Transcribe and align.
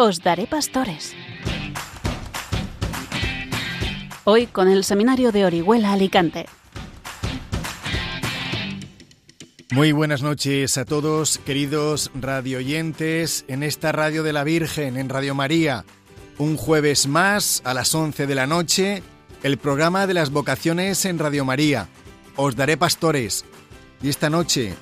Os 0.00 0.22
daré 0.22 0.46
pastores. 0.46 1.12
Hoy 4.22 4.46
con 4.46 4.68
el 4.68 4.84
Seminario 4.84 5.32
de 5.32 5.44
Orihuela 5.44 5.92
Alicante. 5.92 6.46
Muy 9.72 9.90
buenas 9.90 10.22
noches 10.22 10.78
a 10.78 10.84
todos, 10.84 11.38
queridos 11.38 12.12
radioyentes, 12.14 13.44
en 13.48 13.64
esta 13.64 13.90
Radio 13.90 14.22
de 14.22 14.32
la 14.32 14.44
Virgen, 14.44 14.98
en 14.98 15.08
Radio 15.08 15.34
María. 15.34 15.84
Un 16.38 16.56
jueves 16.56 17.08
más, 17.08 17.60
a 17.64 17.74
las 17.74 17.92
11 17.92 18.28
de 18.28 18.34
la 18.36 18.46
noche, 18.46 19.02
el 19.42 19.58
programa 19.58 20.06
de 20.06 20.14
las 20.14 20.30
vocaciones 20.30 21.04
en 21.06 21.18
Radio 21.18 21.44
María. 21.44 21.88
Os 22.36 22.54
daré 22.54 22.76
pastores. 22.76 23.44
Y 24.00 24.10
esta 24.10 24.30
noche, 24.30 24.76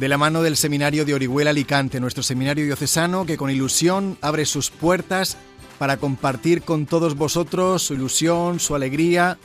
de 0.00 0.08
la 0.08 0.16
mano 0.16 0.40
del 0.40 0.56
Seminario 0.56 1.04
de 1.04 1.12
Orihuela 1.12 1.50
Alicante, 1.50 2.00
nuestro 2.00 2.22
seminario 2.22 2.64
diocesano 2.64 3.26
que 3.26 3.36
con 3.36 3.50
ilusión 3.50 4.16
abre 4.22 4.46
sus 4.46 4.70
puertas 4.70 5.36
para 5.78 5.98
compartir 5.98 6.62
con 6.62 6.86
todos 6.86 7.16
vosotros 7.16 7.82
su 7.82 7.92
ilusión, 7.92 8.60
su 8.60 8.74
alegría, 8.74 9.36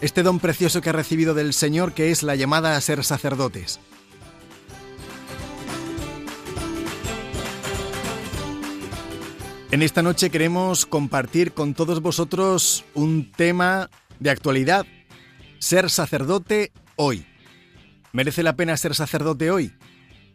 este 0.00 0.22
don 0.22 0.38
precioso 0.38 0.80
que 0.80 0.90
ha 0.90 0.92
recibido 0.92 1.34
del 1.34 1.52
Señor 1.52 1.94
que 1.94 2.12
es 2.12 2.22
la 2.22 2.36
llamada 2.36 2.76
a 2.76 2.80
ser 2.80 3.02
sacerdotes. 3.02 3.80
En 9.72 9.82
esta 9.82 10.02
noche 10.02 10.30
queremos 10.30 10.86
compartir 10.86 11.50
con 11.54 11.74
todos 11.74 12.00
vosotros 12.00 12.84
un 12.94 13.32
tema 13.32 13.90
de 14.20 14.30
actualidad, 14.30 14.86
ser 15.58 15.90
sacerdote 15.90 16.70
hoy. 16.94 17.26
¿Merece 18.12 18.44
la 18.44 18.54
pena 18.54 18.76
ser 18.76 18.94
sacerdote 18.94 19.50
hoy? 19.50 19.72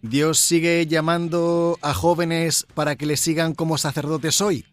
¿Dios 0.03 0.37
sigue 0.37 0.85
llamando 0.85 1.79
a 1.81 1.93
jóvenes 1.93 2.67
para 2.73 2.97
que 2.97 3.05
le 3.05 3.15
sigan 3.15 3.53
como 3.53 3.77
sacerdotes 3.77 4.41
hoy? 4.41 4.65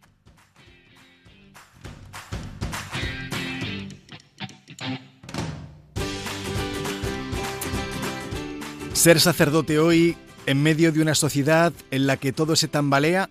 Ser 8.93 9.21
sacerdote 9.21 9.79
hoy, 9.79 10.17
en 10.47 10.65
medio 10.65 10.91
de 10.91 11.01
una 11.01 11.15
sociedad 11.15 11.73
en 11.93 12.09
la 12.09 12.17
que 12.17 12.33
todo 12.33 12.57
se 12.57 12.67
tambalea, 12.67 13.31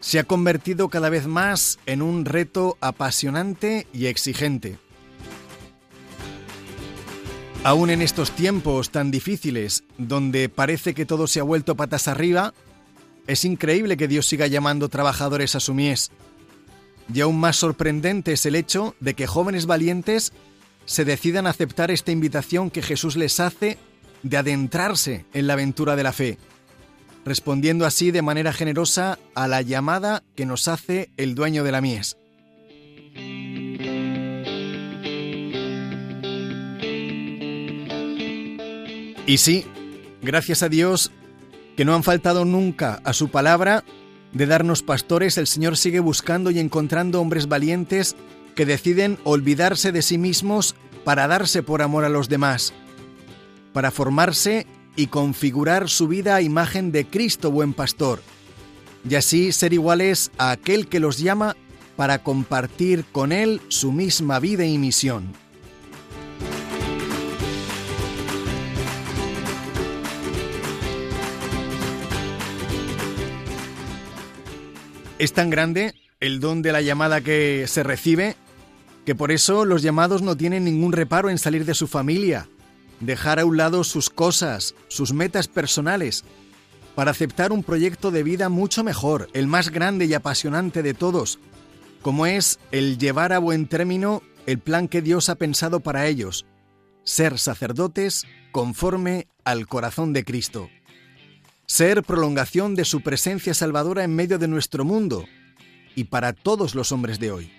se 0.00 0.18
ha 0.18 0.24
convertido 0.24 0.90
cada 0.90 1.08
vez 1.08 1.26
más 1.26 1.78
en 1.86 2.02
un 2.02 2.26
reto 2.26 2.76
apasionante 2.82 3.86
y 3.94 4.06
exigente. 4.06 4.78
Aún 7.62 7.90
en 7.90 8.00
estos 8.00 8.30
tiempos 8.30 8.90
tan 8.90 9.10
difíciles, 9.10 9.84
donde 9.98 10.48
parece 10.48 10.94
que 10.94 11.04
todo 11.04 11.26
se 11.26 11.40
ha 11.40 11.42
vuelto 11.42 11.76
patas 11.76 12.08
arriba, 12.08 12.54
es 13.26 13.44
increíble 13.44 13.98
que 13.98 14.08
Dios 14.08 14.26
siga 14.26 14.46
llamando 14.46 14.88
trabajadores 14.88 15.54
a 15.54 15.60
su 15.60 15.74
mies. 15.74 16.10
Y 17.12 17.20
aún 17.20 17.38
más 17.38 17.56
sorprendente 17.56 18.32
es 18.32 18.46
el 18.46 18.54
hecho 18.54 18.94
de 19.00 19.12
que 19.12 19.26
jóvenes 19.26 19.66
valientes 19.66 20.32
se 20.86 21.04
decidan 21.04 21.46
a 21.46 21.50
aceptar 21.50 21.90
esta 21.90 22.12
invitación 22.12 22.70
que 22.70 22.80
Jesús 22.80 23.16
les 23.16 23.40
hace 23.40 23.76
de 24.22 24.38
adentrarse 24.38 25.26
en 25.34 25.46
la 25.46 25.52
aventura 25.52 25.96
de 25.96 26.02
la 26.02 26.12
fe, 26.12 26.38
respondiendo 27.26 27.84
así 27.84 28.10
de 28.10 28.22
manera 28.22 28.54
generosa 28.54 29.18
a 29.34 29.48
la 29.48 29.60
llamada 29.60 30.22
que 30.34 30.46
nos 30.46 30.66
hace 30.66 31.10
el 31.18 31.34
dueño 31.34 31.62
de 31.62 31.72
la 31.72 31.82
mies. 31.82 32.16
Y 39.26 39.38
sí, 39.38 39.64
gracias 40.22 40.62
a 40.62 40.68
Dios, 40.68 41.12
que 41.76 41.84
no 41.84 41.94
han 41.94 42.02
faltado 42.02 42.44
nunca 42.44 43.00
a 43.04 43.12
su 43.12 43.28
palabra 43.28 43.84
de 44.32 44.46
darnos 44.46 44.82
pastores, 44.82 45.38
el 45.38 45.46
Señor 45.46 45.76
sigue 45.76 46.00
buscando 46.00 46.50
y 46.50 46.58
encontrando 46.58 47.20
hombres 47.20 47.48
valientes 47.48 48.16
que 48.54 48.66
deciden 48.66 49.18
olvidarse 49.24 49.92
de 49.92 50.02
sí 50.02 50.18
mismos 50.18 50.74
para 51.04 51.26
darse 51.26 51.62
por 51.62 51.82
amor 51.82 52.04
a 52.04 52.08
los 52.08 52.28
demás, 52.28 52.72
para 53.72 53.90
formarse 53.90 54.66
y 54.96 55.06
configurar 55.06 55.88
su 55.88 56.08
vida 56.08 56.36
a 56.36 56.42
imagen 56.42 56.92
de 56.92 57.06
Cristo 57.06 57.50
buen 57.50 57.72
pastor, 57.72 58.22
y 59.08 59.14
así 59.14 59.52
ser 59.52 59.72
iguales 59.72 60.30
a 60.38 60.50
aquel 60.50 60.88
que 60.88 61.00
los 61.00 61.18
llama 61.18 61.56
para 61.96 62.22
compartir 62.22 63.04
con 63.10 63.32
Él 63.32 63.60
su 63.68 63.92
misma 63.92 64.38
vida 64.38 64.64
y 64.64 64.78
misión. 64.78 65.32
Es 75.20 75.34
tan 75.34 75.50
grande 75.50 75.94
el 76.18 76.40
don 76.40 76.62
de 76.62 76.72
la 76.72 76.80
llamada 76.80 77.20
que 77.20 77.66
se 77.68 77.82
recibe 77.82 78.36
que 79.04 79.14
por 79.14 79.32
eso 79.32 79.66
los 79.66 79.82
llamados 79.82 80.22
no 80.22 80.34
tienen 80.34 80.64
ningún 80.64 80.92
reparo 80.92 81.28
en 81.28 81.36
salir 81.36 81.66
de 81.66 81.74
su 81.74 81.88
familia, 81.88 82.48
dejar 83.00 83.38
a 83.38 83.44
un 83.44 83.58
lado 83.58 83.84
sus 83.84 84.08
cosas, 84.08 84.74
sus 84.88 85.12
metas 85.12 85.46
personales, 85.46 86.24
para 86.94 87.10
aceptar 87.10 87.52
un 87.52 87.62
proyecto 87.62 88.10
de 88.10 88.22
vida 88.22 88.48
mucho 88.48 88.82
mejor, 88.82 89.28
el 89.34 89.46
más 89.46 89.68
grande 89.68 90.06
y 90.06 90.14
apasionante 90.14 90.82
de 90.82 90.94
todos, 90.94 91.38
como 92.00 92.24
es 92.24 92.58
el 92.72 92.96
llevar 92.96 93.34
a 93.34 93.40
buen 93.40 93.66
término 93.66 94.22
el 94.46 94.58
plan 94.58 94.88
que 94.88 95.02
Dios 95.02 95.28
ha 95.28 95.34
pensado 95.34 95.80
para 95.80 96.06
ellos, 96.06 96.46
ser 97.04 97.38
sacerdotes 97.38 98.24
conforme 98.52 99.26
al 99.44 99.66
corazón 99.66 100.14
de 100.14 100.24
Cristo 100.24 100.70
ser 101.70 102.02
prolongación 102.02 102.74
de 102.74 102.84
su 102.84 103.00
presencia 103.00 103.54
salvadora 103.54 104.02
en 104.02 104.12
medio 104.12 104.40
de 104.40 104.48
nuestro 104.48 104.84
mundo 104.84 105.26
y 105.94 106.02
para 106.02 106.32
todos 106.32 106.74
los 106.74 106.90
hombres 106.90 107.20
de 107.20 107.30
hoy. 107.30 107.52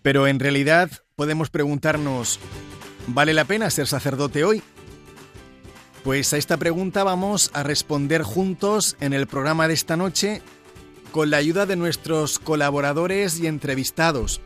Pero 0.00 0.26
en 0.26 0.40
realidad 0.40 0.90
podemos 1.16 1.50
preguntarnos, 1.50 2.40
¿vale 3.06 3.34
la 3.34 3.44
pena 3.44 3.68
ser 3.68 3.86
sacerdote 3.86 4.42
hoy? 4.42 4.62
Pues 6.02 6.32
a 6.32 6.38
esta 6.38 6.56
pregunta 6.56 7.04
vamos 7.04 7.50
a 7.52 7.62
responder 7.62 8.22
juntos 8.22 8.96
en 9.00 9.12
el 9.12 9.26
programa 9.26 9.68
de 9.68 9.74
esta 9.74 9.98
noche 9.98 10.40
con 11.12 11.28
la 11.28 11.36
ayuda 11.36 11.66
de 11.66 11.76
nuestros 11.76 12.38
colaboradores 12.38 13.38
y 13.38 13.46
entrevistados. 13.46 14.40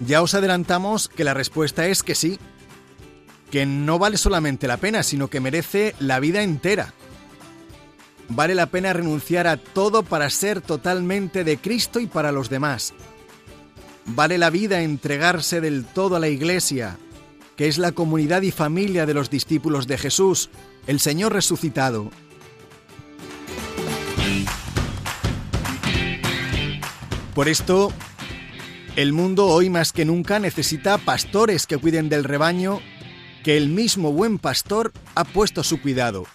Ya 0.00 0.22
os 0.22 0.34
adelantamos 0.34 1.08
que 1.08 1.24
la 1.24 1.34
respuesta 1.34 1.86
es 1.86 2.02
que 2.02 2.14
sí, 2.14 2.38
que 3.50 3.66
no 3.66 3.98
vale 3.98 4.16
solamente 4.16 4.68
la 4.68 4.76
pena, 4.76 5.02
sino 5.02 5.28
que 5.28 5.40
merece 5.40 5.94
la 5.98 6.20
vida 6.20 6.42
entera. 6.42 6.94
Vale 8.28 8.54
la 8.54 8.66
pena 8.66 8.92
renunciar 8.92 9.46
a 9.46 9.56
todo 9.56 10.02
para 10.02 10.28
ser 10.30 10.60
totalmente 10.60 11.44
de 11.44 11.58
Cristo 11.58 11.98
y 11.98 12.06
para 12.06 12.30
los 12.30 12.50
demás. 12.50 12.92
Vale 14.04 14.38
la 14.38 14.50
vida 14.50 14.82
entregarse 14.82 15.60
del 15.60 15.84
todo 15.84 16.16
a 16.16 16.20
la 16.20 16.28
Iglesia, 16.28 16.98
que 17.56 17.68
es 17.68 17.78
la 17.78 17.92
comunidad 17.92 18.42
y 18.42 18.50
familia 18.50 19.06
de 19.06 19.14
los 19.14 19.30
discípulos 19.30 19.86
de 19.86 19.98
Jesús, 19.98 20.50
el 20.86 21.00
Señor 21.00 21.32
resucitado. 21.32 22.10
Por 27.34 27.48
esto, 27.48 27.92
el 28.98 29.12
mundo 29.12 29.46
hoy 29.46 29.70
más 29.70 29.92
que 29.92 30.04
nunca 30.04 30.40
necesita 30.40 30.98
pastores 30.98 31.68
que 31.68 31.78
cuiden 31.78 32.08
del 32.08 32.24
rebaño 32.24 32.80
que 33.44 33.56
el 33.56 33.68
mismo 33.68 34.10
buen 34.10 34.40
pastor 34.40 34.92
ha 35.14 35.22
puesto 35.22 35.60
a 35.60 35.64
su 35.64 35.80
cuidado. 35.80 36.26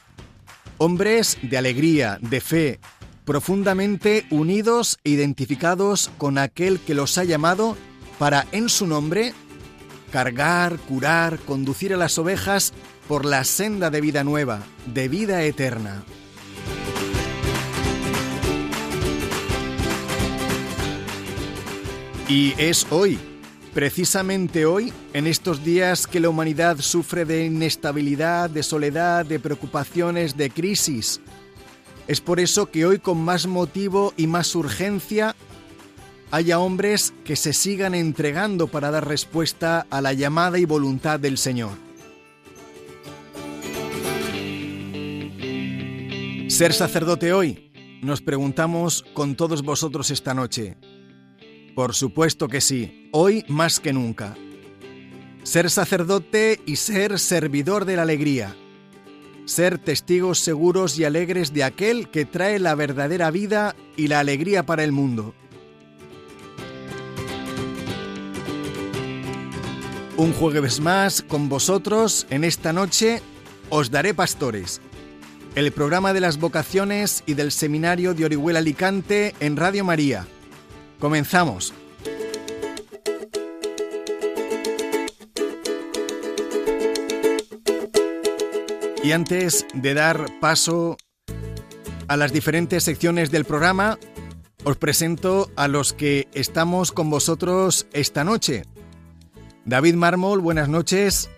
Hombres 0.77 1.37
de 1.41 1.57
alegría, 1.57 2.19
de 2.21 2.39
fe, 2.39 2.79
profundamente 3.25 4.25
unidos 4.29 4.97
e 5.03 5.09
identificados 5.09 6.09
con 6.17 6.37
aquel 6.37 6.79
que 6.79 6.93
los 6.93 7.17
ha 7.17 7.25
llamado 7.25 7.75
para, 8.17 8.47
en 8.53 8.69
su 8.69 8.87
nombre, 8.87 9.33
cargar, 10.09 10.77
curar, 10.77 11.39
conducir 11.39 11.93
a 11.93 11.97
las 11.97 12.17
ovejas 12.17 12.71
por 13.09 13.25
la 13.25 13.43
senda 13.43 13.89
de 13.89 13.99
vida 13.99 14.23
nueva, 14.23 14.63
de 14.85 15.09
vida 15.09 15.43
eterna. 15.43 16.05
Y 22.29 22.53
es 22.57 22.87
hoy, 22.89 23.19
precisamente 23.73 24.65
hoy, 24.65 24.93
en 25.11 25.27
estos 25.27 25.63
días 25.63 26.07
que 26.07 26.21
la 26.21 26.29
humanidad 26.29 26.77
sufre 26.79 27.25
de 27.25 27.45
inestabilidad, 27.45 28.49
de 28.49 28.63
soledad, 28.63 29.25
de 29.25 29.39
preocupaciones, 29.39 30.37
de 30.37 30.49
crisis. 30.49 31.19
Es 32.07 32.21
por 32.21 32.39
eso 32.39 32.71
que 32.71 32.85
hoy 32.85 32.99
con 32.99 33.21
más 33.21 33.45
motivo 33.45 34.13
y 34.15 34.27
más 34.27 34.55
urgencia 34.55 35.35
haya 36.31 36.59
hombres 36.59 37.13
que 37.25 37.35
se 37.35 37.51
sigan 37.51 37.93
entregando 37.93 38.67
para 38.67 38.89
dar 38.89 39.07
respuesta 39.07 39.85
a 39.89 40.01
la 40.01 40.13
llamada 40.13 40.57
y 40.57 40.65
voluntad 40.65 41.19
del 41.19 41.37
Señor. 41.37 41.71
Ser 46.47 46.71
sacerdote 46.73 47.33
hoy, 47.33 47.71
nos 48.01 48.21
preguntamos 48.21 49.03
con 49.13 49.35
todos 49.35 49.61
vosotros 49.61 50.09
esta 50.09 50.33
noche. 50.33 50.77
Por 51.75 51.95
supuesto 51.95 52.47
que 52.47 52.61
sí, 52.61 53.09
hoy 53.11 53.43
más 53.47 53.79
que 53.79 53.93
nunca. 53.93 54.35
ser 55.43 55.69
sacerdote 55.69 56.61
y 56.65 56.77
ser 56.77 57.19
servidor 57.19 57.83
de 57.83 57.97
la 57.97 58.03
alegría, 58.03 58.55
ser 59.45 59.77
testigos 59.77 60.39
seguros 60.39 60.97
y 60.97 61.03
alegres 61.03 61.51
de 61.53 61.65
aquel 61.65 62.09
que 62.09 62.23
trae 62.23 62.59
la 62.59 62.75
verdadera 62.75 63.29
vida 63.29 63.75
y 63.97 64.07
la 64.07 64.19
alegría 64.21 64.65
para 64.65 64.85
el 64.85 64.93
mundo. 64.93 65.35
Un 70.15 70.31
jueves 70.31 70.79
más 70.79 71.21
con 71.21 71.49
vosotros 71.49 72.25
en 72.29 72.45
esta 72.45 72.71
noche 72.71 73.21
os 73.69 73.91
daré 73.91 74.13
pastores. 74.13 74.79
El 75.55 75.71
programa 75.71 76.13
de 76.13 76.21
las 76.21 76.37
vocaciones 76.37 77.23
y 77.25 77.33
del 77.33 77.51
seminario 77.51 78.13
de 78.13 78.25
Orihuela 78.25 78.59
Alicante 78.59 79.35
en 79.39 79.57
Radio 79.57 79.83
María. 79.83 80.25
Comenzamos. 81.03 81.73
Y 89.03 89.11
antes 89.11 89.65
de 89.73 89.93
dar 89.95 90.27
paso 90.39 90.95
a 92.07 92.15
las 92.15 92.31
diferentes 92.31 92.85
secciones 92.85 93.31
del 93.31 93.43
programa, 93.43 93.99
os 94.63 94.77
presento 94.77 95.51
a 95.57 95.67
los 95.67 95.91
que 95.91 96.29
estamos 96.33 96.93
con 96.93 97.09
vosotros 97.09 97.85
esta 97.91 98.23
noche. 98.23 98.63
David 99.65 99.95
Mármol, 99.95 100.39
buenas 100.39 100.69
noches. 100.69 101.29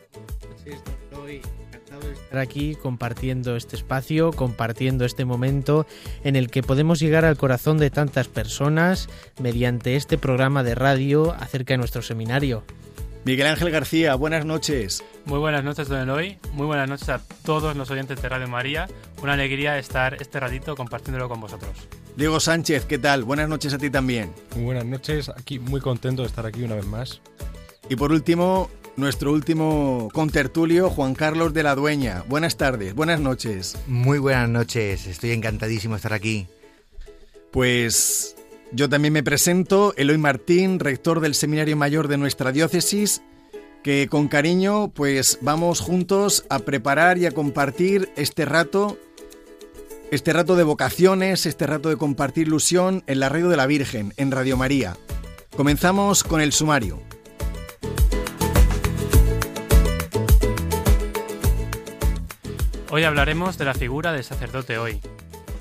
Estar 2.35 2.49
aquí 2.49 2.75
compartiendo 2.75 3.55
este 3.55 3.77
espacio, 3.77 4.33
compartiendo 4.33 5.05
este 5.05 5.23
momento 5.23 5.87
en 6.25 6.35
el 6.35 6.51
que 6.51 6.63
podemos 6.63 6.99
llegar 6.99 7.23
al 7.23 7.37
corazón 7.37 7.77
de 7.77 7.89
tantas 7.89 8.27
personas 8.27 9.07
mediante 9.39 9.95
este 9.95 10.17
programa 10.17 10.61
de 10.61 10.75
radio 10.75 11.33
acerca 11.39 11.75
de 11.75 11.77
nuestro 11.77 12.01
seminario. 12.01 12.65
Miguel 13.23 13.47
Ángel 13.47 13.71
García, 13.71 14.15
buenas 14.15 14.43
noches. 14.43 15.01
Muy 15.23 15.39
buenas 15.39 15.63
noches, 15.63 15.87
don 15.87 16.01
Eloy. 16.01 16.37
Muy 16.51 16.65
buenas 16.65 16.89
noches 16.89 17.07
a 17.07 17.21
todos 17.45 17.73
los 17.77 17.89
oyentes 17.89 18.21
de 18.21 18.27
Radio 18.27 18.49
María. 18.49 18.89
Una 19.23 19.31
alegría 19.31 19.77
estar 19.77 20.15
este 20.15 20.37
ratito 20.37 20.75
compartiéndolo 20.75 21.29
con 21.29 21.39
vosotros. 21.39 21.87
Diego 22.17 22.41
Sánchez, 22.41 22.83
¿qué 22.83 22.97
tal? 22.97 23.23
Buenas 23.23 23.47
noches 23.47 23.73
a 23.73 23.77
ti 23.77 23.89
también. 23.89 24.33
Muy 24.55 24.65
buenas 24.65 24.85
noches, 24.85 25.29
aquí 25.29 25.57
muy 25.57 25.79
contento 25.79 26.23
de 26.23 26.27
estar 26.27 26.45
aquí 26.45 26.63
una 26.63 26.75
vez 26.75 26.85
más. 26.85 27.21
Y 27.87 27.95
por 27.95 28.11
último, 28.11 28.69
nuestro 28.97 29.31
último 29.31 30.09
contertulio, 30.13 30.89
Juan 30.89 31.15
Carlos 31.15 31.53
de 31.53 31.63
la 31.63 31.75
Dueña. 31.75 32.23
Buenas 32.27 32.57
tardes, 32.57 32.95
buenas 32.95 33.19
noches. 33.19 33.77
Muy 33.87 34.19
buenas 34.19 34.49
noches, 34.49 35.07
estoy 35.07 35.31
encantadísimo 35.31 35.95
de 35.95 35.97
estar 35.97 36.13
aquí. 36.13 36.47
Pues 37.51 38.35
yo 38.71 38.89
también 38.89 39.13
me 39.13 39.23
presento, 39.23 39.93
Eloy 39.97 40.17
Martín, 40.17 40.79
rector 40.79 41.19
del 41.19 41.35
Seminario 41.35 41.77
Mayor 41.77 42.07
de 42.07 42.17
nuestra 42.17 42.51
diócesis, 42.51 43.21
que 43.83 44.07
con 44.09 44.27
cariño 44.27 44.89
pues 44.89 45.39
vamos 45.41 45.79
juntos 45.79 46.45
a 46.49 46.59
preparar 46.59 47.17
y 47.17 47.25
a 47.25 47.31
compartir 47.31 48.09
este 48.15 48.45
rato, 48.45 48.97
este 50.11 50.33
rato 50.33 50.55
de 50.55 50.63
vocaciones, 50.63 51.45
este 51.45 51.67
rato 51.67 51.89
de 51.89 51.97
compartir 51.97 52.47
ilusión 52.47 53.03
en 53.07 53.19
la 53.19 53.29
radio 53.29 53.49
de 53.49 53.57
la 53.57 53.67
Virgen, 53.67 54.13
en 54.17 54.31
Radio 54.31 54.57
María. 54.57 54.97
Comenzamos 55.55 56.23
con 56.23 56.41
el 56.41 56.51
sumario. 56.51 57.01
Hoy 62.95 63.03
hablaremos 63.03 63.57
de 63.57 63.65
la 63.65 63.73
figura 63.73 64.13
del 64.13 64.23
sacerdote 64.23 64.77
hoy. 64.77 65.01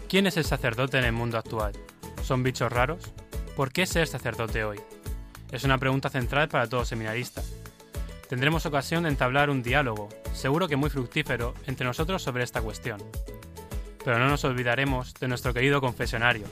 ¿Quién 0.08 0.28
es 0.28 0.36
el 0.36 0.44
sacerdote 0.44 0.98
en 0.98 1.04
el 1.04 1.10
mundo 1.10 1.36
actual? 1.36 1.72
¿Son 2.22 2.44
bichos 2.44 2.70
raros? 2.70 3.12
¿Por 3.56 3.72
qué 3.72 3.86
ser 3.86 4.06
sacerdote 4.06 4.62
hoy? 4.62 4.80
Es 5.50 5.64
una 5.64 5.78
pregunta 5.78 6.10
central 6.10 6.48
para 6.48 6.68
todo 6.68 6.84
seminarista. 6.84 7.42
Tendremos 8.28 8.66
ocasión 8.66 9.02
de 9.02 9.08
entablar 9.08 9.50
un 9.50 9.64
diálogo, 9.64 10.10
seguro 10.32 10.68
que 10.68 10.76
muy 10.76 10.90
fructífero, 10.90 11.54
entre 11.66 11.84
nosotros 11.84 12.22
sobre 12.22 12.44
esta 12.44 12.62
cuestión. 12.62 13.02
Pero 14.04 14.20
no 14.20 14.28
nos 14.28 14.44
olvidaremos 14.44 15.12
de 15.14 15.26
nuestro 15.26 15.52
querido 15.52 15.80
confesionario. 15.80 16.46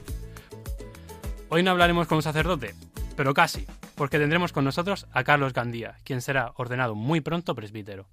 Hoy 1.49 1.62
no 1.62 1.70
hablaremos 1.70 2.08
con 2.08 2.17
un 2.17 2.23
sacerdote, 2.23 2.75
pero 3.14 3.35
casi, 3.35 3.69
porque 3.94 4.19
tendremos 4.19 4.50
con 4.50 4.64
nosotros 4.64 5.06
a 5.12 5.23
Carlos 5.23 5.52
Gandía, 5.52 5.99
quien 6.02 6.20
será 6.20 6.50
ordenado 6.56 6.96
muy 6.96 7.20
pronto 7.20 7.55
presbítero. 7.55 8.08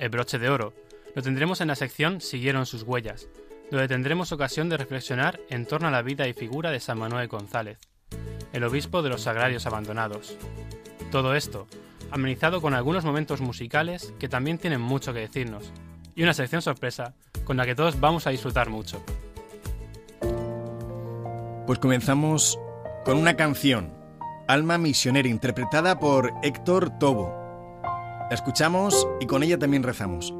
El 0.00 0.08
broche 0.08 0.40
de 0.40 0.50
oro 0.50 0.74
lo 1.16 1.22
tendremos 1.22 1.62
en 1.62 1.68
la 1.68 1.76
sección 1.76 2.20
Siguieron 2.20 2.66
sus 2.66 2.82
huellas, 2.82 3.26
donde 3.70 3.88
tendremos 3.88 4.32
ocasión 4.32 4.68
de 4.68 4.76
reflexionar 4.76 5.40
en 5.48 5.64
torno 5.64 5.88
a 5.88 5.90
la 5.90 6.02
vida 6.02 6.28
y 6.28 6.34
figura 6.34 6.70
de 6.70 6.78
San 6.78 6.98
Manuel 6.98 7.26
González, 7.26 7.78
el 8.52 8.62
obispo 8.62 9.00
de 9.00 9.08
los 9.08 9.22
Sagrarios 9.22 9.64
Abandonados. 9.64 10.36
Todo 11.10 11.34
esto, 11.34 11.66
amenizado 12.10 12.60
con 12.60 12.74
algunos 12.74 13.06
momentos 13.06 13.40
musicales 13.40 14.12
que 14.18 14.28
también 14.28 14.58
tienen 14.58 14.82
mucho 14.82 15.14
que 15.14 15.20
decirnos, 15.20 15.72
y 16.14 16.22
una 16.22 16.34
sección 16.34 16.60
sorpresa 16.60 17.14
con 17.44 17.56
la 17.56 17.64
que 17.64 17.74
todos 17.74 17.98
vamos 17.98 18.26
a 18.26 18.30
disfrutar 18.30 18.68
mucho. 18.68 19.02
Pues 21.66 21.78
comenzamos 21.78 22.58
con 23.06 23.16
una 23.16 23.36
canción, 23.36 23.90
Alma 24.48 24.76
Misionera, 24.76 25.28
interpretada 25.28 25.98
por 25.98 26.30
Héctor 26.42 26.98
Tobo. 26.98 27.34
La 28.28 28.34
escuchamos 28.34 29.08
y 29.18 29.26
con 29.26 29.42
ella 29.42 29.58
también 29.58 29.82
rezamos. 29.82 30.34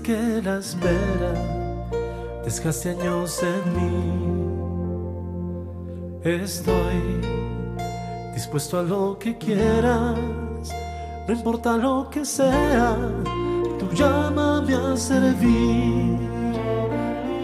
Que 0.00 0.40
la 0.42 0.58
espera 0.58 1.34
desgaste 2.44 2.90
años 2.90 3.42
en 3.42 3.74
mí. 3.76 3.92
Estoy 6.24 7.20
dispuesto 8.34 8.78
a 8.78 8.82
lo 8.82 9.18
que 9.18 9.36
quieras, 9.36 10.16
no 11.26 11.34
importa 11.34 11.76
lo 11.76 12.08
que 12.10 12.24
sea, 12.24 12.96
tú 13.78 13.86
llámame 13.92 14.74
a 14.74 14.96
servir. 14.96 16.18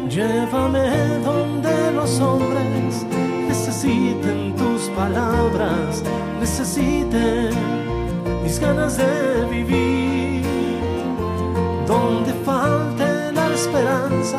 Llévame 0.08 1.18
donde 1.24 1.92
los 1.92 2.18
hombres 2.20 3.04
necesiten 3.48 4.54
tus 4.56 4.88
palabras, 4.96 6.02
necesiten 6.40 7.50
mis 8.42 8.58
ganas 8.58 8.96
de 8.96 9.44
vivir. 9.50 10.47
Esperanza, 13.68 14.38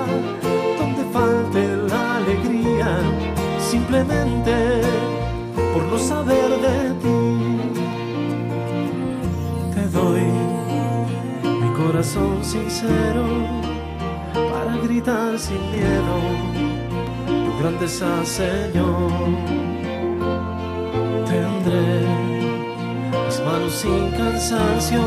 donde 0.80 1.04
falte 1.14 1.62
la 1.88 2.18
alegría, 2.18 3.00
simplemente 3.60 4.82
por 5.74 5.84
no 5.84 5.98
saber 5.98 6.50
de 6.66 6.78
ti. 7.02 7.20
Te 9.76 9.88
doy 9.90 10.26
mi 11.62 11.70
corazón 11.74 12.44
sincero 12.44 13.26
para 14.34 14.78
gritar 14.78 15.38
sin 15.38 15.62
miedo 15.72 16.16
tu 17.28 17.60
grandeza, 17.60 18.26
Señor. 18.26 19.12
Tendré 21.26 22.00
manos 23.46 23.74
sin 23.74 24.12
cansancio, 24.12 25.02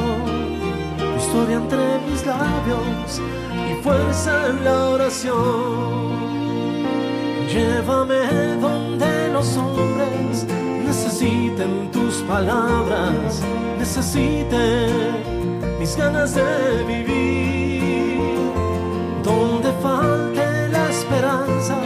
tu 0.97 1.17
historia 1.19 1.57
entre 1.57 1.99
mis 2.09 2.25
labios 2.25 3.21
fuerza 3.83 4.49
en 4.49 4.65
la 4.65 4.91
oración. 4.91 6.13
Llévame 7.53 8.57
donde 8.61 9.29
los 9.33 9.57
hombres 9.57 10.47
necesiten 10.87 11.91
tus 11.91 12.15
palabras, 12.23 13.43
necesiten 13.79 15.19
mis 15.81 15.97
ganas 15.97 16.35
de 16.35 16.85
vivir. 16.87 18.53
Donde 19.25 19.73
falte 19.83 20.69
la 20.69 20.89
esperanza, 20.91 21.77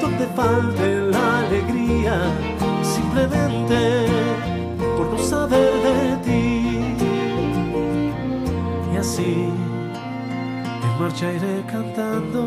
donde 0.00 0.26
falte 0.34 1.00
la 1.14 1.38
alegría, 1.38 2.16
simplemente 2.82 4.06
por 4.96 5.06
no 5.12 5.18
saber 5.18 5.72
de 5.86 6.16
ti. 6.24 6.96
Y 8.92 8.96
así 8.96 9.59
marcha 11.00 11.32
iré 11.32 11.64
cantando, 11.66 12.46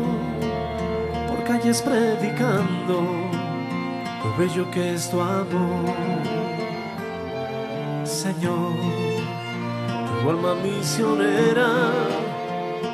por 1.26 1.42
calles 1.42 1.82
predicando 1.82 3.02
lo 4.22 4.36
bello 4.38 4.70
que 4.70 4.94
es 4.94 5.10
tu 5.10 5.20
amor. 5.20 5.92
Señor, 8.04 8.76
tu 10.22 10.30
alma 10.30 10.54
misionera, 10.62 11.68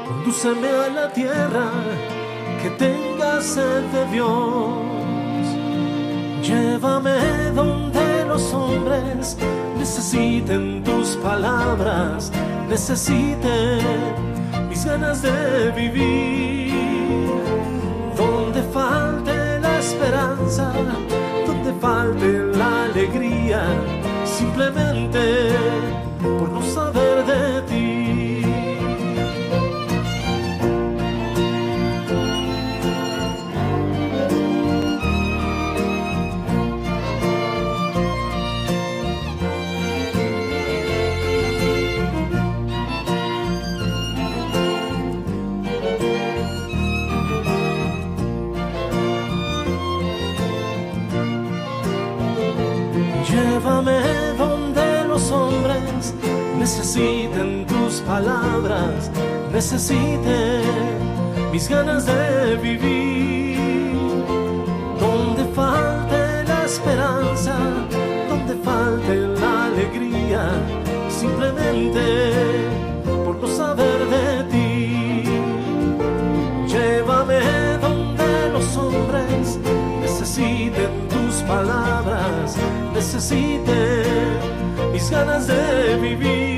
condúceme 0.09 0.69
a 0.87 0.89
la 0.89 1.13
tierra 1.13 1.69
que 2.63 2.71
tenga 2.71 3.43
sed 3.43 3.83
de 3.97 4.07
Dios. 4.13 5.47
Llévame 6.43 7.51
donde 7.55 8.25
los 8.27 8.55
hombres 8.55 9.37
necesiten 9.77 10.83
tus 10.85 11.17
palabras, 11.17 12.33
necesiten 12.67 14.30
mis 14.81 14.87
ganas 14.87 15.23
de 15.23 15.71
vivir. 15.77 16.73
Donde 18.17 18.63
falte 18.73 19.59
la 19.61 19.79
esperanza, 19.79 20.73
donde 21.47 21.73
falte 21.81 22.57
la 22.57 22.85
alegría, 22.85 23.63
simplemente 24.25 25.50
necesiten 56.71 57.67
tus 57.67 58.01
palabras, 58.03 59.11
necesiten 59.53 60.63
mis 61.51 61.69
ganas 61.69 62.07
de 62.07 62.57
vivir. 62.63 63.59
Donde 65.01 65.45
falte 65.53 66.45
la 66.45 66.65
esperanza, 66.65 67.57
donde 68.29 68.55
falte 68.63 69.15
la 69.41 69.65
alegría, 69.65 70.43
simplemente 71.09 72.05
por 73.25 73.35
no 73.41 73.49
saber 73.49 73.99
de 74.15 74.45
ti. 74.53 75.25
Llévame 76.69 77.41
donde 77.81 78.51
los 78.53 78.77
hombres 78.77 79.59
necesiten 80.03 81.09
tus 81.09 81.43
palabras, 81.43 82.57
necesiten 82.95 84.05
mis 84.93 85.11
ganas 85.11 85.49
de 85.49 85.97
vivir. 86.01 86.50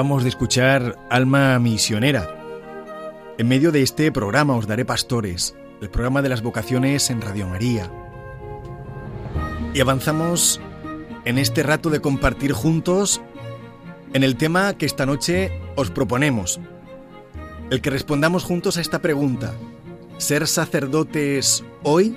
De 0.00 0.30
escuchar 0.30 0.96
Alma 1.10 1.58
Misionera. 1.58 2.26
En 3.36 3.46
medio 3.46 3.70
de 3.70 3.82
este 3.82 4.10
programa 4.10 4.56
os 4.56 4.66
daré 4.66 4.86
pastores, 4.86 5.54
el 5.82 5.90
programa 5.90 6.22
de 6.22 6.30
las 6.30 6.40
vocaciones 6.40 7.10
en 7.10 7.20
Radio 7.20 7.46
María. 7.46 7.90
Y 9.74 9.80
avanzamos 9.80 10.58
en 11.26 11.36
este 11.36 11.62
rato 11.62 11.90
de 11.90 12.00
compartir 12.00 12.52
juntos 12.52 13.20
en 14.14 14.24
el 14.24 14.38
tema 14.38 14.72
que 14.72 14.86
esta 14.86 15.04
noche 15.04 15.52
os 15.76 15.90
proponemos. 15.90 16.60
El 17.68 17.82
que 17.82 17.90
respondamos 17.90 18.42
juntos 18.42 18.78
a 18.78 18.80
esta 18.80 19.00
pregunta. 19.00 19.52
¿Ser 20.16 20.46
sacerdotes 20.46 21.62
hoy? 21.82 22.16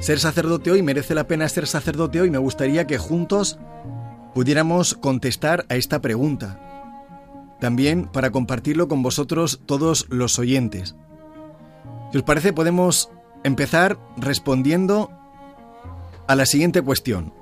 ¿Ser 0.00 0.18
sacerdote 0.18 0.72
hoy 0.72 0.82
merece 0.82 1.14
la 1.14 1.28
pena 1.28 1.48
ser 1.48 1.68
sacerdote 1.68 2.20
hoy? 2.20 2.28
Me 2.28 2.38
gustaría 2.38 2.88
que 2.88 2.98
juntos 2.98 3.56
pudiéramos 4.40 4.94
contestar 4.94 5.66
a 5.68 5.76
esta 5.76 6.00
pregunta. 6.00 6.58
También 7.60 8.06
para 8.06 8.30
compartirlo 8.30 8.88
con 8.88 9.02
vosotros 9.02 9.60
todos 9.66 10.06
los 10.08 10.38
oyentes. 10.38 10.96
Si 12.10 12.16
os 12.16 12.24
parece, 12.24 12.54
podemos 12.54 13.10
empezar 13.44 13.98
respondiendo 14.16 15.10
a 16.26 16.34
la 16.36 16.46
siguiente 16.46 16.80
cuestión. 16.80 17.34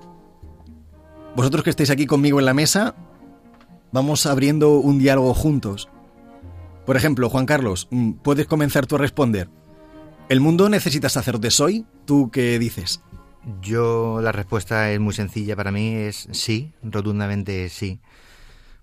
Vosotros 1.37 1.63
que 1.63 1.71
estáis 1.71 1.91
aquí 1.91 2.07
conmigo 2.07 2.41
en 2.41 2.47
la 2.47 2.53
mesa, 2.53 2.97
vamos 3.93 4.27
abriendo 4.27 4.81
un 4.81 4.99
diálogo 4.99 5.35
juntos. 5.35 5.89
Por 6.85 6.97
ejemplo, 6.97 7.31
Juan 7.31 7.47
Carlos, 7.47 7.87
mm, 7.93 8.15
puedes 8.25 8.49
comenzar 8.49 8.89
tú 8.89 8.97
a 8.97 8.99
responder. 8.99 9.49
¿El 10.29 10.41
mundo 10.41 10.69
necesita 10.69 11.09
sacerdotes 11.09 11.61
hoy? 11.61 11.87
¿Tú 12.07 12.33
qué 12.33 12.59
dices? 12.59 13.03
Yo 13.63 14.21
la 14.21 14.33
respuesta 14.33 14.91
es 14.93 15.01
muy 15.01 15.15
sencilla 15.15 15.57
para 15.57 15.71
mí, 15.71 15.95
es 15.95 16.29
sí, 16.33 16.73
rotundamente 16.83 17.69
sí, 17.69 18.01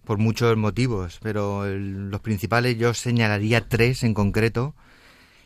por 0.06 0.18
muchos 0.18 0.56
motivos, 0.58 1.20
pero 1.22 1.68
los 1.68 2.22
principales 2.22 2.78
yo 2.78 2.94
señalaría 2.94 3.68
tres 3.68 4.04
en 4.04 4.14
concreto. 4.14 4.74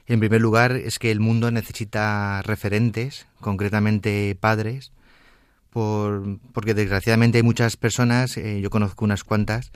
En 0.07 0.19
primer 0.19 0.41
lugar 0.41 0.71
es 0.71 0.99
que 0.99 1.11
el 1.11 1.19
mundo 1.19 1.51
necesita 1.51 2.41
referentes, 2.43 3.27
concretamente 3.39 4.35
padres, 4.39 4.91
por, 5.69 6.39
porque 6.53 6.73
desgraciadamente 6.73 7.37
hay 7.39 7.43
muchas 7.43 7.77
personas, 7.77 8.37
eh, 8.37 8.61
yo 8.61 8.69
conozco 8.69 9.05
unas 9.05 9.23
cuantas, 9.23 9.71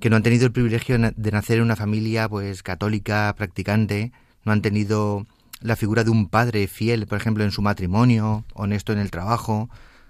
que 0.00 0.10
no 0.10 0.16
han 0.16 0.22
tenido 0.22 0.46
el 0.46 0.52
privilegio 0.52 0.98
de 0.98 1.30
nacer 1.30 1.58
en 1.58 1.64
una 1.64 1.76
familia 1.76 2.28
pues 2.28 2.62
católica, 2.62 3.34
practicante, 3.36 4.12
no 4.44 4.52
han 4.52 4.62
tenido 4.62 5.26
la 5.60 5.76
figura 5.76 6.04
de 6.04 6.10
un 6.10 6.28
padre 6.28 6.66
fiel, 6.68 7.06
por 7.06 7.18
ejemplo, 7.18 7.44
en 7.44 7.50
su 7.50 7.62
matrimonio, 7.62 8.44
honesto 8.54 8.92
en 8.92 8.98
el 8.98 9.10
trabajo, 9.10 9.68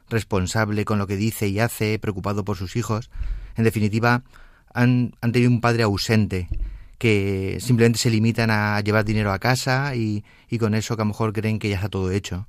responsable 0.09 0.85
con 0.85 0.99
lo 0.99 1.07
que 1.07 1.17
dice 1.17 1.49
y 1.49 1.61
hace, 1.61 1.99
preocupado 1.99 2.45
por 2.45 2.57
sus 2.57 2.76
hijos. 2.76 3.11
En 3.57 3.64
definitiva, 3.64 4.23
han, 4.75 5.12
tenido 5.21 5.50
un 5.50 5.61
padre 5.61 5.83
ausente, 5.83 6.49
que 6.99 7.59
simplemente 7.61 7.99
se 7.99 8.11
limitan 8.11 8.50
a 8.50 8.81
llevar 8.81 9.05
dinero 9.05 9.33
a 9.33 9.38
casa 9.38 9.95
y, 9.95 10.25
y 10.49 10.59
con 10.59 10.75
eso 10.75 10.97
que 10.97 11.02
a 11.02 11.05
lo 11.05 11.11
mejor 11.11 11.33
creen 11.33 11.59
que 11.59 11.69
ya 11.69 11.76
está 11.76 11.88
todo 11.88 12.11
hecho. 12.11 12.47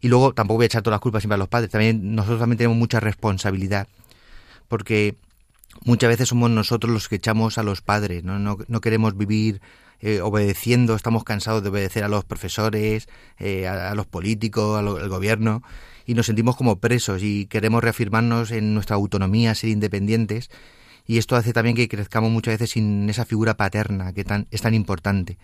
Y 0.00 0.08
luego 0.08 0.34
tampoco 0.34 0.58
voy 0.58 0.64
a 0.64 0.66
echar 0.66 0.82
todas 0.82 0.96
las 0.96 1.00
culpas 1.00 1.22
siempre 1.22 1.36
a 1.36 1.38
los 1.38 1.48
padres, 1.48 1.70
también 1.70 2.14
nosotros 2.14 2.40
también 2.40 2.58
tenemos 2.58 2.76
mucha 2.76 3.00
responsabilidad, 3.00 3.88
porque 4.68 5.16
muchas 5.84 6.10
veces 6.10 6.28
somos 6.28 6.50
nosotros 6.50 6.92
los 6.92 7.08
que 7.08 7.16
echamos 7.16 7.56
a 7.56 7.62
los 7.62 7.80
padres, 7.80 8.22
no, 8.22 8.38
no 8.38 8.80
queremos 8.80 9.16
vivir 9.16 9.62
eh, 10.04 10.20
obedeciendo, 10.20 10.94
estamos 10.94 11.24
cansados 11.24 11.62
de 11.62 11.70
obedecer 11.70 12.04
a 12.04 12.08
los 12.08 12.24
profesores, 12.24 13.08
eh, 13.38 13.66
a, 13.66 13.94
los 13.94 14.04
políticos, 14.04 14.78
al, 14.78 14.86
al 14.86 15.08
gobierno, 15.08 15.62
y 16.04 16.12
nos 16.12 16.26
sentimos 16.26 16.56
como 16.56 16.78
presos 16.78 17.22
y 17.22 17.46
queremos 17.46 17.82
reafirmarnos 17.82 18.50
en 18.50 18.74
nuestra 18.74 18.96
autonomía, 18.96 19.54
ser 19.54 19.70
independientes, 19.70 20.50
y 21.06 21.16
esto 21.16 21.36
hace 21.36 21.54
también 21.54 21.74
que 21.74 21.88
crezcamos 21.88 22.30
muchas 22.30 22.54
veces 22.54 22.70
sin 22.72 23.08
esa 23.08 23.24
figura 23.24 23.56
paterna 23.56 24.12
que 24.12 24.24
tan, 24.24 24.46
es 24.50 24.60
tan 24.60 24.74
importante. 24.74 25.38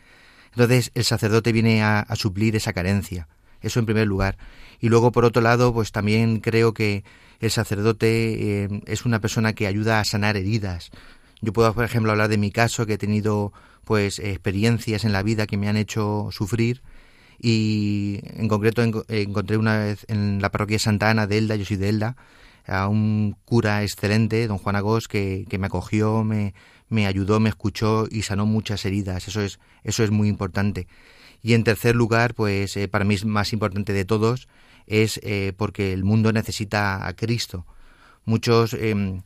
Entonces 0.50 0.90
el 0.94 1.04
sacerdote 1.04 1.52
viene 1.52 1.82
a, 1.82 2.00
a 2.00 2.14
suplir 2.14 2.54
esa 2.54 2.74
carencia, 2.74 3.28
eso 3.62 3.80
en 3.80 3.86
primer 3.86 4.06
lugar. 4.06 4.36
Y 4.78 4.90
luego, 4.90 5.10
por 5.10 5.24
otro 5.24 5.40
lado, 5.40 5.72
pues 5.72 5.90
también 5.90 6.40
creo 6.40 6.74
que 6.74 7.02
el 7.40 7.50
sacerdote 7.50 8.64
eh, 8.64 8.82
es 8.84 9.06
una 9.06 9.20
persona 9.20 9.54
que 9.54 9.66
ayuda 9.66 10.00
a 10.00 10.04
sanar 10.04 10.36
heridas. 10.36 10.90
Yo 11.40 11.54
puedo, 11.54 11.72
por 11.72 11.86
ejemplo, 11.86 12.12
hablar 12.12 12.28
de 12.28 12.36
mi 12.36 12.50
caso, 12.50 12.84
que 12.84 12.94
he 12.94 12.98
tenido 12.98 13.54
pues 13.90 14.20
experiencias 14.20 15.04
en 15.04 15.12
la 15.12 15.24
vida 15.24 15.48
que 15.48 15.56
me 15.56 15.68
han 15.68 15.76
hecho 15.76 16.28
sufrir 16.30 16.80
y 17.40 18.20
en 18.22 18.46
concreto 18.46 18.84
en- 18.84 18.94
encontré 19.08 19.56
una 19.56 19.78
vez 19.78 20.04
en 20.06 20.40
la 20.40 20.52
parroquia 20.52 20.78
Santa 20.78 21.10
Ana 21.10 21.26
de 21.26 21.38
Elda, 21.38 21.56
yo 21.56 21.64
a 22.68 22.86
un 22.86 23.36
cura 23.44 23.82
excelente, 23.82 24.46
don 24.46 24.58
Juan 24.58 24.76
Agós, 24.76 25.08
que, 25.08 25.44
que 25.48 25.58
me 25.58 25.66
acogió, 25.66 26.22
me, 26.22 26.54
me 26.88 27.08
ayudó, 27.08 27.40
me 27.40 27.48
escuchó 27.48 28.06
y 28.08 28.22
sanó 28.22 28.46
muchas 28.46 28.84
heridas. 28.84 29.26
Eso 29.26 29.40
es, 29.40 29.58
eso 29.82 30.04
es 30.04 30.12
muy 30.12 30.28
importante. 30.28 30.86
Y 31.42 31.54
en 31.54 31.64
tercer 31.64 31.96
lugar, 31.96 32.34
pues 32.34 32.76
eh, 32.76 32.86
para 32.86 33.04
mí 33.04 33.14
es 33.16 33.24
más 33.24 33.52
importante 33.52 33.92
de 33.92 34.04
todos, 34.04 34.46
es 34.86 35.18
eh, 35.24 35.52
porque 35.56 35.92
el 35.92 36.04
mundo 36.04 36.32
necesita 36.32 37.08
a 37.08 37.12
Cristo. 37.16 37.66
Muchos 38.24 38.72
eh, 38.74 39.20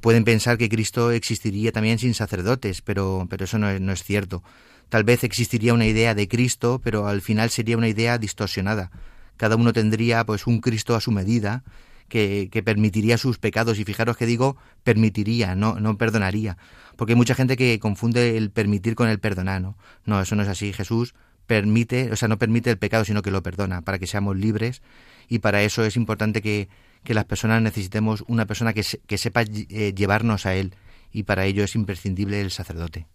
pueden 0.00 0.24
pensar 0.24 0.58
que 0.58 0.68
Cristo 0.68 1.10
existiría 1.10 1.72
también 1.72 1.98
sin 1.98 2.14
sacerdotes, 2.14 2.82
pero, 2.82 3.26
pero 3.28 3.44
eso 3.44 3.58
no 3.58 3.68
es, 3.68 3.80
no 3.80 3.92
es 3.92 4.02
cierto. 4.02 4.42
Tal 4.88 5.04
vez 5.04 5.24
existiría 5.24 5.74
una 5.74 5.86
idea 5.86 6.14
de 6.14 6.28
Cristo, 6.28 6.80
pero 6.82 7.08
al 7.08 7.20
final 7.20 7.50
sería 7.50 7.76
una 7.76 7.88
idea 7.88 8.18
distorsionada. 8.18 8.90
Cada 9.36 9.56
uno 9.56 9.72
tendría 9.72 10.24
pues 10.24 10.46
un 10.46 10.60
Cristo 10.60 10.94
a 10.94 11.00
su 11.00 11.10
medida, 11.10 11.64
que, 12.08 12.48
que, 12.52 12.62
permitiría 12.62 13.18
sus 13.18 13.38
pecados. 13.38 13.78
Y 13.78 13.84
fijaros 13.84 14.16
que 14.16 14.26
digo 14.26 14.56
permitiría, 14.84 15.54
no, 15.54 15.80
no 15.80 15.98
perdonaría. 15.98 16.56
Porque 16.96 17.12
hay 17.12 17.16
mucha 17.16 17.34
gente 17.34 17.56
que 17.56 17.78
confunde 17.78 18.36
el 18.36 18.50
permitir 18.50 18.94
con 18.94 19.08
el 19.08 19.18
perdonar, 19.18 19.60
¿no? 19.60 19.76
No, 20.04 20.20
eso 20.20 20.36
no 20.36 20.42
es 20.42 20.48
así. 20.48 20.72
Jesús 20.72 21.14
permite, 21.46 22.12
o 22.12 22.16
sea, 22.16 22.28
no 22.28 22.38
permite 22.38 22.70
el 22.70 22.78
pecado, 22.78 23.04
sino 23.04 23.22
que 23.22 23.30
lo 23.30 23.42
perdona, 23.42 23.82
para 23.82 23.98
que 23.98 24.06
seamos 24.06 24.36
libres. 24.36 24.82
Y 25.28 25.40
para 25.40 25.62
eso 25.62 25.84
es 25.84 25.96
importante 25.96 26.40
que, 26.40 26.68
que 27.06 27.14
las 27.14 27.24
personas 27.24 27.62
necesitemos 27.62 28.24
una 28.26 28.44
persona 28.46 28.74
que, 28.74 28.84
que 29.06 29.16
sepa 29.16 29.42
eh, 29.42 29.94
llevarnos 29.94 30.44
a 30.44 30.54
Él. 30.54 30.74
Y 31.12 31.22
para 31.22 31.46
ello 31.46 31.64
es 31.64 31.74
imprescindible 31.74 32.40
el 32.40 32.50
sacerdote. 32.50 33.06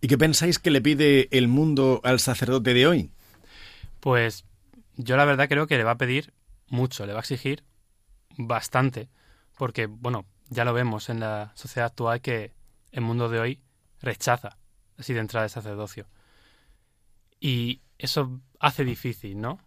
¿Y 0.00 0.08
qué 0.08 0.16
pensáis 0.16 0.58
que 0.58 0.70
le 0.70 0.80
pide 0.80 1.28
el 1.36 1.48
mundo 1.48 2.00
al 2.04 2.20
sacerdote 2.20 2.72
de 2.72 2.86
hoy? 2.86 3.10
Pues 3.98 4.46
yo 4.96 5.16
la 5.16 5.26
verdad 5.26 5.48
creo 5.48 5.66
que 5.66 5.76
le 5.76 5.84
va 5.84 5.92
a 5.92 5.98
pedir 5.98 6.32
mucho, 6.68 7.04
le 7.04 7.12
va 7.12 7.18
a 7.18 7.20
exigir 7.20 7.64
bastante, 8.38 9.08
porque, 9.58 9.86
bueno, 9.86 10.24
ya 10.48 10.64
lo 10.64 10.72
vemos 10.72 11.10
en 11.10 11.20
la 11.20 11.52
sociedad 11.54 11.88
actual 11.88 12.20
que 12.20 12.52
el 12.92 13.02
mundo 13.02 13.28
de 13.28 13.40
hoy 13.40 13.60
rechaza 14.00 14.56
así 14.96 15.12
de 15.12 15.20
entrada 15.20 15.44
el 15.44 15.50
sacerdocio. 15.50 16.06
Y 17.40 17.80
eso 17.98 18.40
hace 18.60 18.84
difícil, 18.84 19.40
¿no? 19.40 19.58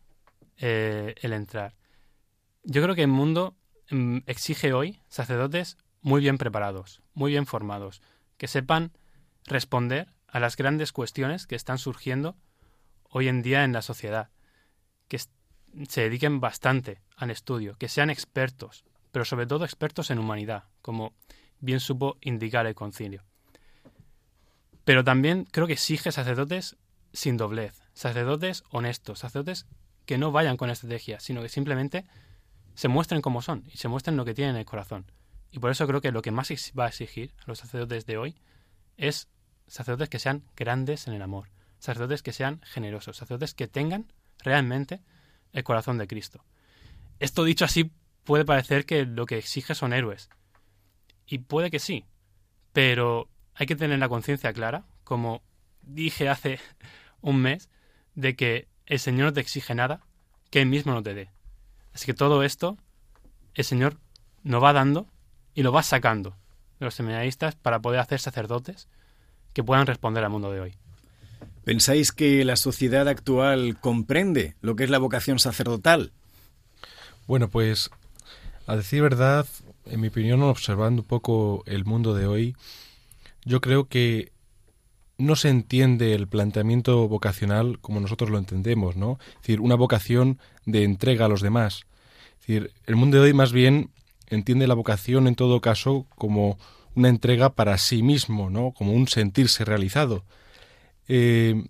Eh, 0.57 1.13
el 1.21 1.33
entrar. 1.33 1.75
Yo 2.63 2.81
creo 2.81 2.95
que 2.95 3.03
el 3.03 3.09
mundo 3.09 3.55
mm, 3.89 4.19
exige 4.25 4.73
hoy 4.73 4.99
sacerdotes 5.09 5.77
muy 6.01 6.21
bien 6.21 6.37
preparados, 6.37 7.01
muy 7.13 7.31
bien 7.31 7.45
formados, 7.45 8.01
que 8.37 8.47
sepan 8.47 8.91
responder 9.45 10.13
a 10.27 10.39
las 10.39 10.55
grandes 10.55 10.91
cuestiones 10.91 11.45
que 11.45 11.55
están 11.55 11.77
surgiendo 11.77 12.35
hoy 13.09 13.27
en 13.27 13.41
día 13.41 13.63
en 13.63 13.73
la 13.73 13.81
sociedad, 13.81 14.29
que 15.07 15.19
se 15.19 16.01
dediquen 16.01 16.39
bastante 16.39 17.01
al 17.17 17.31
estudio, 17.31 17.75
que 17.75 17.89
sean 17.89 18.09
expertos, 18.09 18.85
pero 19.11 19.25
sobre 19.25 19.45
todo 19.45 19.65
expertos 19.65 20.09
en 20.09 20.19
humanidad, 20.19 20.63
como 20.81 21.13
bien 21.59 21.79
supo 21.79 22.17
indicar 22.21 22.65
el 22.65 22.75
concilio. 22.75 23.23
Pero 24.85 25.03
también 25.03 25.45
creo 25.51 25.67
que 25.67 25.73
exige 25.73 26.11
sacerdotes 26.11 26.77
sin 27.11 27.37
doblez, 27.37 27.81
sacerdotes 27.93 28.63
honestos, 28.71 29.19
sacerdotes 29.19 29.67
que 30.05 30.17
no 30.17 30.31
vayan 30.31 30.57
con 30.57 30.69
estrategia, 30.69 31.19
sino 31.19 31.41
que 31.41 31.49
simplemente 31.49 32.05
se 32.75 32.87
muestren 32.87 33.21
como 33.21 33.41
son 33.41 33.63
y 33.71 33.77
se 33.77 33.87
muestren 33.87 34.17
lo 34.17 34.25
que 34.25 34.33
tienen 34.33 34.55
en 34.55 34.59
el 34.59 34.65
corazón. 34.65 35.05
Y 35.51 35.59
por 35.59 35.71
eso 35.71 35.85
creo 35.87 36.01
que 36.01 36.11
lo 36.11 36.21
que 36.21 36.31
más 36.31 36.49
va 36.77 36.85
a 36.85 36.89
exigir 36.89 37.33
a 37.39 37.43
los 37.47 37.59
sacerdotes 37.59 38.05
de 38.05 38.17
hoy 38.17 38.35
es 38.97 39.29
sacerdotes 39.67 40.09
que 40.09 40.19
sean 40.19 40.43
grandes 40.55 41.07
en 41.07 41.13
el 41.13 41.21
amor, 41.21 41.49
sacerdotes 41.79 42.23
que 42.23 42.33
sean 42.33 42.61
generosos, 42.63 43.17
sacerdotes 43.17 43.53
que 43.53 43.67
tengan 43.67 44.11
realmente 44.39 45.01
el 45.51 45.63
corazón 45.63 45.97
de 45.97 46.07
Cristo. 46.07 46.43
Esto 47.19 47.43
dicho 47.43 47.65
así 47.65 47.91
puede 48.23 48.45
parecer 48.45 48.85
que 48.85 49.05
lo 49.05 49.25
que 49.25 49.37
exige 49.37 49.75
son 49.75 49.93
héroes. 49.93 50.29
Y 51.25 51.39
puede 51.39 51.71
que 51.71 51.79
sí, 51.79 52.05
pero 52.73 53.29
hay 53.53 53.67
que 53.67 53.75
tener 53.75 53.99
la 53.99 54.09
conciencia 54.09 54.53
clara, 54.53 54.85
como 55.03 55.43
dije 55.81 56.29
hace 56.29 56.59
un 57.21 57.41
mes, 57.41 57.69
de 58.15 58.35
que 58.35 58.67
el 58.85 58.99
Señor 58.99 59.27
no 59.27 59.33
te 59.33 59.41
exige 59.41 59.75
nada 59.75 60.01
que 60.49 60.61
Él 60.61 60.67
mismo 60.67 60.93
no 60.93 61.01
te 61.01 61.13
dé. 61.13 61.29
Así 61.93 62.05
que 62.05 62.13
todo 62.13 62.43
esto 62.43 62.77
el 63.55 63.63
Señor 63.63 63.97
nos 64.43 64.63
va 64.63 64.73
dando 64.73 65.07
y 65.53 65.63
lo 65.63 65.71
va 65.71 65.83
sacando 65.83 66.35
de 66.79 66.85
los 66.85 66.95
seminaristas 66.95 67.55
para 67.55 67.79
poder 67.79 67.99
hacer 67.99 68.19
sacerdotes 68.19 68.87
que 69.53 69.63
puedan 69.63 69.85
responder 69.85 70.23
al 70.23 70.31
mundo 70.31 70.51
de 70.51 70.59
hoy. 70.59 70.77
¿Pensáis 71.63 72.11
que 72.11 72.43
la 72.43 72.57
sociedad 72.57 73.07
actual 73.07 73.77
comprende 73.79 74.55
lo 74.61 74.75
que 74.75 74.83
es 74.83 74.89
la 74.89 74.97
vocación 74.97 75.39
sacerdotal? 75.39 76.11
Bueno, 77.25 77.47
pues 77.49 77.89
a 78.67 78.75
decir 78.75 79.01
verdad, 79.01 79.45
en 79.85 80.01
mi 80.01 80.09
opinión, 80.09 80.41
observando 80.43 81.03
un 81.03 81.07
poco 81.07 81.63
el 81.65 81.85
mundo 81.85 82.13
de 82.13 82.27
hoy, 82.27 82.55
yo 83.45 83.61
creo 83.61 83.87
que 83.87 84.32
no 85.17 85.35
se 85.35 85.49
entiende 85.49 86.13
el 86.13 86.27
planteamiento 86.27 87.07
vocacional 87.07 87.79
como 87.79 87.99
nosotros 87.99 88.29
lo 88.29 88.37
entendemos, 88.37 88.95
¿no? 88.95 89.19
Es 89.35 89.41
decir, 89.41 89.61
una 89.61 89.75
vocación 89.75 90.39
de 90.65 90.83
entrega 90.83 91.25
a 91.25 91.29
los 91.29 91.41
demás. 91.41 91.85
Es 92.41 92.47
decir, 92.47 92.71
el 92.85 92.95
mundo 92.95 93.17
de 93.17 93.23
hoy 93.23 93.33
más 93.33 93.51
bien 93.51 93.91
entiende 94.29 94.67
la 94.67 94.73
vocación 94.73 95.27
en 95.27 95.35
todo 95.35 95.61
caso 95.61 96.07
como 96.15 96.57
una 96.95 97.09
entrega 97.09 97.53
para 97.53 97.77
sí 97.77 98.03
mismo, 98.03 98.49
¿no? 98.49 98.71
Como 98.71 98.93
un 98.93 99.07
sentirse 99.07 99.65
realizado. 99.65 100.25
Eh, 101.07 101.63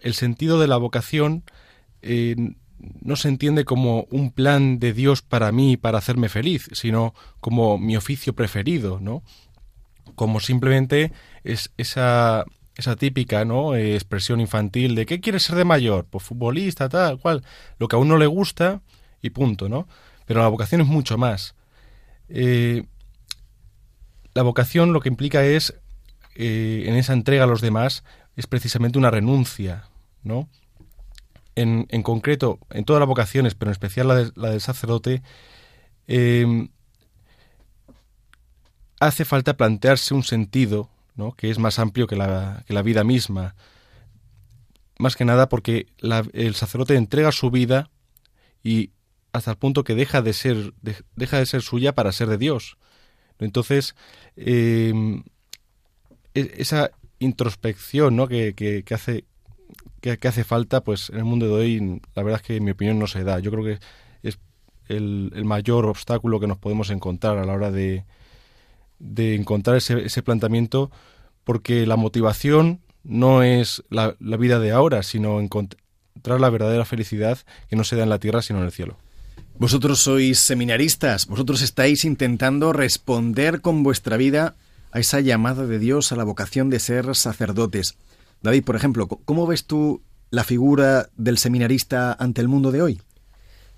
el 0.00 0.14
sentido 0.14 0.60
de 0.60 0.68
la 0.68 0.76
vocación 0.76 1.44
eh, 2.02 2.36
no 2.78 3.16
se 3.16 3.28
entiende 3.28 3.64
como 3.64 4.06
un 4.10 4.30
plan 4.30 4.78
de 4.78 4.92
Dios 4.92 5.22
para 5.22 5.50
mí 5.52 5.76
para 5.76 5.98
hacerme 5.98 6.28
feliz, 6.28 6.68
sino 6.72 7.14
como 7.40 7.78
mi 7.78 7.96
oficio 7.96 8.34
preferido, 8.34 9.00
¿no? 9.00 9.22
Como 10.14 10.40
simplemente 10.40 11.12
es 11.44 11.72
esa, 11.76 12.44
esa 12.78 12.96
típica 12.96 13.44
¿no? 13.44 13.74
Eh, 13.74 13.94
expresión 13.94 14.40
infantil 14.40 14.94
de 14.94 15.04
¿qué 15.04 15.20
quieres 15.20 15.42
ser 15.42 15.56
de 15.56 15.64
mayor? 15.64 16.06
Pues 16.06 16.24
futbolista, 16.24 16.88
tal, 16.88 17.18
cual. 17.18 17.44
Lo 17.78 17.88
que 17.88 17.96
a 17.96 17.98
uno 17.98 18.16
le 18.16 18.26
gusta 18.26 18.80
y 19.20 19.30
punto, 19.30 19.68
¿no? 19.68 19.86
Pero 20.24 20.40
la 20.40 20.48
vocación 20.48 20.80
es 20.80 20.86
mucho 20.86 21.18
más. 21.18 21.54
la 22.28 22.82
vocación 24.42 24.94
lo 24.94 25.00
que 25.00 25.10
implica 25.10 25.44
es, 25.44 25.74
en 26.34 26.94
esa 26.94 27.12
entrega 27.12 27.44
a 27.44 27.46
los 27.46 27.60
demás, 27.60 28.04
es 28.36 28.46
precisamente 28.46 28.98
una 28.98 29.10
renuncia, 29.10 29.88
¿no? 30.22 30.48
En, 31.56 31.86
en 31.90 32.02
concreto, 32.02 32.60
en 32.70 32.84
todas 32.84 33.00
las 33.00 33.08
vocaciones, 33.08 33.54
pero 33.54 33.70
en 33.70 33.72
especial 33.72 34.06
la, 34.06 34.30
la 34.36 34.50
del 34.50 34.60
sacerdote, 34.60 35.22
eh, 36.08 36.68
hace 38.98 39.24
falta 39.24 39.56
plantearse 39.56 40.14
un 40.14 40.24
sentido, 40.24 40.90
¿no? 41.18 41.32
Que 41.32 41.50
es 41.50 41.58
más 41.58 41.78
amplio 41.78 42.06
que 42.06 42.16
la, 42.16 42.64
que 42.66 42.72
la 42.72 42.82
vida 42.82 43.04
misma. 43.04 43.56
Más 44.98 45.16
que 45.16 45.24
nada 45.24 45.48
porque 45.48 45.88
la, 45.98 46.24
el 46.32 46.54
sacerdote 46.54 46.94
entrega 46.94 47.32
su 47.32 47.50
vida 47.50 47.90
y 48.62 48.92
hasta 49.32 49.50
el 49.50 49.58
punto 49.58 49.84
que 49.84 49.94
deja 49.94 50.22
de 50.22 50.32
ser, 50.32 50.72
de, 50.80 50.96
deja 51.16 51.38
de 51.38 51.46
ser 51.46 51.60
suya 51.60 51.94
para 51.94 52.12
ser 52.12 52.28
de 52.28 52.38
Dios. 52.38 52.78
Entonces, 53.38 53.94
eh, 54.36 55.22
esa, 56.34 56.90
introspección 57.20 58.14
¿no? 58.14 58.28
que, 58.28 58.54
que, 58.54 58.94
hace 58.94 59.24
que, 60.00 60.28
hace 60.28 60.44
falta 60.44 60.84
pues 60.84 61.10
en 61.10 61.16
el 61.16 61.24
mundo 61.24 61.46
de 61.46 61.52
hoy 61.52 62.00
la 62.14 62.22
verdad 62.22 62.40
es 62.40 62.46
que 62.46 62.56
en 62.56 62.64
mi 62.64 62.70
opinión 62.70 62.96
no 62.96 63.08
se 63.08 63.24
da 63.24 63.40
yo 63.40 63.50
creo 63.50 63.64
que 63.64 63.80
es 64.22 64.38
el 64.86 65.44
mayor 65.44 65.86
obstáculo 65.86 66.38
que 66.38 66.46
nos 66.46 66.58
podemos 66.58 66.90
encontrar 66.90 67.38
a 67.38 67.44
la 67.44 67.54
hora 67.54 67.72
de, 67.72 68.04
de 68.98 69.34
encontrar 69.34 69.76
ese, 69.76 70.04
ese 70.04 70.22
planteamiento 70.22 70.90
porque 71.44 71.86
la 71.86 71.96
motivación 71.96 72.80
no 73.04 73.42
es 73.42 73.82
la, 73.90 74.16
la 74.20 74.36
vida 74.36 74.58
de 74.58 74.72
ahora 74.72 75.02
sino 75.02 75.40
encontrar 75.40 76.40
la 76.40 76.50
verdadera 76.50 76.84
felicidad 76.84 77.38
que 77.68 77.76
no 77.76 77.84
se 77.84 77.96
da 77.96 78.02
en 78.02 78.10
la 78.10 78.18
tierra 78.18 78.42
sino 78.42 78.58
en 78.58 78.66
el 78.66 78.72
cielo 78.72 78.96
vosotros 79.58 79.98
sois 79.98 80.38
seminaristas, 80.38 81.26
vosotros 81.26 81.62
estáis 81.62 82.04
intentando 82.04 82.72
responder 82.72 83.60
con 83.60 83.82
vuestra 83.82 84.16
vida 84.16 84.54
a 84.92 85.00
esa 85.00 85.18
llamada 85.18 85.66
de 85.66 85.80
Dios 85.80 86.12
a 86.12 86.16
la 86.16 86.22
vocación 86.22 86.70
de 86.70 86.78
ser 86.78 87.16
sacerdotes. 87.16 87.96
David, 88.40 88.62
por 88.62 88.76
ejemplo, 88.76 89.08
¿cómo 89.08 89.48
ves 89.48 89.64
tú 89.64 90.00
la 90.30 90.44
figura 90.44 91.08
del 91.16 91.38
seminarista 91.38 92.12
ante 92.12 92.40
el 92.40 92.46
mundo 92.46 92.70
de 92.70 92.82
hoy? 92.82 93.00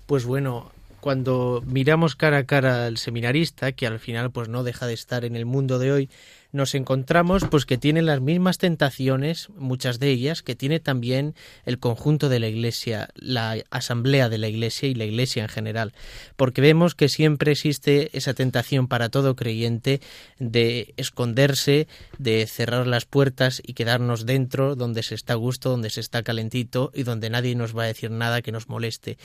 Pues 0.05 0.25
bueno, 0.25 0.70
cuando 1.01 1.63
miramos 1.65 2.15
cara 2.15 2.37
a 2.37 2.45
cara 2.45 2.85
al 2.85 2.97
seminarista, 2.97 3.73
que 3.73 3.87
al 3.87 3.99
final 3.99 4.31
pues 4.31 4.47
no 4.47 4.63
deja 4.63 4.87
de 4.87 4.93
estar 4.93 5.25
en 5.25 5.35
el 5.35 5.45
mundo 5.45 5.79
de 5.79 5.91
hoy, 5.91 6.09
nos 6.51 6.75
encontramos 6.75 7.43
pues 7.49 7.65
que 7.65 7.77
tiene 7.77 8.01
las 8.01 8.21
mismas 8.21 8.57
tentaciones, 8.57 9.49
muchas 9.57 9.99
de 9.99 10.09
ellas, 10.09 10.41
que 10.41 10.55
tiene 10.55 10.79
también 10.79 11.35
el 11.65 11.79
conjunto 11.79 12.29
de 12.29 12.39
la 12.39 12.47
Iglesia, 12.47 13.09
la 13.15 13.57
asamblea 13.69 14.29
de 14.29 14.37
la 14.37 14.47
Iglesia 14.47 14.89
y 14.89 14.95
la 14.95 15.05
Iglesia 15.05 15.43
en 15.43 15.49
general, 15.49 15.93
porque 16.35 16.61
vemos 16.61 16.95
que 16.95 17.09
siempre 17.09 17.53
existe 17.53 18.15
esa 18.17 18.33
tentación 18.33 18.87
para 18.87 19.09
todo 19.09 19.35
creyente 19.35 20.01
de 20.39 20.93
esconderse, 20.97 21.87
de 22.17 22.45
cerrar 22.47 22.87
las 22.87 23.05
puertas 23.05 23.61
y 23.65 23.73
quedarnos 23.73 24.25
dentro 24.25 24.75
donde 24.75 25.03
se 25.03 25.15
está 25.15 25.33
a 25.33 25.37
gusto, 25.37 25.69
donde 25.69 25.89
se 25.89 26.01
está 26.01 26.23
calentito 26.23 26.91
y 26.93 27.03
donde 27.03 27.29
nadie 27.29 27.55
nos 27.55 27.77
va 27.77 27.83
a 27.83 27.87
decir 27.87 28.11
nada 28.11 28.41
que 28.41 28.51
nos 28.51 28.67
moleste. 28.67 29.17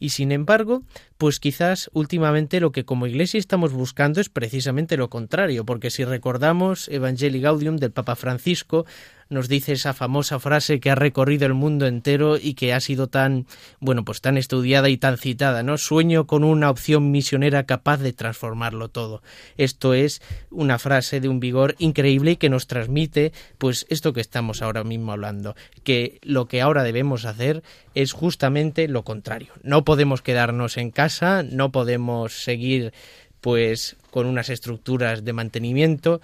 Y 0.00 0.10
sin 0.10 0.32
embargo, 0.32 0.82
pues 1.18 1.38
quizás 1.38 1.90
últimamente 1.92 2.60
lo 2.60 2.72
que 2.72 2.84
como 2.84 3.06
Iglesia 3.06 3.38
estamos 3.38 3.72
buscando 3.72 4.20
es 4.20 4.28
precisamente 4.28 4.96
lo 4.96 5.08
contrario, 5.08 5.64
porque 5.64 5.90
si 5.90 6.04
recordamos 6.04 6.71
Laudamus 6.72 6.88
Evangelii 6.88 7.40
Gaudium 7.40 7.76
del 7.76 7.92
Papa 7.92 8.16
Francisco 8.16 8.86
nos 9.28 9.48
dice 9.48 9.72
esa 9.72 9.94
famosa 9.94 10.38
frase 10.38 10.78
que 10.78 10.90
ha 10.90 10.94
recorrido 10.94 11.46
el 11.46 11.54
mundo 11.54 11.86
entero 11.86 12.36
y 12.36 12.52
que 12.52 12.74
ha 12.74 12.80
sido 12.80 13.06
tan, 13.06 13.46
bueno, 13.80 14.04
pues 14.04 14.20
tan 14.20 14.36
estudiada 14.36 14.90
y 14.90 14.98
tan 14.98 15.16
citada, 15.16 15.62
¿no? 15.62 15.78
Sueño 15.78 16.26
con 16.26 16.44
una 16.44 16.68
opción 16.68 17.10
misionera 17.10 17.64
capaz 17.64 17.98
de 17.98 18.12
transformarlo 18.12 18.88
todo. 18.88 19.22
Esto 19.56 19.94
es 19.94 20.20
una 20.50 20.78
frase 20.78 21.20
de 21.20 21.30
un 21.30 21.40
vigor 21.40 21.76
increíble 21.78 22.32
y 22.32 22.36
que 22.36 22.50
nos 22.50 22.66
transmite, 22.66 23.32
pues, 23.56 23.86
esto 23.88 24.12
que 24.12 24.20
estamos 24.20 24.60
ahora 24.60 24.84
mismo 24.84 25.12
hablando, 25.12 25.56
que 25.82 26.18
lo 26.22 26.46
que 26.46 26.60
ahora 26.60 26.82
debemos 26.82 27.24
hacer 27.24 27.62
es 27.94 28.12
justamente 28.12 28.86
lo 28.86 29.02
contrario. 29.02 29.52
No 29.62 29.82
podemos 29.82 30.20
quedarnos 30.20 30.76
en 30.76 30.90
casa, 30.90 31.42
no 31.42 31.72
podemos 31.72 32.44
seguir 32.44 32.92
pues 33.42 33.96
con 34.10 34.26
unas 34.26 34.48
estructuras 34.50 35.24
de 35.24 35.32
mantenimiento 35.32 36.20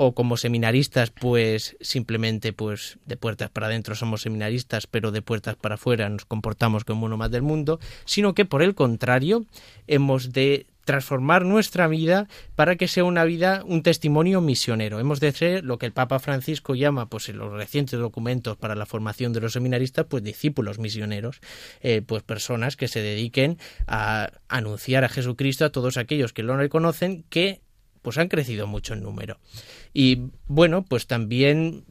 o 0.00 0.14
como 0.14 0.36
seminaristas 0.36 1.10
pues 1.10 1.76
simplemente 1.80 2.52
pues 2.52 2.98
de 3.04 3.16
puertas 3.16 3.50
para 3.50 3.66
adentro 3.66 3.96
somos 3.96 4.22
seminaristas 4.22 4.86
pero 4.86 5.10
de 5.10 5.22
puertas 5.22 5.56
para 5.56 5.74
afuera 5.74 6.08
nos 6.08 6.24
comportamos 6.24 6.84
como 6.84 7.06
uno 7.06 7.16
más 7.16 7.32
del 7.32 7.42
mundo 7.42 7.80
sino 8.04 8.32
que 8.32 8.44
por 8.44 8.62
el 8.62 8.76
contrario 8.76 9.44
hemos 9.88 10.32
de 10.32 10.66
transformar 10.84 11.44
nuestra 11.44 11.86
vida 11.86 12.28
para 12.54 12.76
que 12.76 12.88
sea 12.88 13.04
una 13.04 13.24
vida, 13.24 13.62
un 13.66 13.82
testimonio 13.82 14.40
misionero. 14.40 15.00
Hemos 15.00 15.20
de 15.20 15.32
ser 15.32 15.62
lo 15.62 15.76
que 15.76 15.84
el 15.84 15.92
Papa 15.92 16.18
Francisco 16.18 16.74
llama, 16.74 17.10
pues 17.10 17.28
en 17.28 17.36
los 17.36 17.52
recientes 17.52 18.00
documentos 18.00 18.56
para 18.56 18.74
la 18.74 18.86
formación 18.86 19.34
de 19.34 19.42
los 19.42 19.52
seminaristas, 19.52 20.06
pues 20.06 20.22
discípulos 20.22 20.78
misioneros, 20.78 21.42
eh, 21.82 22.00
pues 22.00 22.22
personas 22.22 22.76
que 22.76 22.88
se 22.88 23.02
dediquen 23.02 23.58
a 23.86 24.30
anunciar 24.48 25.04
a 25.04 25.10
Jesucristo 25.10 25.66
a 25.66 25.72
todos 25.72 25.98
aquellos 25.98 26.32
que 26.32 26.42
lo 26.42 26.56
reconocen, 26.56 27.22
que 27.28 27.60
pues 28.02 28.18
han 28.18 28.28
crecido 28.28 28.66
mucho 28.66 28.94
en 28.94 29.02
número. 29.02 29.38
Y 29.92 30.30
bueno, 30.46 30.82
pues 30.82 31.06
también 31.06 31.84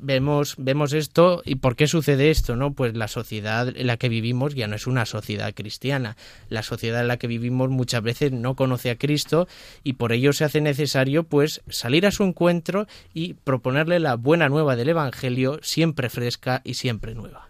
vemos, 0.00 0.54
vemos 0.58 0.92
esto 0.92 1.42
y 1.44 1.56
por 1.56 1.76
qué 1.76 1.86
sucede 1.86 2.30
esto, 2.30 2.56
¿no? 2.56 2.72
Pues 2.72 2.96
la 2.96 3.08
sociedad 3.08 3.68
en 3.74 3.86
la 3.86 3.96
que 3.96 4.08
vivimos 4.08 4.54
ya 4.54 4.66
no 4.66 4.76
es 4.76 4.86
una 4.86 5.06
sociedad 5.06 5.52
cristiana. 5.54 6.16
La 6.48 6.62
sociedad 6.62 7.00
en 7.00 7.08
la 7.08 7.16
que 7.16 7.26
vivimos 7.26 7.70
muchas 7.70 8.02
veces 8.02 8.32
no 8.32 8.54
conoce 8.54 8.90
a 8.90 8.96
Cristo 8.96 9.48
y 9.82 9.94
por 9.94 10.12
ello 10.12 10.32
se 10.32 10.44
hace 10.44 10.60
necesario 10.60 11.24
pues 11.24 11.62
salir 11.68 12.06
a 12.06 12.10
su 12.10 12.24
encuentro 12.24 12.86
y 13.14 13.34
proponerle 13.34 14.00
la 14.00 14.16
buena 14.16 14.48
nueva 14.48 14.76
del 14.76 14.90
Evangelio 14.90 15.58
siempre 15.62 16.10
fresca 16.10 16.62
y 16.64 16.74
siempre 16.74 17.14
nueva. 17.14 17.48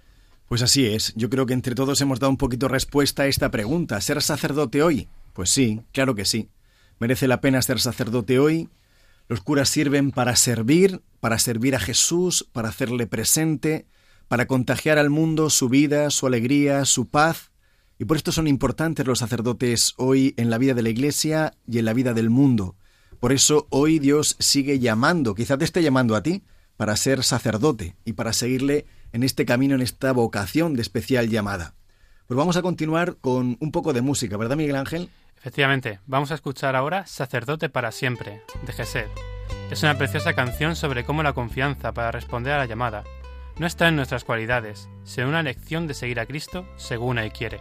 Pues 0.49 0.62
así 0.62 0.87
es, 0.87 1.12
yo 1.16 1.29
creo 1.29 1.45
que 1.45 1.55
entre 1.55 1.75
todos 1.75 2.01
hemos 2.01 2.21
dado 2.21 2.31
un 2.31 2.37
poquito 2.37 2.69
respuesta 2.69 3.25
a 3.25 3.27
esta 3.27 3.51
pregunta. 3.51 4.01
¿Ser 4.01 4.23
sacerdote 4.23 4.83
hoy? 4.83 5.09
Pues 5.33 5.51
sí, 5.51 5.81
claro 5.92 6.14
que 6.14 6.25
sí. 6.25 6.49
¿Merece 6.99 7.29
la 7.29 7.41
pena 7.43 7.61
ser 7.61 7.79
sacerdote 7.79 8.39
hoy? 8.39 8.71
Los 9.29 9.41
curas 9.41 9.69
sirven 9.69 10.13
para 10.13 10.35
servir, 10.35 11.03
para 11.21 11.39
servir 11.39 11.75
a 11.75 11.81
Jesús, 11.81 12.49
para 12.53 12.71
hacerle 12.71 13.07
presente, 13.07 13.87
para 14.29 14.47
contagiar 14.47 14.99
al 14.99 15.11
mundo 15.11 15.51
su 15.51 15.69
vida, 15.69 16.11
su 16.11 16.27
alegría, 16.27 16.85
su 16.87 17.07
paz. 17.09 17.51
Y 17.99 18.07
por 18.07 18.17
esto 18.17 18.33
son 18.33 18.47
importantes 18.47 19.07
los 19.07 19.19
sacerdotes 19.19 19.93
hoy 19.99 20.33
en 20.39 20.49
la 20.49 20.59
vida 20.59 20.73
de 20.73 20.83
la 20.83 20.89
Iglesia 20.89 21.55
y 21.67 21.79
en 21.79 21.85
la 21.85 21.93
vida 21.93 22.15
del 22.15 22.31
mundo. 22.31 22.77
Por 23.21 23.33
eso 23.33 23.67
hoy 23.71 23.99
Dios 23.99 24.37
sigue 24.39 24.79
llamando, 24.79 25.35
quizá 25.35 25.59
te 25.59 25.65
esté 25.65 25.83
llamando 25.83 26.17
a 26.17 26.23
ti, 26.23 26.45
para 26.77 26.97
ser 26.97 27.23
sacerdote 27.25 27.97
y 28.05 28.15
para 28.15 28.33
seguirle 28.33 28.87
en 29.13 29.23
este 29.23 29.45
camino, 29.45 29.75
en 29.75 29.83
esta 29.83 30.13
vocación 30.13 30.75
de 30.75 30.83
especial 30.83 31.29
llamada. 31.29 31.75
Pues 32.27 32.37
vamos 32.37 32.57
a 32.57 32.63
continuar 32.63 33.17
con 33.17 33.57
un 33.61 33.71
poco 33.71 33.93
de 33.93 34.03
música, 34.03 34.37
¿verdad 34.37 34.57
Miguel 34.57 34.77
Ángel? 34.77 35.11
Efectivamente, 35.47 36.01
vamos 36.09 36.33
a 36.33 36.35
escuchar 36.35 36.75
ahora 36.75 37.07
Sacerdote 37.07 37.69
para 37.69 37.93
siempre, 37.93 38.43
de 38.63 38.73
Gesed. 38.73 39.07
Es 39.71 39.85
una 39.85 39.97
preciosa 39.97 40.33
canción 40.33 40.75
sobre 40.75 41.05
cómo 41.05 41.23
la 41.23 41.35
confianza 41.35 41.93
para 41.93 42.11
responder 42.11 42.53
a 42.55 42.59
la 42.59 42.67
llamada 42.67 43.05
no 43.57 43.65
está 43.65 43.87
en 43.87 43.95
nuestras 43.95 44.25
cualidades, 44.25 44.89
sino 45.05 45.27
en 45.27 45.29
una 45.29 45.45
lección 45.45 45.87
de 45.87 45.95
seguir 45.95 46.19
a 46.19 46.27
Cristo 46.27 46.67
según 46.75 47.19
Él 47.19 47.33
quiere. 47.33 47.61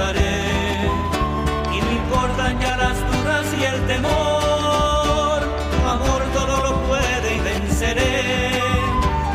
Y 0.00 1.80
no 1.80 1.90
importan 1.90 2.60
ya 2.60 2.76
las 2.76 2.96
dudas 3.10 3.46
y 3.58 3.64
el 3.64 3.84
temor. 3.88 5.40
Tu 5.72 5.88
amor 5.88 6.22
todo 6.32 6.62
lo 6.62 6.72
puede 6.86 7.34
y 7.34 7.40
venceré. 7.40 8.60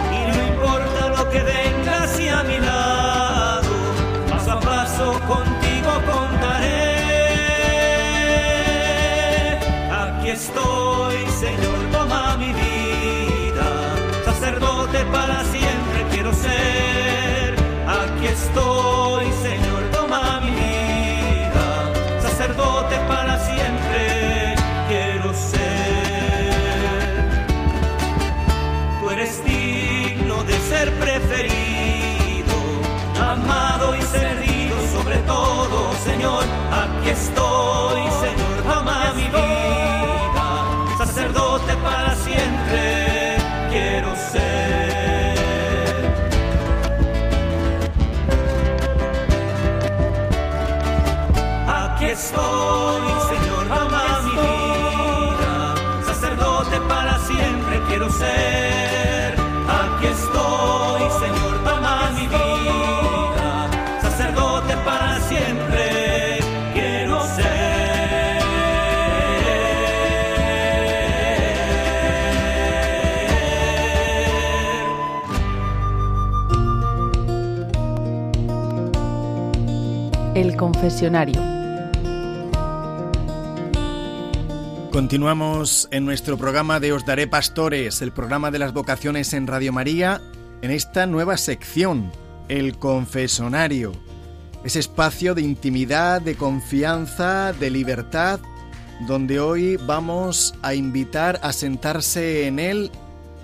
Y 0.10 0.20
no 0.30 0.36
importa 0.48 1.10
lo 1.10 1.30
que 1.32 1.42
venga 1.44 2.04
hacia 2.04 2.44
mi 2.44 2.60
lado. 2.60 3.70
Paso 4.30 4.52
a 4.54 4.60
paso 4.62 5.12
contigo 5.28 5.92
contaré. 6.10 6.80
Aquí 9.92 10.30
estoy, 10.30 11.18
Señor, 11.42 11.80
toma 11.92 12.38
mi 12.38 12.54
vida. 12.54 13.68
Sacerdote 14.24 15.00
para 15.12 15.44
siempre 15.44 16.06
quiero 16.10 16.32
ser. 16.34 17.56
Aquí 17.86 18.28
estoy, 18.28 19.26
Señor, 19.42 19.73
Aquí 37.04 37.12
estoy, 37.12 37.83
confesionario. 80.64 81.42
Continuamos 84.94 85.90
en 85.92 86.06
nuestro 86.06 86.38
programa 86.38 86.80
de 86.80 86.94
Os 86.94 87.06
Daré 87.06 87.28
Pastores, 87.28 88.02
el 88.02 88.14
programa 88.14 88.50
de 88.50 88.60
las 88.60 88.72
vocaciones 88.72 89.34
en 89.34 89.46
Radio 89.46 89.74
María, 89.74 90.22
en 90.62 90.72
esta 90.72 91.06
nueva 91.06 91.36
sección, 91.36 92.14
el 92.48 92.78
confesonario. 92.78 93.92
Ese 94.64 94.80
espacio 94.80 95.36
de 95.36 95.42
intimidad, 95.42 96.22
de 96.22 96.36
confianza, 96.36 97.52
de 97.52 97.70
libertad, 97.70 98.40
donde 99.06 99.42
hoy 99.42 99.76
vamos 99.86 100.56
a 100.62 100.76
invitar 100.76 101.42
a 101.44 101.52
sentarse 101.52 102.48
en 102.48 102.60
él 102.60 102.90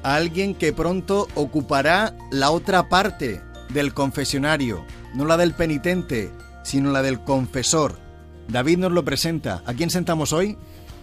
a 0.03 0.15
alguien 0.15 0.55
que 0.55 0.71
pronto 0.71 1.27
ocupará 1.35 2.15
la 2.31 2.51
otra 2.51 2.87
parte 2.87 3.41
del 3.73 3.93
confesionario, 3.93 4.85
no 5.13 5.25
la 5.25 5.35
del 5.35 5.53
penitente, 5.53 6.31
sino 6.69 6.91
la 6.91 7.01
del 7.01 7.19
confesor. 7.21 7.93
David 8.47 8.77
nos 8.77 8.91
lo 8.91 9.03
presenta. 9.03 9.63
¿A 9.65 9.73
quién 9.73 9.89
sentamos 9.89 10.33
hoy? 10.33 10.55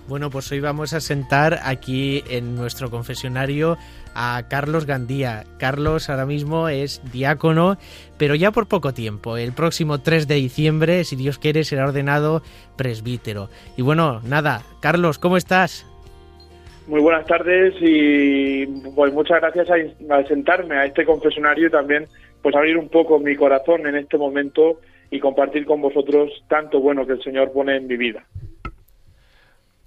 Bueno, 0.07 0.31
pues 0.31 0.53
hoy 0.53 0.61
vamos 0.61 0.93
a 0.93 1.01
sentar 1.01 1.59
aquí 1.65 2.23
en 2.31 2.55
nuestro 2.55 2.89
confesionario 2.89 3.77
a 4.15 4.45
Carlos 4.49 4.87
Gandía. 4.87 5.43
Carlos 5.59 6.09
ahora 6.09 6.25
mismo 6.25 6.69
es 6.69 7.03
diácono, 7.13 7.79
pero 8.17 8.37
ya 8.37 8.53
por 8.53 8.69
poco 8.69 8.95
tiempo. 8.95 9.37
El 9.37 9.53
próximo 9.53 10.01
3 10.01 10.29
de 10.29 10.37
diciembre, 10.37 11.03
si 11.03 11.17
Dios 11.17 11.41
quiere, 11.41 11.65
será 11.65 11.87
ordenado 11.87 12.43
presbítero. 12.77 13.49
Y 13.77 13.83
bueno, 13.83 14.21
nada, 14.25 14.63
Carlos, 14.81 15.19
¿cómo 15.19 15.37
estás? 15.37 15.85
Muy 16.87 17.01
buenas 17.01 17.27
tardes 17.27 17.75
y 17.81 18.67
pues 18.95 19.13
muchas 19.13 19.41
gracias 19.41 19.67
a, 19.69 20.15
a 20.15 20.25
sentarme 20.29 20.77
a 20.77 20.85
este 20.87 21.05
confesionario 21.05 21.67
y 21.67 21.71
también 21.73 22.07
pues 22.41 22.55
abrir 22.55 22.77
un 22.77 22.89
poco 22.89 23.19
mi 23.19 23.35
corazón 23.35 23.85
en 23.89 23.97
este 23.97 24.17
momento 24.17 24.79
y 25.11 25.21
compartir 25.21 25.65
con 25.65 25.81
vosotros 25.81 26.31
tanto 26.49 26.81
bueno 26.81 27.07
que 27.07 27.13
el 27.15 27.23
Señor 27.23 27.53
pone 27.53 27.77
en 27.77 27.87
mi 27.87 27.97
vida. 27.97 28.27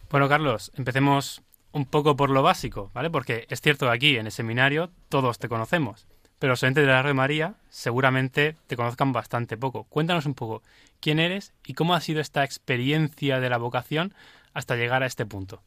Bueno, 0.09 0.27
Carlos, 0.27 0.71
empecemos 0.77 1.43
un 1.71 1.85
poco 1.85 2.15
por 2.15 2.29
lo 2.29 2.41
básico, 2.41 2.89
¿vale? 2.93 3.09
Porque 3.09 3.45
es 3.49 3.61
cierto 3.61 3.85
que 3.85 3.91
aquí 3.91 4.17
en 4.17 4.25
el 4.25 4.31
seminario 4.31 4.89
todos 5.09 5.37
te 5.37 5.47
conocemos, 5.47 6.07
pero 6.39 6.51
los 6.51 6.63
oyentes 6.63 6.85
de 6.85 6.91
la 6.91 7.03
Red 7.03 7.13
María 7.13 7.55
seguramente 7.69 8.55
te 8.67 8.75
conozcan 8.75 9.13
bastante 9.13 9.57
poco. 9.57 9.85
Cuéntanos 9.89 10.25
un 10.25 10.33
poco 10.33 10.63
quién 10.99 11.19
eres 11.19 11.53
y 11.67 11.73
cómo 11.73 11.93
ha 11.93 11.99
sido 11.99 12.21
esta 12.21 12.43
experiencia 12.43 13.39
de 13.39 13.49
la 13.49 13.57
vocación 13.57 14.13
hasta 14.53 14.75
llegar 14.75 15.03
a 15.03 15.05
este 15.05 15.25
punto. 15.25 15.61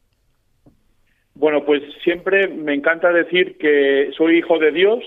Bueno, 1.35 1.63
pues 1.65 1.81
siempre 2.03 2.47
me 2.47 2.73
encanta 2.73 3.11
decir 3.11 3.57
que 3.57 4.11
soy 4.15 4.37
hijo 4.37 4.59
de 4.59 4.71
Dios, 4.71 4.99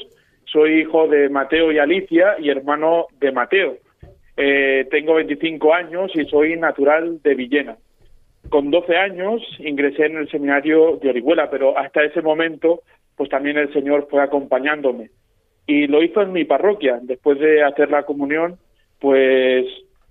soy 0.46 0.80
hijo 0.80 1.06
de 1.08 1.28
Mateo 1.28 1.70
y 1.70 1.78
Alicia 1.78 2.36
y 2.38 2.48
hermano 2.48 3.06
de 3.20 3.32
Mateo. 3.32 3.76
Eh, 4.36 4.86
tengo 4.90 5.14
25 5.14 5.72
años 5.72 6.10
y 6.14 6.24
soy 6.26 6.56
natural 6.56 7.20
de 7.22 7.34
Villena. 7.34 7.76
Con 8.48 8.70
12 8.70 8.96
años 8.96 9.42
ingresé 9.58 10.06
en 10.06 10.18
el 10.18 10.30
seminario 10.30 10.98
de 11.02 11.08
Orihuela, 11.08 11.50
pero 11.50 11.76
hasta 11.76 12.04
ese 12.04 12.22
momento 12.22 12.82
pues 13.16 13.30
también 13.30 13.56
el 13.56 13.72
Señor 13.72 14.08
fue 14.10 14.22
acompañándome. 14.22 15.10
Y 15.66 15.86
lo 15.86 16.02
hizo 16.02 16.22
en 16.22 16.32
mi 16.32 16.44
parroquia. 16.44 16.98
Después 17.02 17.38
de 17.40 17.64
hacer 17.64 17.90
la 17.90 18.04
comunión, 18.04 18.58
pues 19.00 19.64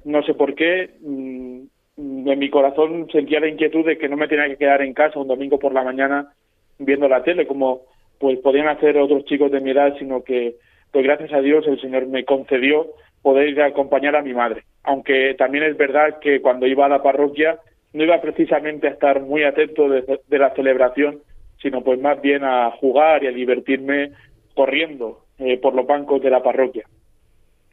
no 0.03 0.23
sé 0.23 0.33
por 0.33 0.55
qué, 0.55 0.89
mmm, 1.01 1.61
en 1.97 2.39
mi 2.39 2.49
corazón 2.49 3.07
sentía 3.11 3.39
la 3.39 3.47
inquietud 3.47 3.85
de 3.85 3.97
que 3.97 4.09
no 4.09 4.17
me 4.17 4.27
tenía 4.27 4.47
que 4.47 4.57
quedar 4.57 4.81
en 4.81 4.93
casa 4.93 5.19
un 5.19 5.27
domingo 5.27 5.59
por 5.59 5.73
la 5.73 5.83
mañana 5.83 6.33
viendo 6.77 7.07
la 7.07 7.23
tele, 7.23 7.47
como 7.47 7.83
pues 8.19 8.39
podían 8.39 8.67
hacer 8.67 8.97
otros 8.97 9.23
chicos 9.25 9.51
de 9.51 9.61
mi 9.61 9.71
edad, 9.71 9.95
sino 9.97 10.23
que 10.23 10.55
pues 10.91 11.03
gracias 11.03 11.33
a 11.33 11.41
Dios 11.41 11.65
el 11.67 11.79
Señor 11.79 12.07
me 12.07 12.25
concedió 12.25 12.87
poder 13.21 13.49
ir 13.49 13.61
acompañar 13.61 14.15
a 14.15 14.21
mi 14.21 14.33
madre. 14.33 14.63
Aunque 14.83 15.33
también 15.37 15.63
es 15.63 15.77
verdad 15.77 16.19
que 16.19 16.41
cuando 16.41 16.67
iba 16.67 16.85
a 16.85 16.89
la 16.89 17.01
parroquia 17.01 17.59
no 17.93 18.03
iba 18.03 18.21
precisamente 18.21 18.87
a 18.87 18.91
estar 18.91 19.21
muy 19.21 19.43
atento 19.43 19.89
de, 19.89 20.19
de 20.27 20.37
la 20.37 20.53
celebración, 20.53 21.19
sino 21.61 21.81
pues 21.81 21.99
más 21.99 22.21
bien 22.21 22.43
a 22.43 22.71
jugar 22.71 23.23
y 23.23 23.27
a 23.27 23.31
divertirme 23.31 24.11
corriendo 24.53 25.25
eh, 25.37 25.57
por 25.57 25.75
los 25.75 25.85
bancos 25.85 26.21
de 26.21 26.29
la 26.29 26.43
parroquia. 26.43 26.85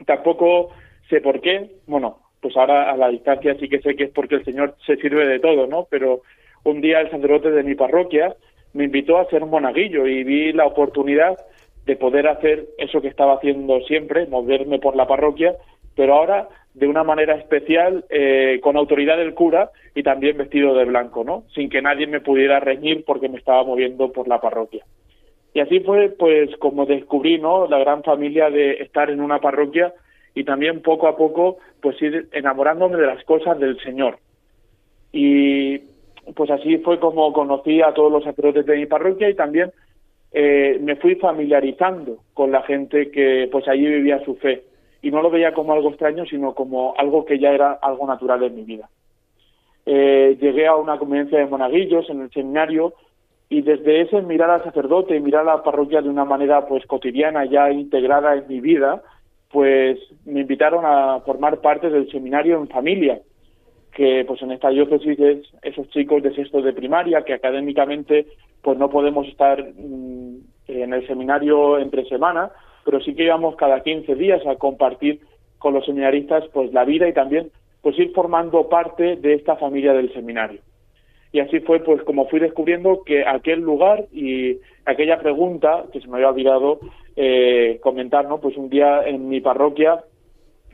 Tampoco 0.07 0.71
sé 1.09 1.21
por 1.21 1.41
qué, 1.41 1.71
bueno, 1.87 2.19
pues 2.41 2.57
ahora 2.57 2.91
a 2.91 2.97
la 2.97 3.09
distancia 3.09 3.55
sí 3.55 3.69
que 3.69 3.81
sé 3.81 3.95
que 3.95 4.05
es 4.05 4.11
porque 4.11 4.35
el 4.35 4.45
Señor 4.45 4.75
se 4.85 4.97
sirve 4.97 5.27
de 5.27 5.39
todo, 5.39 5.67
¿no? 5.67 5.87
Pero 5.89 6.23
un 6.65 6.81
día 6.81 7.01
el 7.01 7.11
sacerdote 7.11 7.51
de 7.51 7.63
mi 7.63 7.75
parroquia 7.75 8.35
me 8.73 8.85
invitó 8.85 9.19
a 9.19 9.23
hacer 9.23 9.43
un 9.43 9.51
monaguillo 9.51 10.07
y 10.07 10.25
vi 10.25 10.53
la 10.53 10.67
oportunidad 10.67 11.37
de 11.87 11.97
poder 11.97 12.29
hacer 12.29 12.67
eso 12.79 13.01
que 13.01 13.09
estaba 13.09 13.35
haciendo 13.35 13.81
siempre, 13.83 14.27
moverme 14.27 14.79
por 14.79 14.97
la 14.97 15.07
parroquia, 15.07 15.57
pero 15.97 16.15
ahora 16.15 16.49
de 16.75 16.87
una 16.87 17.05
manera 17.05 17.35
especial, 17.35 18.05
eh, 18.09 18.59
con 18.63 18.77
autoridad 18.77 19.19
del 19.19 19.35
cura 19.35 19.71
y 19.95 20.03
también 20.03 20.39
vestido 20.39 20.75
de 20.75 20.87
blanco, 20.87 21.23
¿no? 21.23 21.45
Sin 21.55 21.69
que 21.69 21.83
nadie 21.83 22.07
me 22.07 22.21
pudiera 22.21 22.61
reñir 22.61 23.05
porque 23.05 23.29
me 23.29 23.39
estaba 23.39 23.63
moviendo 23.63 24.11
por 24.11 24.27
la 24.27 24.41
parroquia. 24.41 24.85
Y 25.55 25.61
así 25.61 25.81
fue, 25.81 26.09
pues, 26.09 26.57
como 26.57 26.87
descubrí, 26.87 27.39
¿no? 27.39 27.67
La 27.67 27.79
gran 27.79 28.03
familia 28.03 28.49
de 28.49 28.75
estar 28.83 29.11
en 29.11 29.21
una 29.21 29.39
parroquia 29.39 29.93
y 30.35 30.45
también 30.45 30.81
poco 30.81 31.09
a 31.09 31.17
poco, 31.17 31.59
pues, 31.83 32.01
ir 32.01 32.29
enamorándome 32.33 32.97
de 32.97 33.07
las 33.07 33.23
cosas 33.25 33.59
del 33.59 33.79
Señor. 33.81 34.19
Y, 35.13 35.79
pues, 36.35 36.51
así 36.51 36.79
fue 36.79 36.99
como 36.99 37.35
conocí 37.35 37.83
a 37.83 37.93
todos 37.93 38.11
los 38.11 38.25
sacerdotes 38.25 38.65
de 38.65 38.77
mi 38.77 38.87
parroquia 38.87 39.29
y 39.29 39.35
también 39.35 39.73
eh, 40.33 40.79
me 40.81 40.97
fui 40.97 41.17
familiarizando 41.17 42.19
con 42.35 42.51
la 42.51 42.63
gente 42.63 43.11
que, 43.11 43.49
pues, 43.53 43.69
allí 43.69 43.87
vivía 43.87 44.25
su 44.25 44.37
fe 44.37 44.65
y 45.03 45.11
no 45.11 45.21
lo 45.21 45.31
veía 45.31 45.53
como 45.53 45.73
algo 45.73 45.91
extraño, 45.91 46.25
sino 46.27 46.55
como 46.55 46.95
algo 46.97 47.25
que 47.25 47.39
ya 47.39 47.51
era 47.51 47.73
algo 47.73 48.07
natural 48.07 48.43
en 48.45 48.55
mi 48.55 48.63
vida. 48.63 48.89
Eh, 49.85 50.39
llegué 50.41 50.67
a 50.67 50.77
una 50.77 50.97
convivencia 50.97 51.39
de 51.39 51.47
monaguillos 51.47 52.09
en 52.09 52.23
el 52.23 52.31
seminario 52.31 52.95
y 53.49 53.63
desde 53.63 54.03
ese 54.03 54.23
mirar 54.23 54.49
al 54.49 54.65
sacerdote 54.65 55.17
y 55.17 55.21
mirar 55.21 55.43
a 55.43 55.57
la 55.57 55.63
parroquia 55.63 56.01
de 56.01 56.09
una 56.09 56.25
manera 56.25 56.67
pues 56.67 56.87
cotidiana 56.87 57.45
ya 57.45 57.71
integrada 57.71 58.35
en 58.35 58.47
mi 58.49 58.61
vida, 58.61 59.03
pues 59.51 59.99
me 60.25 60.41
invitaron 60.41 60.85
a 60.87 61.21
formar 61.21 61.61
parte 61.61 61.91
del 61.91 62.11
seminario 62.11 62.57
en 62.57 62.69
familia, 62.69 63.21
que 63.95 64.25
pues 64.27 64.41
en 64.43 64.53
esta 64.53 64.71
diócesis 64.71 65.19
es 65.19 65.39
esos 65.63 65.89
chicos 65.91 66.23
de 66.23 66.35
sexto 66.35 66.63
de 66.63 66.73
primaria 66.73 67.23
que 67.23 67.35
académicamente 67.35 68.27
pues 68.63 68.79
no 68.79 68.89
podemos 68.89 69.27
estar 69.29 69.63
mmm, 69.63 70.37
en 70.69 70.95
el 70.95 71.07
seminario 71.07 71.79
entre 71.79 72.05
semana, 72.07 72.51
pero 72.85 73.01
sí 73.01 73.15
que 73.15 73.25
íbamos 73.25 73.57
cada 73.57 73.83
15 73.83 74.15
días 74.15 74.47
a 74.47 74.57
compartir 74.57 75.21
con 75.59 75.75
los 75.75 75.85
seminaristas 75.85 76.45
pues 76.53 76.73
la 76.73 76.85
vida 76.85 77.09
y 77.09 77.13
también 77.13 77.51
pues 77.83 77.99
ir 77.99 78.13
formando 78.13 78.69
parte 78.69 79.17
de 79.17 79.35
esta 79.35 79.57
familia 79.57 79.93
del 79.93 80.13
seminario. 80.13 80.61
Y 81.33 81.41
así 81.41 81.61
fue 81.61 81.81
pues 81.81 82.03
como 82.03 82.29
fui 82.29 82.41
descubriendo 82.41 83.03
que 83.05 83.27
aquel 83.27 83.61
lugar 83.61 84.07
y 84.13 84.59
aquella 84.85 85.19
pregunta 85.19 85.85
que 85.93 86.01
se 86.01 86.09
me 86.09 86.17
había 86.17 86.31
olvidado 86.31 86.81
eh, 87.17 87.79
comentar, 87.83 88.27
¿no? 88.29 88.41
Pues 88.41 88.57
un 88.57 88.69
día 88.69 89.03
en 89.07 89.29
mi 89.29 89.41
parroquia 89.41 90.03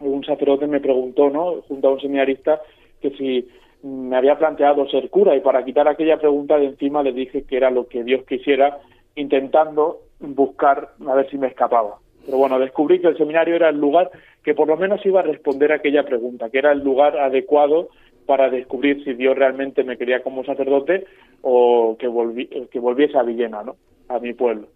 un 0.01 0.25
sacerdote 0.25 0.67
me 0.67 0.81
preguntó, 0.81 1.31
¿no? 1.31 1.63
Junto 1.63 1.89
a 1.89 1.93
un 1.93 2.01
seminarista 2.01 2.61
que 3.01 3.11
si 3.11 3.49
me 3.83 4.17
había 4.17 4.39
planteado 4.39 4.89
ser 4.89 5.09
cura 5.11 5.37
y 5.37 5.41
para 5.41 5.65
quitar 5.65 5.87
aquella 5.89 6.19
pregunta 6.19 6.59
de 6.59 6.67
encima 6.67 7.03
le 7.03 7.13
dije 7.13 7.45
que 7.45 7.57
era 7.57 7.71
lo 7.71 7.87
que 7.87 8.03
Dios 8.03 8.25
quisiera, 8.27 8.79
intentando 9.15 10.01
buscar 10.21 10.91
a 11.07 11.15
ver 11.15 11.31
si 11.31 11.39
me 11.39 11.47
escapaba. 11.47 11.99
Pero 12.25 12.39
bueno, 12.39 12.59
descubrí 12.59 13.01
que 13.01 13.09
el 13.09 13.17
seminario 13.17 13.55
era 13.55 13.69
el 13.69 13.79
lugar 13.79 14.11
que 14.43 14.55
por 14.55 14.69
lo 14.69 14.77
menos 14.77 15.05
iba 15.07 15.21
a 15.21 15.25
responder 15.25 15.73
aquella 15.73 16.05
pregunta, 16.05 16.51
que 16.51 16.59
era 16.59 16.73
el 16.73 16.81
lugar 16.81 17.19
adecuado 17.19 17.89
para 18.27 18.51
descubrir 18.51 19.03
si 19.05 19.15
Dios 19.15 19.37
realmente 19.37 19.85
me 19.85 19.97
quería 19.97 20.23
como 20.23 20.45
sacerdote 20.45 21.07
o 21.41 21.97
que, 21.99 22.09
volví, 22.09 22.47
que 22.47 22.81
volviese 22.81 23.17
a 23.17 23.23
Villena, 23.23 23.63
¿no? 23.63 23.77
A 24.09 24.19
mi 24.19 24.35
pueblo. 24.35 24.69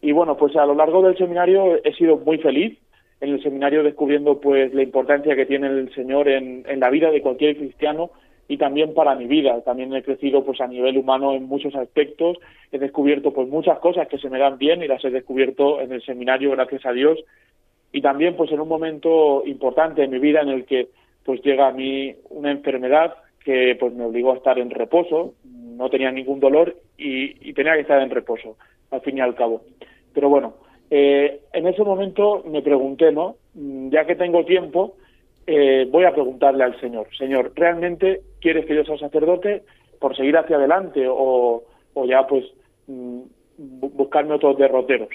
Y 0.00 0.12
bueno, 0.12 0.36
pues 0.36 0.54
a 0.56 0.66
lo 0.66 0.74
largo 0.74 1.02
del 1.02 1.16
seminario 1.16 1.80
he 1.82 1.92
sido 1.94 2.18
muy 2.18 2.38
feliz 2.38 2.78
en 3.24 3.34
el 3.34 3.42
seminario 3.42 3.82
descubriendo 3.82 4.40
pues 4.40 4.72
la 4.74 4.82
importancia 4.82 5.34
que 5.34 5.46
tiene 5.46 5.66
el 5.66 5.92
Señor 5.94 6.28
en, 6.28 6.64
en 6.68 6.80
la 6.80 6.90
vida 6.90 7.10
de 7.10 7.22
cualquier 7.22 7.56
cristiano 7.56 8.10
y 8.48 8.58
también 8.58 8.94
para 8.94 9.14
mi 9.14 9.26
vida. 9.26 9.60
También 9.62 9.94
he 9.94 10.02
crecido 10.02 10.44
pues 10.44 10.60
a 10.60 10.66
nivel 10.66 10.98
humano 10.98 11.32
en 11.32 11.44
muchos 11.44 11.74
aspectos, 11.74 12.38
he 12.70 12.78
descubierto 12.78 13.32
pues 13.32 13.48
muchas 13.48 13.78
cosas 13.78 14.08
que 14.08 14.18
se 14.18 14.30
me 14.30 14.38
dan 14.38 14.58
bien 14.58 14.82
y 14.82 14.88
las 14.88 15.04
he 15.04 15.10
descubierto 15.10 15.80
en 15.80 15.92
el 15.92 16.02
seminario 16.02 16.50
gracias 16.52 16.84
a 16.86 16.92
Dios 16.92 17.18
y 17.92 18.00
también 18.00 18.36
pues 18.36 18.50
en 18.50 18.60
un 18.60 18.68
momento 18.68 19.42
importante 19.46 20.02
en 20.02 20.10
mi 20.10 20.18
vida 20.18 20.40
en 20.40 20.48
el 20.48 20.64
que 20.64 20.88
pues 21.24 21.40
llega 21.42 21.68
a 21.68 21.72
mí 21.72 22.14
una 22.28 22.50
enfermedad 22.50 23.14
que 23.44 23.76
pues 23.78 23.92
me 23.94 24.04
obligó 24.04 24.32
a 24.32 24.36
estar 24.36 24.58
en 24.58 24.70
reposo, 24.70 25.34
no 25.44 25.88
tenía 25.90 26.10
ningún 26.10 26.40
dolor 26.40 26.76
y, 26.98 27.52
tenía 27.52 27.74
que 27.74 27.80
estar 27.80 28.00
en 28.00 28.10
reposo, 28.10 28.56
al 28.90 29.00
fin 29.02 29.18
y 29.18 29.20
al 29.20 29.34
cabo. 29.34 29.62
Pero 30.12 30.28
bueno, 30.28 30.54
eh, 30.96 31.40
en 31.52 31.66
ese 31.66 31.82
momento 31.82 32.44
me 32.46 32.62
pregunté, 32.62 33.10
¿no? 33.10 33.34
Mm, 33.54 33.88
ya 33.88 34.04
que 34.06 34.14
tengo 34.14 34.44
tiempo, 34.44 34.94
eh, 35.44 35.88
voy 35.90 36.04
a 36.04 36.12
preguntarle 36.12 36.62
al 36.62 36.78
Señor, 36.78 37.08
Señor, 37.18 37.50
¿realmente 37.56 38.20
quieres 38.40 38.64
que 38.64 38.76
yo 38.76 38.84
sea 38.84 38.96
sacerdote 38.98 39.64
por 39.98 40.16
seguir 40.16 40.36
hacia 40.36 40.54
adelante 40.54 41.04
o, 41.08 41.64
o 41.94 42.06
ya 42.06 42.28
pues 42.28 42.44
mm, 42.86 43.22
buscarme 43.58 44.34
otros 44.34 44.56
derroteros? 44.56 45.08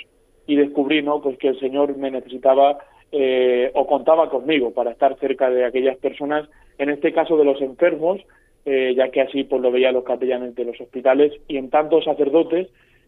Y 0.48 0.58
descubrí, 0.58 1.02
¿no? 1.02 1.22
Pues 1.22 1.38
que 1.38 1.48
el 1.48 1.60
Señor 1.62 1.96
me 1.96 2.12
necesitaba 2.12 2.80
eh, 3.14 3.72
o 3.74 3.88
contaba 3.88 4.30
conmigo 4.30 4.74
para 4.74 4.92
estar 4.92 5.18
cerca 5.18 5.50
de 5.50 5.64
aquellas 5.64 5.96
personas, 5.96 6.50
en 6.78 6.90
este 6.90 7.14
caso 7.14 7.38
de 7.38 7.46
los 7.46 7.62
enfermos, 7.62 8.20
eh, 8.66 8.96
ya 8.98 9.12
que 9.12 9.22
así 9.22 9.46
pues 9.46 9.62
lo 9.62 9.72
veía 9.72 9.94
los 9.94 10.04
capellanes 10.04 10.56
de 10.56 10.66
los 10.66 10.82
hospitales 10.82 11.32
y 11.48 11.56
en 11.56 11.70
tantos 11.70 12.04
sacerdotes 12.04 12.68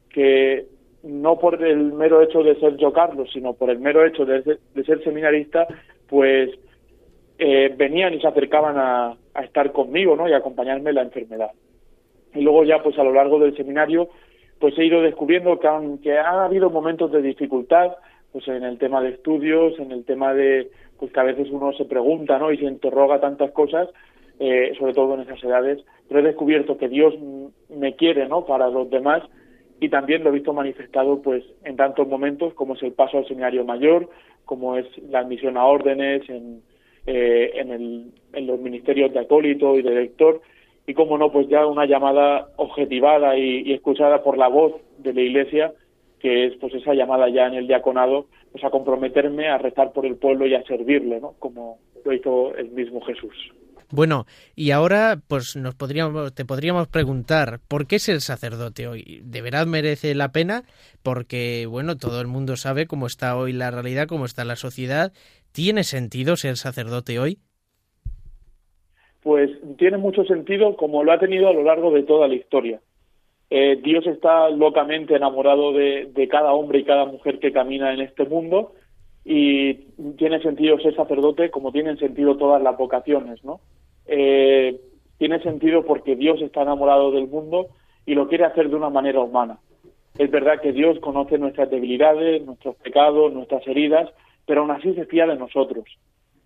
que 0.09 0.67
no 1.03 1.39
por 1.39 1.63
el 1.63 1.93
mero 1.93 2.21
hecho 2.21 2.43
de 2.43 2.55
ser 2.59 2.77
yo 2.77 2.93
Carlos, 2.93 3.29
sino 3.33 3.53
por 3.53 3.69
el 3.69 3.79
mero 3.79 4.05
hecho 4.05 4.25
de, 4.25 4.43
ser 4.85 5.03
seminarista, 5.03 5.67
pues 6.07 6.51
eh, 7.37 7.73
venían 7.75 8.13
y 8.13 8.21
se 8.21 8.27
acercaban 8.27 8.77
a, 8.77 9.17
estar 9.43 9.71
conmigo, 9.71 10.15
¿no? 10.15 10.27
Y 10.27 10.33
acompañarme 10.33 10.89
en 10.89 10.95
la 10.95 11.01
enfermedad. 11.03 11.51
Y 12.33 12.41
luego 12.41 12.63
ya, 12.63 12.83
pues 12.83 12.97
a 12.99 13.03
lo 13.03 13.13
largo 13.13 13.39
del 13.39 13.55
seminario, 13.55 14.09
pues 14.59 14.77
he 14.77 14.85
ido 14.85 15.01
descubriendo 15.01 15.57
que 15.57 15.67
aunque 15.67 16.17
ha 16.17 16.43
habido 16.43 16.69
momentos 16.69 17.11
de 17.11 17.21
dificultad, 17.21 17.93
pues 18.31 18.47
en 18.47 18.63
el 18.63 18.77
tema 18.77 19.01
de 19.01 19.09
estudios, 19.09 19.79
en 19.79 19.91
el 19.91 20.05
tema 20.05 20.33
de, 20.33 20.69
pues 20.99 21.11
que 21.11 21.19
a 21.19 21.23
veces 21.23 21.49
uno 21.49 21.73
se 21.73 21.85
pregunta, 21.85 22.37
¿no? 22.37 22.51
Y 22.51 22.57
se 22.57 22.65
interroga 22.65 23.19
tantas 23.19 23.51
cosas, 23.51 23.89
eh, 24.39 24.73
sobre 24.77 24.93
todo 24.93 25.15
en 25.15 25.21
esas 25.21 25.43
edades, 25.43 25.83
pero 26.07 26.19
he 26.19 26.23
descubierto 26.23 26.77
que 26.77 26.89
Dios 26.89 27.15
me 27.69 27.95
quiere, 27.95 28.27
¿no? 28.27 28.45
Para 28.45 28.69
los 28.69 28.89
demás 28.89 29.23
y 29.81 29.89
también 29.89 30.23
lo 30.23 30.29
he 30.29 30.33
visto 30.33 30.53
manifestado, 30.53 31.21
pues, 31.21 31.43
en 31.65 31.75
tantos 31.75 32.07
momentos 32.07 32.53
como 32.53 32.75
es 32.75 32.83
el 32.83 32.93
paso 32.93 33.17
al 33.17 33.27
seminario 33.27 33.65
mayor, 33.65 34.07
como 34.45 34.77
es 34.77 34.85
la 35.09 35.19
admisión 35.19 35.57
a 35.57 35.65
órdenes 35.65 36.29
en, 36.29 36.61
eh, 37.07 37.51
en, 37.55 37.71
el, 37.71 38.11
en 38.31 38.47
los 38.47 38.61
ministerios 38.61 39.11
de 39.11 39.19
acólito 39.19 39.77
y 39.77 39.81
de 39.81 39.89
lector, 39.89 40.41
y 40.85 40.93
como 40.93 41.17
no, 41.17 41.31
pues 41.31 41.49
ya 41.49 41.65
una 41.65 41.85
llamada 41.85 42.49
objetivada 42.57 43.35
y, 43.37 43.63
y 43.65 43.73
escuchada 43.73 44.23
por 44.23 44.37
la 44.37 44.47
voz 44.47 44.73
de 44.99 45.13
la 45.13 45.21
Iglesia 45.21 45.73
que 46.19 46.45
es 46.45 46.55
pues 46.57 46.73
esa 46.75 46.93
llamada 46.93 47.27
ya 47.29 47.47
en 47.47 47.55
el 47.55 47.67
diaconado, 47.67 48.27
pues 48.51 48.63
a 48.63 48.69
comprometerme 48.69 49.49
a 49.49 49.57
rezar 49.57 49.91
por 49.91 50.05
el 50.05 50.17
pueblo 50.17 50.45
y 50.45 50.53
a 50.53 50.63
servirle, 50.63 51.19
¿no? 51.19 51.33
Como 51.39 51.79
lo 52.05 52.13
hizo 52.13 52.55
el 52.55 52.69
mismo 52.69 53.01
Jesús. 53.01 53.33
Bueno, 53.91 54.25
y 54.55 54.71
ahora 54.71 55.17
pues 55.27 55.55
nos 55.55 55.75
podríamos 55.75 56.33
te 56.33 56.45
podríamos 56.45 56.87
preguntar, 56.87 57.59
¿por 57.67 57.87
qué 57.87 57.99
ser 57.99 58.21
sacerdote 58.21 58.87
hoy? 58.87 59.21
¿De 59.23 59.41
verdad 59.41 59.67
merece 59.67 60.15
la 60.15 60.31
pena? 60.31 60.63
Porque 61.03 61.65
bueno, 61.69 61.97
todo 61.97 62.21
el 62.21 62.27
mundo 62.27 62.55
sabe 62.55 62.87
cómo 62.87 63.07
está 63.07 63.35
hoy 63.35 63.53
la 63.53 63.71
realidad, 63.71 64.07
cómo 64.07 64.25
está 64.25 64.45
la 64.45 64.55
sociedad. 64.55 65.11
¿Tiene 65.51 65.83
sentido 65.83 66.37
ser 66.37 66.55
sacerdote 66.55 67.19
hoy? 67.19 67.39
Pues 69.21 69.51
tiene 69.77 69.97
mucho 69.97 70.23
sentido 70.23 70.75
como 70.75 71.03
lo 71.03 71.11
ha 71.11 71.19
tenido 71.19 71.49
a 71.49 71.53
lo 71.53 71.63
largo 71.63 71.91
de 71.91 72.03
toda 72.03 72.27
la 72.27 72.35
historia. 72.35 72.79
Eh, 73.53 73.81
Dios 73.83 74.07
está 74.07 74.49
locamente 74.49 75.13
enamorado 75.13 75.73
de, 75.73 76.27
cada 76.31 76.53
hombre 76.53 76.79
y 76.79 76.85
cada 76.85 77.05
mujer 77.05 77.39
que 77.39 77.51
camina 77.51 77.93
en 77.93 77.99
este 77.99 78.23
mundo 78.23 78.71
y 79.25 79.73
tiene 80.17 80.41
sentido 80.41 80.79
ser 80.79 80.95
sacerdote 80.95 81.51
como 81.51 81.73
tienen 81.73 81.97
sentido 81.97 82.37
todas 82.37 82.61
las 82.63 82.77
vocaciones, 82.77 83.43
¿no? 83.43 83.59
Eh, 84.07 84.79
tiene 85.17 85.41
sentido 85.41 85.85
porque 85.85 86.15
Dios 86.15 86.41
está 86.41 86.63
enamorado 86.63 87.11
del 87.11 87.27
mundo 87.27 87.67
y 88.05 88.15
lo 88.15 88.27
quiere 88.27 88.45
hacer 88.45 88.69
de 88.69 88.75
una 88.75 88.89
manera 88.89 89.19
humana. 89.19 89.59
Es 90.17 90.29
verdad 90.29 90.59
que 90.61 90.71
Dios 90.71 90.99
conoce 90.99 91.37
nuestras 91.37 91.69
debilidades, 91.69 92.45
nuestros 92.45 92.75
pecados, 92.77 93.31
nuestras 93.33 93.65
heridas, 93.67 94.09
pero 94.45 94.61
aún 94.61 94.71
así 94.71 94.93
se 94.93 95.05
fía 95.05 95.25
de 95.27 95.35
nosotros. 95.35 95.85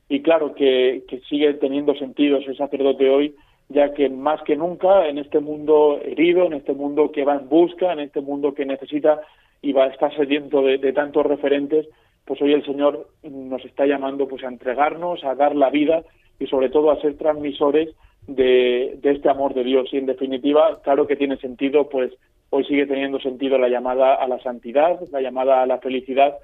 Y 0.07 0.21
claro 0.21 0.53
que, 0.53 1.03
que 1.07 1.19
sigue 1.21 1.53
teniendo 1.55 1.95
sentido 1.95 2.41
ser 2.41 2.55
sacerdote 2.57 3.09
hoy 3.09 3.35
ya 3.69 3.93
que 3.93 4.09
más 4.09 4.41
que 4.43 4.55
nunca 4.55 5.07
en 5.07 5.17
este 5.17 5.39
mundo 5.39 5.99
herido, 6.03 6.45
en 6.45 6.53
este 6.53 6.73
mundo 6.73 7.11
que 7.11 7.25
va 7.25 7.35
en 7.35 7.49
busca, 7.49 7.93
en 7.93 7.99
este 7.99 8.21
mundo 8.21 8.53
que 8.53 8.65
necesita 8.65 9.21
y 9.61 9.73
va 9.73 9.85
a 9.85 9.87
estar 9.87 10.15
sediento 10.15 10.61
de, 10.61 10.93
tantos 10.93 11.25
referentes, 11.25 11.87
pues 12.25 12.41
hoy 12.41 12.53
el 12.53 12.65
Señor 12.65 13.07
nos 13.23 13.63
está 13.65 13.85
llamando 13.85 14.27
pues 14.27 14.43
a 14.43 14.47
entregarnos, 14.47 15.23
a 15.23 15.35
dar 15.35 15.55
la 15.55 15.69
vida 15.69 16.03
y 16.39 16.47
sobre 16.47 16.69
todo 16.69 16.91
a 16.91 16.99
ser 17.01 17.17
transmisores 17.17 17.95
de, 18.27 18.97
de 19.01 19.11
este 19.11 19.29
amor 19.29 19.53
de 19.53 19.63
Dios. 19.63 19.87
Y 19.91 19.97
en 19.97 20.07
definitiva, 20.07 20.81
claro 20.83 21.07
que 21.07 21.15
tiene 21.15 21.37
sentido, 21.37 21.87
pues 21.89 22.11
hoy 22.49 22.65
sigue 22.65 22.87
teniendo 22.87 23.19
sentido 23.19 23.57
la 23.57 23.69
llamada 23.69 24.15
a 24.15 24.27
la 24.27 24.41
santidad, 24.41 24.99
la 25.11 25.21
llamada 25.21 25.61
a 25.61 25.65
la 25.65 25.79
felicidad 25.79 26.35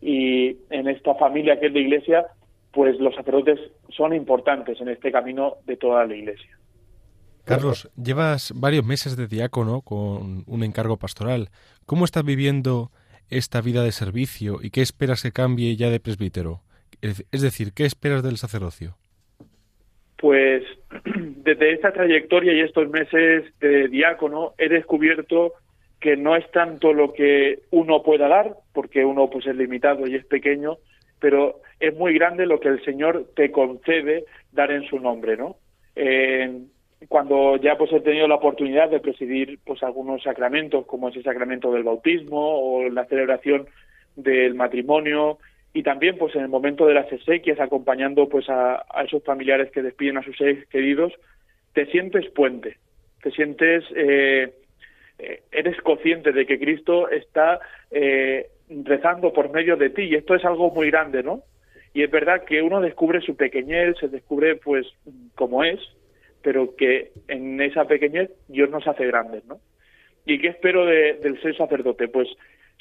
y 0.00 0.58
en 0.70 0.88
esta 0.88 1.14
familia 1.14 1.58
que 1.58 1.66
es 1.66 1.72
la 1.72 1.80
Iglesia, 1.80 2.26
pues 2.72 2.98
los 3.00 3.14
sacerdotes 3.14 3.58
son 3.88 4.14
importantes 4.14 4.80
en 4.80 4.88
este 4.88 5.10
camino 5.10 5.54
de 5.64 5.76
toda 5.76 6.04
la 6.06 6.14
Iglesia. 6.14 6.58
Carlos, 7.44 7.90
llevas 7.96 8.52
varios 8.54 8.84
meses 8.84 9.16
de 9.16 9.28
diácono 9.28 9.82
con 9.82 10.44
un 10.46 10.62
encargo 10.62 10.96
pastoral. 10.96 11.50
¿Cómo 11.86 12.04
estás 12.04 12.24
viviendo 12.24 12.90
esta 13.36 13.60
vida 13.60 13.82
de 13.82 13.92
servicio 13.92 14.58
y 14.62 14.70
qué 14.70 14.82
esperas 14.82 15.22
que 15.22 15.32
cambie 15.32 15.76
ya 15.76 15.90
de 15.90 16.00
presbítero? 16.00 16.60
Es 17.00 17.42
decir, 17.42 17.72
¿qué 17.74 17.84
esperas 17.84 18.22
del 18.22 18.36
sacerdocio? 18.36 18.96
Pues 20.16 20.64
desde 21.04 21.72
esta 21.72 21.92
trayectoria 21.92 22.52
y 22.54 22.60
estos 22.60 22.88
meses 22.88 23.44
de 23.60 23.88
diácono 23.88 24.54
he 24.58 24.68
descubierto 24.68 25.52
que 26.00 26.16
no 26.16 26.36
es 26.36 26.50
tanto 26.50 26.92
lo 26.92 27.12
que 27.12 27.60
uno 27.70 28.02
pueda 28.02 28.28
dar, 28.28 28.56
porque 28.72 29.04
uno 29.04 29.30
pues 29.30 29.46
es 29.46 29.56
limitado 29.56 30.06
y 30.06 30.14
es 30.14 30.24
pequeño, 30.26 30.76
pero 31.18 31.60
es 31.80 31.94
muy 31.96 32.14
grande 32.14 32.46
lo 32.46 32.60
que 32.60 32.68
el 32.68 32.84
Señor 32.84 33.30
te 33.34 33.50
concede 33.50 34.24
dar 34.52 34.70
en 34.70 34.84
su 34.84 34.98
nombre, 34.98 35.36
¿no? 35.36 35.56
Cuando 37.08 37.56
ya 37.56 37.76
pues 37.76 37.92
he 37.92 38.00
tenido 38.00 38.28
la 38.28 38.36
oportunidad 38.36 38.90
de 38.90 39.00
presidir 39.00 39.58
pues 39.64 39.82
algunos 39.82 40.22
sacramentos 40.22 40.86
como 40.86 41.08
es 41.08 41.16
el 41.16 41.24
sacramento 41.24 41.72
del 41.72 41.82
bautismo 41.82 42.58
o 42.58 42.88
la 42.88 43.04
celebración 43.06 43.66
del 44.16 44.54
matrimonio 44.54 45.38
y 45.72 45.82
también 45.82 46.16
pues 46.18 46.34
en 46.36 46.42
el 46.42 46.48
momento 46.48 46.86
de 46.86 46.94
las 46.94 47.10
exequias 47.12 47.60
acompañando 47.60 48.28
pues 48.28 48.48
a, 48.48 48.84
esos 49.04 49.22
familiares 49.24 49.70
que 49.72 49.82
despiden 49.82 50.18
a 50.18 50.22
sus 50.22 50.36
seres 50.36 50.66
queridos 50.68 51.12
te 51.72 51.86
sientes 51.86 52.30
puente 52.30 52.78
te 53.22 53.30
sientes 53.32 53.84
eh, 53.96 54.52
eh, 55.18 55.42
eres 55.52 55.80
consciente 55.82 56.32
de 56.32 56.44
que 56.46 56.58
Cristo 56.58 57.08
está 57.08 57.60
eh, 57.90 58.48
rezando 58.68 59.32
por 59.32 59.50
medio 59.50 59.76
de 59.76 59.90
ti. 59.90 60.02
Y 60.02 60.16
esto 60.16 60.34
es 60.34 60.44
algo 60.44 60.70
muy 60.70 60.90
grande 60.90 61.22
no 61.22 61.42
y 61.94 62.02
es 62.02 62.10
verdad 62.10 62.44
que 62.44 62.60
uno 62.60 62.80
descubre 62.80 63.20
su 63.20 63.36
pequeñez 63.36 63.96
se 63.98 64.08
descubre 64.08 64.56
pues 64.56 64.84
como 65.36 65.62
es 65.62 65.78
pero 66.44 66.76
que 66.76 67.10
en 67.26 67.60
esa 67.60 67.86
pequeñez 67.86 68.30
Dios 68.48 68.68
nos 68.68 68.86
hace 68.86 69.06
grandes, 69.06 69.44
¿no? 69.46 69.58
¿Y 70.26 70.38
qué 70.38 70.48
espero 70.48 70.84
del 70.84 71.40
ser 71.40 71.56
sacerdote? 71.56 72.06
Pues 72.08 72.28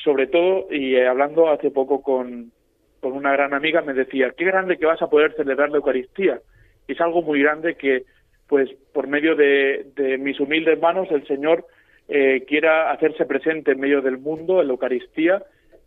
sobre 0.04 0.28
todo, 0.28 0.68
y 0.70 0.96
eh, 0.96 1.08
hablando 1.08 1.50
hace 1.50 1.72
poco 1.72 2.02
con, 2.02 2.52
con 3.00 3.14
una 3.14 3.32
gran 3.32 3.54
amiga, 3.54 3.82
me 3.82 3.94
decía, 3.94 4.34
qué 4.38 4.44
grande 4.44 4.78
que 4.78 4.86
vas 4.86 5.02
a 5.02 5.10
poder 5.10 5.34
celebrar 5.36 5.70
la 5.70 5.78
Eucaristía. 5.78 6.42
Es 6.88 7.00
algo 7.00 7.22
muy 7.22 7.42
grande 7.42 7.76
que, 7.76 8.04
pues, 8.48 8.70
por 8.94 9.08
medio 9.08 9.36
de, 9.36 10.18
mis 10.20 10.40
humildes 10.42 10.80
manos, 10.80 11.10
el 11.12 11.26
Señor 11.26 11.66
eh, 12.10 12.44
quiera 12.46 12.92
hacerse 12.92 13.26
presente 13.26 13.72
en 13.72 13.80
medio 13.80 14.02
del 14.02 14.18
mundo, 14.18 14.60
en 14.60 14.68
la 14.68 14.74
Eucaristía, 14.74 15.42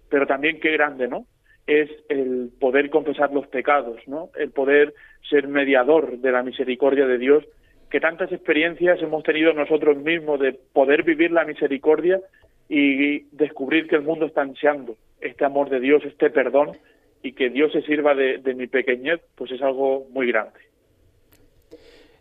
pero 0.08 0.26
también 0.26 0.60
qué 0.60 0.72
grande, 0.72 1.08
¿no? 1.08 1.26
Es 1.66 1.90
el 2.08 2.50
poder 2.58 2.88
confesar 2.88 3.32
los 3.32 3.46
pecados, 3.48 3.98
¿no? 4.06 4.30
El 4.38 4.50
poder 4.50 4.94
ser 5.28 5.48
mediador 5.48 6.18
de 6.18 6.32
la 6.32 6.42
misericordia 6.42 7.06
de 7.06 7.18
Dios 7.18 7.44
que 7.96 8.00
tantas 8.00 8.30
experiencias 8.30 9.00
hemos 9.00 9.22
tenido 9.22 9.54
nosotros 9.54 9.96
mismos 9.96 10.38
de 10.38 10.52
poder 10.52 11.02
vivir 11.02 11.30
la 11.30 11.46
misericordia 11.46 12.20
y 12.68 13.20
descubrir 13.34 13.88
que 13.88 13.96
el 13.96 14.02
mundo 14.02 14.26
está 14.26 14.42
ansiando 14.42 14.98
este 15.18 15.46
amor 15.46 15.70
de 15.70 15.80
Dios, 15.80 16.02
este 16.04 16.28
perdón 16.28 16.76
y 17.22 17.32
que 17.32 17.48
Dios 17.48 17.72
se 17.72 17.80
sirva 17.80 18.14
de, 18.14 18.54
mi 18.54 18.66
pequeñez, 18.66 19.22
pues 19.34 19.50
es 19.50 19.62
algo 19.62 20.06
muy 20.10 20.26
grande. 20.26 20.60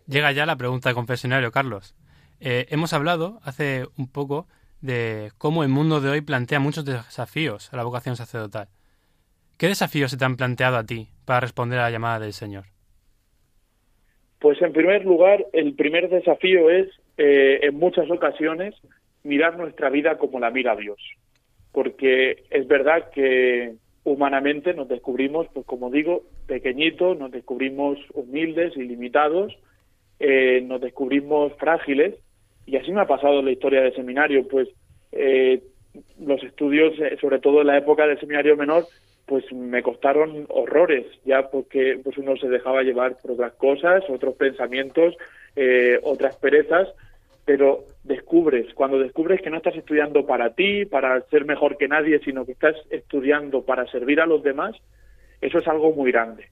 Llega 0.06 0.32
ya 0.32 0.46
la 0.46 0.56
pregunta 0.56 0.88
de 0.88 0.94
confesionario, 0.94 1.52
Carlos. 1.52 1.94
Eh, 2.40 2.64
hemos 2.70 2.94
hablado 2.94 3.38
hace 3.42 3.84
un 3.98 4.10
poco 4.10 4.48
de 4.80 5.30
cómo 5.36 5.62
el 5.62 5.68
mundo 5.68 6.00
de 6.00 6.08
hoy 6.08 6.22
plantea 6.22 6.58
muchos 6.58 6.86
desafíos 6.86 7.70
a 7.74 7.76
la 7.76 7.84
vocación 7.84 8.16
sacerdotal. 8.16 8.68
¿Qué 9.58 9.68
desafíos 9.68 10.10
se 10.10 10.16
te 10.16 10.24
han 10.24 10.38
planteado 10.38 10.78
a 10.78 10.84
ti 10.84 11.10
para 11.26 11.40
responder 11.40 11.80
a 11.80 11.82
la 11.82 11.90
llamada 11.90 12.20
del 12.20 12.32
Señor? 12.32 12.75
Pues 14.46 14.62
en 14.62 14.72
primer 14.72 15.04
lugar, 15.04 15.44
el 15.52 15.74
primer 15.74 16.08
desafío 16.08 16.70
es, 16.70 16.86
eh, 17.18 17.58
en 17.62 17.74
muchas 17.74 18.08
ocasiones, 18.08 18.76
mirar 19.24 19.58
nuestra 19.58 19.90
vida 19.90 20.18
como 20.18 20.38
la 20.38 20.52
mira 20.52 20.76
Dios. 20.76 21.00
Porque 21.72 22.44
es 22.50 22.68
verdad 22.68 23.10
que 23.10 23.74
humanamente 24.04 24.72
nos 24.72 24.86
descubrimos, 24.86 25.48
pues 25.52 25.66
como 25.66 25.90
digo, 25.90 26.22
pequeñitos, 26.46 27.18
nos 27.18 27.32
descubrimos 27.32 27.98
humildes 28.14 28.76
y 28.76 28.82
limitados, 28.82 29.52
eh, 30.20 30.60
nos 30.64 30.80
descubrimos 30.80 31.52
frágiles, 31.54 32.14
y 32.66 32.76
así 32.76 32.92
me 32.92 33.00
ha 33.00 33.08
pasado 33.08 33.40
en 33.40 33.46
la 33.46 33.50
historia 33.50 33.80
del 33.80 33.96
seminario, 33.96 34.46
pues 34.46 34.68
eh, 35.10 35.60
los 36.20 36.40
estudios, 36.44 36.94
sobre 37.20 37.40
todo 37.40 37.62
en 37.62 37.66
la 37.66 37.78
época 37.78 38.06
del 38.06 38.20
seminario 38.20 38.56
menor, 38.56 38.84
pues 39.26 39.52
me 39.52 39.82
costaron 39.82 40.46
horrores, 40.48 41.06
ya 41.24 41.50
porque 41.50 41.98
pues 42.02 42.16
uno 42.16 42.36
se 42.36 42.48
dejaba 42.48 42.82
llevar 42.82 43.16
por 43.18 43.32
otras 43.32 43.54
cosas, 43.54 44.04
otros 44.08 44.36
pensamientos, 44.36 45.16
otras 46.02 46.36
perezas, 46.36 46.88
pero 47.46 47.84
descubres, 48.02 48.74
cuando 48.74 48.98
descubres 48.98 49.40
que 49.40 49.50
no 49.50 49.58
estás 49.58 49.76
estudiando 49.76 50.26
para 50.26 50.54
ti, 50.54 50.84
para 50.84 51.20
ser 51.22 51.44
mejor 51.44 51.76
que 51.76 51.86
nadie, 51.88 52.18
sino 52.18 52.44
que 52.44 52.52
estás 52.52 52.74
estudiando 52.90 53.62
para 53.62 53.86
servir 53.86 54.20
a 54.20 54.26
los 54.26 54.42
demás, 54.42 54.74
eso 55.40 55.58
es 55.58 55.68
algo 55.68 55.92
muy 55.92 56.10
grande. 56.10 56.48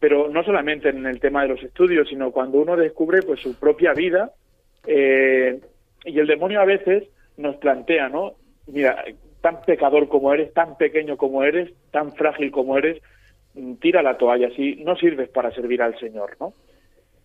Pero 0.00 0.28
no 0.28 0.42
solamente 0.42 0.88
en 0.88 1.06
el 1.06 1.20
tema 1.20 1.42
de 1.42 1.48
los 1.48 1.62
estudios, 1.62 2.08
sino 2.08 2.32
cuando 2.32 2.58
uno 2.58 2.76
descubre 2.76 3.22
pues 3.22 3.40
su 3.40 3.58
propia 3.58 3.92
vida 3.94 4.32
eh, 4.86 5.60
y 6.04 6.18
el 6.18 6.26
demonio 6.26 6.60
a 6.60 6.64
veces 6.64 7.04
nos 7.36 7.56
plantea, 7.56 8.08
¿no? 8.08 8.34
Mira, 8.66 9.04
tan 9.40 9.62
pecador 9.62 10.08
como 10.08 10.32
eres, 10.32 10.52
tan 10.52 10.76
pequeño 10.76 11.16
como 11.16 11.42
eres, 11.42 11.72
tan 11.90 12.12
frágil 12.12 12.50
como 12.50 12.76
eres, 12.78 13.02
mm, 13.54 13.74
tira 13.74 14.02
la 14.02 14.18
toalla, 14.18 14.48
así 14.48 14.82
no 14.84 14.96
sirves 14.96 15.28
para 15.28 15.50
servir 15.52 15.82
al 15.82 15.98
Señor, 15.98 16.36
¿no? 16.40 16.52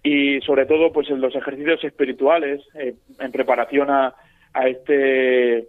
y 0.03 0.41
sobre 0.41 0.65
todo 0.65 0.91
pues 0.91 1.09
en 1.09 1.21
los 1.21 1.35
ejercicios 1.35 1.83
espirituales 1.83 2.61
eh, 2.75 2.95
en 3.19 3.31
preparación 3.31 3.89
a, 3.89 4.15
este 4.65 5.67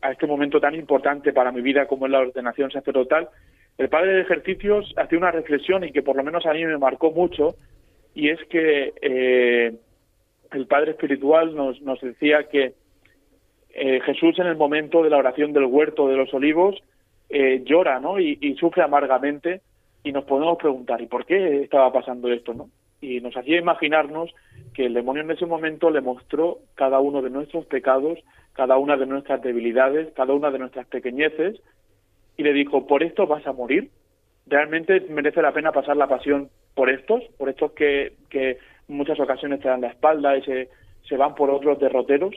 a 0.00 0.12
este 0.12 0.26
momento 0.26 0.60
tan 0.60 0.74
importante 0.74 1.32
para 1.32 1.52
mi 1.52 1.62
vida 1.62 1.86
como 1.86 2.06
es 2.06 2.12
la 2.12 2.20
ordenación 2.20 2.70
sacerdotal 2.70 3.28
el 3.78 3.88
padre 3.88 4.12
de 4.12 4.20
ejercicios 4.22 4.92
hacía 4.96 5.18
una 5.18 5.30
reflexión 5.30 5.84
y 5.84 5.92
que 5.92 6.02
por 6.02 6.16
lo 6.16 6.22
menos 6.22 6.44
a 6.44 6.52
mí 6.52 6.64
me 6.64 6.76
marcó 6.76 7.10
mucho 7.12 7.54
y 8.14 8.28
es 8.28 8.38
que 8.50 8.92
eh, 9.00 9.72
el 10.50 10.66
padre 10.66 10.90
espiritual 10.90 11.54
nos 11.54 12.00
decía 12.02 12.44
que 12.50 12.74
eh, 13.74 14.00
Jesús 14.04 14.38
en 14.38 14.46
el 14.46 14.56
momento 14.56 15.02
de 15.02 15.10
la 15.10 15.18
oración 15.18 15.52
del 15.52 15.64
huerto 15.64 16.08
de 16.08 16.16
los 16.16 16.32
olivos 16.34 16.82
llora 17.64 17.98
¿no? 17.98 18.20
y, 18.20 18.54
sufre 18.60 18.82
amargamente 18.82 19.62
y 20.04 20.12
nos 20.12 20.24
podemos 20.24 20.58
preguntar 20.58 21.00
¿y 21.00 21.06
por 21.06 21.24
qué 21.24 21.62
estaba 21.62 21.90
pasando 21.90 22.30
esto? 22.30 22.52
¿no? 22.52 22.68
y 23.02 23.20
nos 23.20 23.36
hacía 23.36 23.58
imaginarnos 23.58 24.30
que 24.72 24.86
el 24.86 24.94
demonio 24.94 25.22
en 25.22 25.32
ese 25.32 25.44
momento 25.44 25.90
le 25.90 26.00
mostró 26.00 26.58
cada 26.76 27.00
uno 27.00 27.20
de 27.20 27.30
nuestros 27.30 27.66
pecados, 27.66 28.18
cada 28.54 28.78
una 28.78 28.96
de 28.96 29.06
nuestras 29.06 29.42
debilidades, 29.42 30.12
cada 30.14 30.32
una 30.32 30.50
de 30.50 30.60
nuestras 30.60 30.86
pequeñeces, 30.86 31.60
y 32.36 32.44
le 32.44 32.52
dijo, 32.52 32.86
por 32.86 33.02
esto 33.02 33.26
vas 33.26 33.46
a 33.46 33.52
morir. 33.52 33.90
Realmente 34.46 35.00
merece 35.10 35.42
la 35.42 35.52
pena 35.52 35.72
pasar 35.72 35.96
la 35.96 36.08
pasión 36.08 36.48
por 36.74 36.88
estos, 36.88 37.22
por 37.36 37.48
estos 37.48 37.72
que, 37.72 38.14
en 38.30 38.56
muchas 38.96 39.18
ocasiones 39.20 39.60
te 39.60 39.68
dan 39.68 39.82
la 39.82 39.88
espalda 39.88 40.36
y 40.36 40.42
se 40.42 41.16
van 41.16 41.34
por 41.34 41.50
otros 41.50 41.78
derroteros. 41.78 42.34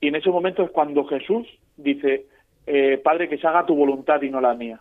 Y 0.00 0.08
en 0.08 0.14
ese 0.14 0.30
momento 0.30 0.62
es 0.62 0.70
cuando 0.70 1.04
Jesús 1.04 1.46
dice, 1.76 2.26
eh, 2.66 2.98
Padre, 3.02 3.28
que 3.28 3.38
se 3.38 3.46
haga 3.46 3.66
tu 3.66 3.74
voluntad 3.74 4.22
y 4.22 4.30
no 4.30 4.40
la 4.40 4.54
mía. 4.54 4.80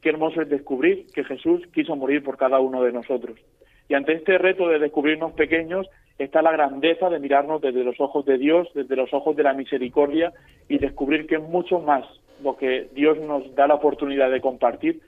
Qué 0.00 0.08
hermoso 0.08 0.42
es 0.42 0.48
descubrir 0.48 1.06
que 1.14 1.24
Jesús 1.24 1.62
quiso 1.72 1.94
morir 1.94 2.24
por 2.24 2.36
cada 2.36 2.58
uno 2.58 2.82
de 2.82 2.92
nosotros. 2.92 3.38
Y 3.88 3.94
ante 3.94 4.14
este 4.14 4.38
reto 4.38 4.68
de 4.68 4.78
descubrirnos 4.78 5.32
pequeños 5.32 5.86
está 6.18 6.42
la 6.42 6.52
grandeza 6.52 7.08
de 7.08 7.20
mirarnos 7.20 7.60
desde 7.60 7.84
los 7.84 8.00
ojos 8.00 8.24
de 8.24 8.38
Dios, 8.38 8.68
desde 8.74 8.96
los 8.96 9.12
ojos 9.14 9.36
de 9.36 9.42
la 9.42 9.54
misericordia 9.54 10.32
y 10.68 10.78
descubrir 10.78 11.26
que 11.26 11.36
es 11.36 11.42
mucho 11.42 11.78
más 11.78 12.04
lo 12.42 12.56
que 12.56 12.88
Dios 12.94 13.18
nos 13.18 13.54
da 13.54 13.66
la 13.66 13.74
oportunidad 13.74 14.30
de 14.30 14.40
compartir 14.40 15.00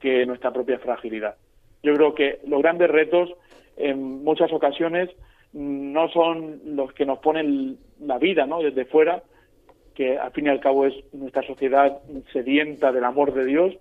que 0.00 0.26
nuestra 0.26 0.52
propia 0.52 0.78
fragilidad. 0.78 1.36
Yo 1.82 1.94
creo 1.94 2.14
que 2.14 2.40
los 2.46 2.60
grandes 2.60 2.90
retos 2.90 3.30
en 3.76 4.22
muchas 4.22 4.52
ocasiones 4.52 5.08
no 5.52 6.08
son 6.08 6.60
los 6.64 6.92
que 6.92 7.06
nos 7.06 7.18
ponen 7.18 7.78
la 8.00 8.18
vida 8.18 8.46
¿no? 8.46 8.60
desde 8.60 8.84
fuera, 8.84 9.22
que 9.94 10.18
al 10.18 10.32
fin 10.32 10.46
y 10.46 10.48
al 10.48 10.60
cabo 10.60 10.86
es 10.86 10.94
nuestra 11.12 11.42
sociedad 11.42 11.98
sedienta 12.32 12.92
del 12.92 13.04
amor 13.04 13.34
de 13.34 13.44
Dios, 13.44 13.74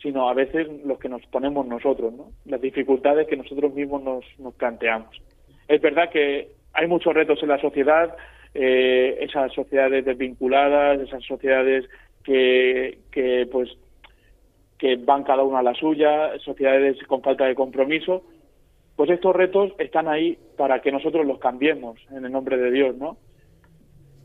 sino 0.00 0.28
a 0.28 0.34
veces 0.34 0.68
los 0.84 0.98
que 0.98 1.08
nos 1.08 1.24
ponemos 1.26 1.66
nosotros, 1.66 2.12
¿no? 2.12 2.30
las 2.44 2.60
dificultades 2.60 3.26
que 3.26 3.36
nosotros 3.36 3.74
mismos 3.74 4.02
nos, 4.02 4.24
nos 4.38 4.54
planteamos. 4.54 5.20
Es 5.66 5.80
verdad 5.80 6.10
que 6.10 6.48
hay 6.72 6.86
muchos 6.86 7.14
retos 7.14 7.42
en 7.42 7.48
la 7.48 7.60
sociedad, 7.60 8.14
eh, 8.54 9.18
esas 9.20 9.52
sociedades 9.52 10.04
desvinculadas, 10.04 11.00
esas 11.00 11.24
sociedades 11.24 11.84
que, 12.22 12.98
que 13.10 13.48
pues 13.50 13.68
que 14.78 14.96
van 14.96 15.24
cada 15.24 15.42
una 15.42 15.60
a 15.60 15.62
la 15.62 15.74
suya, 15.74 16.38
sociedades 16.40 17.02
con 17.06 17.22
falta 17.22 17.46
de 17.46 17.54
compromiso, 17.54 18.24
pues 18.96 19.10
estos 19.10 19.36
retos 19.36 19.72
están 19.78 20.08
ahí 20.08 20.38
para 20.56 20.80
que 20.80 20.90
nosotros 20.90 21.26
los 21.26 21.38
cambiemos 21.38 21.98
en 22.10 22.24
el 22.24 22.32
nombre 22.32 22.56
de 22.56 22.70
Dios, 22.70 22.96
¿no? 22.96 23.18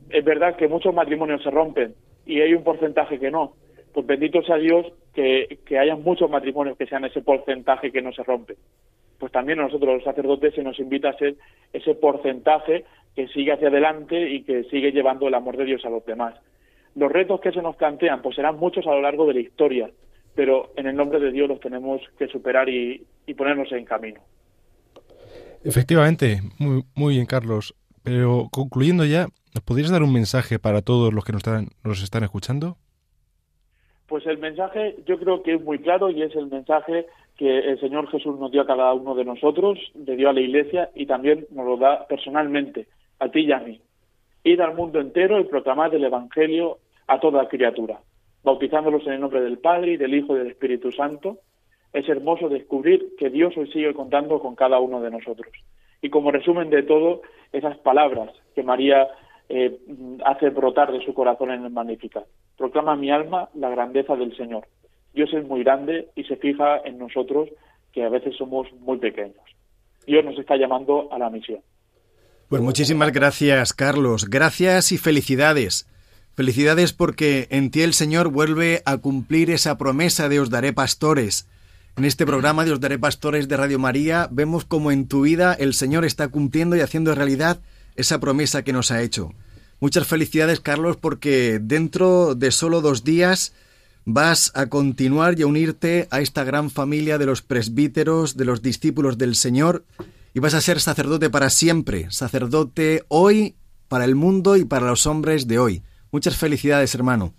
Es 0.09 0.23
verdad 0.23 0.55
que 0.55 0.67
muchos 0.67 0.93
matrimonios 0.93 1.43
se 1.43 1.51
rompen 1.51 1.93
y 2.25 2.39
hay 2.41 2.53
un 2.53 2.63
porcentaje 2.63 3.19
que 3.19 3.31
no, 3.31 3.53
pues 3.93 4.05
bendito 4.05 4.41
sea 4.43 4.57
Dios 4.57 4.85
que, 5.13 5.59
que 5.65 5.77
haya 5.77 5.95
muchos 5.95 6.29
matrimonios 6.29 6.77
que 6.77 6.85
sean 6.85 7.05
ese 7.05 7.21
porcentaje 7.21 7.91
que 7.91 8.01
no 8.01 8.13
se 8.13 8.23
rompe. 8.23 8.55
Pues 9.19 9.31
también 9.31 9.59
a 9.59 9.63
nosotros 9.63 9.95
los 9.95 10.03
sacerdotes 10.03 10.55
se 10.55 10.63
nos 10.63 10.79
invita 10.79 11.09
a 11.09 11.17
ser 11.17 11.35
ese 11.73 11.93
porcentaje 11.95 12.85
que 13.15 13.27
sigue 13.27 13.51
hacia 13.51 13.67
adelante 13.67 14.29
y 14.29 14.43
que 14.43 14.63
sigue 14.65 14.91
llevando 14.91 15.27
el 15.27 15.33
amor 15.33 15.57
de 15.57 15.65
Dios 15.65 15.85
a 15.85 15.89
los 15.89 16.05
demás. 16.05 16.35
Los 16.95 17.11
retos 17.11 17.39
que 17.41 17.51
se 17.51 17.61
nos 17.61 17.75
plantean 17.75 18.21
pues 18.21 18.35
serán 18.35 18.57
muchos 18.57 18.87
a 18.87 18.91
lo 18.91 19.01
largo 19.01 19.25
de 19.25 19.33
la 19.33 19.39
historia, 19.41 19.89
pero 20.33 20.71
en 20.75 20.87
el 20.87 20.95
nombre 20.95 21.19
de 21.19 21.31
Dios 21.31 21.49
los 21.49 21.59
tenemos 21.59 22.01
que 22.17 22.27
superar 22.27 22.69
y, 22.69 23.05
y 23.27 23.33
ponernos 23.33 23.71
en 23.73 23.85
camino. 23.85 24.21
Efectivamente, 25.63 26.41
muy, 26.59 26.83
muy 26.95 27.15
bien, 27.15 27.25
Carlos. 27.25 27.75
Pero 28.03 28.47
concluyendo 28.51 29.05
ya, 29.05 29.27
¿nos 29.53 29.63
podrías 29.63 29.91
dar 29.91 30.03
un 30.03 30.13
mensaje 30.13 30.59
para 30.59 30.81
todos 30.81 31.13
los 31.13 31.23
que 31.23 31.33
nos 31.33 31.39
están, 31.39 31.67
nos 31.83 32.01
están 32.01 32.23
escuchando? 32.23 32.77
Pues 34.07 34.25
el 34.25 34.39
mensaje 34.39 34.97
yo 35.05 35.19
creo 35.19 35.43
que 35.43 35.53
es 35.53 35.61
muy 35.61 35.79
claro 35.79 36.09
y 36.09 36.21
es 36.21 36.35
el 36.35 36.47
mensaje 36.47 37.05
que 37.37 37.59
el 37.59 37.79
Señor 37.79 38.09
Jesús 38.09 38.37
nos 38.39 38.51
dio 38.51 38.61
a 38.61 38.67
cada 38.67 38.93
uno 38.93 39.15
de 39.15 39.23
nosotros, 39.23 39.79
le 39.93 40.15
dio 40.15 40.29
a 40.29 40.33
la 40.33 40.41
Iglesia 40.41 40.89
y 40.93 41.05
también 41.05 41.47
nos 41.51 41.65
lo 41.65 41.77
da 41.77 42.05
personalmente, 42.07 42.87
a 43.19 43.29
ti 43.29 43.41
y 43.41 43.51
a 43.51 43.59
mí. 43.59 43.79
Ir 44.43 44.61
al 44.61 44.75
mundo 44.75 44.99
entero 44.99 45.39
y 45.39 45.45
proclamar 45.45 45.93
el 45.95 46.03
Evangelio 46.03 46.79
a 47.07 47.19
toda 47.19 47.47
criatura, 47.47 47.99
bautizándolos 48.43 49.05
en 49.07 49.13
el 49.13 49.21
nombre 49.21 49.41
del 49.41 49.59
Padre 49.59 49.93
y 49.93 49.97
del 49.97 50.13
Hijo 50.13 50.35
y 50.35 50.39
del 50.39 50.47
Espíritu 50.47 50.91
Santo. 50.91 51.39
Es 51.93 52.07
hermoso 52.07 52.49
descubrir 52.49 53.15
que 53.17 53.29
Dios 53.29 53.55
hoy 53.57 53.71
sigue 53.71 53.93
contando 53.93 54.39
con 54.39 54.55
cada 54.55 54.79
uno 54.79 55.01
de 55.01 55.11
nosotros. 55.11 55.51
Y 56.01 56.09
como 56.09 56.31
resumen 56.31 56.69
de 56.69 56.83
todo, 56.83 57.21
esas 57.51 57.77
palabras 57.79 58.31
que 58.55 58.63
María 58.63 59.07
eh, 59.49 59.77
hace 60.25 60.49
brotar 60.49 60.91
de 60.91 61.03
su 61.03 61.13
corazón 61.13 61.51
en 61.51 61.65
el 61.65 61.71
Magnificat. 61.71 62.25
Proclama 62.57 62.95
mi 62.95 63.11
alma 63.11 63.49
la 63.53 63.69
grandeza 63.69 64.15
del 64.15 64.35
Señor. 64.37 64.67
Dios 65.13 65.33
es 65.33 65.45
muy 65.45 65.63
grande 65.63 66.07
y 66.15 66.23
se 66.23 66.37
fija 66.37 66.77
en 66.85 66.97
nosotros 66.97 67.49
que 67.91 68.03
a 68.03 68.09
veces 68.09 68.35
somos 68.37 68.71
muy 68.79 68.97
pequeños. 68.97 69.43
Dios 70.07 70.23
nos 70.23 70.37
está 70.39 70.55
llamando 70.55 71.09
a 71.11 71.19
la 71.19 71.29
misión. 71.29 71.59
Pues 72.47 72.61
muchísimas 72.61 73.11
gracias, 73.11 73.73
Carlos. 73.73 74.29
Gracias 74.29 74.91
y 74.91 74.97
felicidades. 74.97 75.87
Felicidades 76.33 76.93
porque 76.93 77.47
en 77.49 77.71
ti 77.71 77.81
el 77.81 77.93
Señor 77.93 78.31
vuelve 78.31 78.81
a 78.85 78.97
cumplir 78.97 79.51
esa 79.51 79.77
promesa 79.77 80.29
de 80.29 80.39
os 80.39 80.49
daré 80.49 80.73
pastores. 80.73 81.47
En 81.97 82.05
este 82.05 82.25
programa 82.25 82.63
de 82.63 82.71
Os 82.71 82.79
daré 82.79 82.97
pastores 82.97 83.47
de 83.47 83.57
Radio 83.57 83.77
María 83.77 84.29
vemos 84.31 84.63
como 84.63 84.91
en 84.91 85.07
tu 85.07 85.21
vida 85.21 85.53
el 85.53 85.73
Señor 85.73 86.05
está 86.05 86.29
cumpliendo 86.29 86.75
y 86.75 86.79
haciendo 86.79 87.13
realidad 87.13 87.59
esa 87.95 88.19
promesa 88.19 88.63
que 88.63 88.71
nos 88.71 88.91
ha 88.91 89.01
hecho. 89.01 89.33
Muchas 89.81 90.07
felicidades, 90.07 90.61
Carlos, 90.61 90.95
porque 90.95 91.59
dentro 91.61 92.33
de 92.33 92.51
solo 92.51 92.81
dos 92.81 93.03
días 93.03 93.53
vas 94.05 94.51
a 94.55 94.67
continuar 94.67 95.37
y 95.37 95.41
a 95.41 95.47
unirte 95.47 96.07
a 96.11 96.21
esta 96.21 96.43
gran 96.43 96.69
familia 96.69 97.17
de 97.17 97.25
los 97.25 97.41
presbíteros, 97.41 98.37
de 98.37 98.45
los 98.45 98.61
discípulos 98.61 99.17
del 99.17 99.35
Señor, 99.35 99.85
y 100.33 100.39
vas 100.39 100.53
a 100.53 100.61
ser 100.61 100.79
sacerdote 100.79 101.29
para 101.29 101.49
siempre, 101.49 102.07
sacerdote 102.09 103.03
hoy, 103.09 103.55
para 103.89 104.05
el 104.05 104.15
mundo 104.15 104.55
y 104.55 104.63
para 104.63 104.87
los 104.87 105.05
hombres 105.05 105.45
de 105.45 105.59
hoy. 105.59 105.83
Muchas 106.11 106.37
felicidades, 106.37 106.95
hermano. 106.95 107.33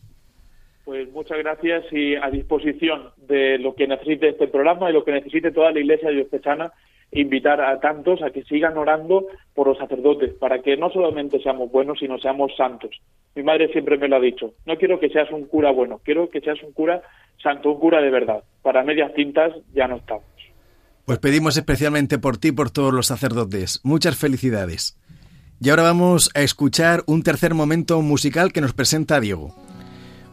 Pues 0.92 1.10
muchas 1.10 1.38
gracias 1.38 1.84
y 1.90 2.16
a 2.16 2.28
disposición 2.28 3.12
de 3.16 3.56
lo 3.56 3.74
que 3.74 3.88
necesite 3.88 4.28
este 4.28 4.46
programa 4.46 4.90
y 4.90 4.92
lo 4.92 5.04
que 5.04 5.12
necesite 5.12 5.50
toda 5.50 5.72
la 5.72 5.80
Iglesia 5.80 6.10
diocesana 6.10 6.70
invitar 7.10 7.62
a 7.62 7.80
tantos 7.80 8.20
a 8.20 8.28
que 8.28 8.42
sigan 8.42 8.76
orando 8.76 9.26
por 9.54 9.68
los 9.68 9.78
sacerdotes, 9.78 10.34
para 10.34 10.60
que 10.60 10.76
no 10.76 10.90
solamente 10.90 11.40
seamos 11.40 11.72
buenos, 11.72 11.98
sino 11.98 12.18
seamos 12.18 12.54
santos. 12.58 12.90
Mi 13.34 13.42
madre 13.42 13.68
siempre 13.68 13.96
me 13.96 14.06
lo 14.06 14.16
ha 14.16 14.20
dicho, 14.20 14.52
no 14.66 14.76
quiero 14.76 15.00
que 15.00 15.08
seas 15.08 15.30
un 15.30 15.46
cura 15.46 15.70
bueno, 15.70 15.98
quiero 16.04 16.28
que 16.28 16.42
seas 16.42 16.62
un 16.62 16.72
cura 16.72 17.00
santo, 17.42 17.70
un 17.70 17.80
cura 17.80 18.02
de 18.02 18.10
verdad. 18.10 18.44
Para 18.60 18.84
medias 18.84 19.14
tintas 19.14 19.54
ya 19.72 19.88
no 19.88 19.96
estamos. 19.96 20.26
Pues 21.06 21.18
pedimos 21.20 21.56
especialmente 21.56 22.18
por 22.18 22.36
ti 22.36 22.48
y 22.48 22.52
por 22.52 22.70
todos 22.70 22.92
los 22.92 23.06
sacerdotes. 23.06 23.80
Muchas 23.82 24.18
felicidades. 24.18 25.00
Y 25.58 25.70
ahora 25.70 25.84
vamos 25.84 26.30
a 26.34 26.42
escuchar 26.42 27.00
un 27.06 27.22
tercer 27.22 27.54
momento 27.54 28.02
musical 28.02 28.52
que 28.52 28.60
nos 28.60 28.74
presenta 28.74 29.20
Diego. 29.20 29.54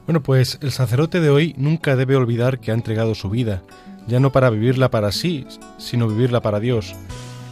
Bueno, 0.10 0.24
pues 0.24 0.58
el 0.64 0.72
sacerdote 0.72 1.20
de 1.22 1.30
hoy 1.30 1.54
nunca 1.56 1.96
debe 1.96 2.16
olvidar 2.16 2.60
que 2.60 2.72
ha 2.72 2.74
entregado 2.74 3.14
su 3.14 3.30
vida, 3.30 3.62
ya 4.08 4.20
no 4.20 4.32
para 4.32 4.50
vivirla 4.50 4.90
para 4.90 5.12
sí, 5.12 5.46
sino 5.78 6.08
vivirla 6.08 6.42
para 6.42 6.60
Dios. 6.60 6.96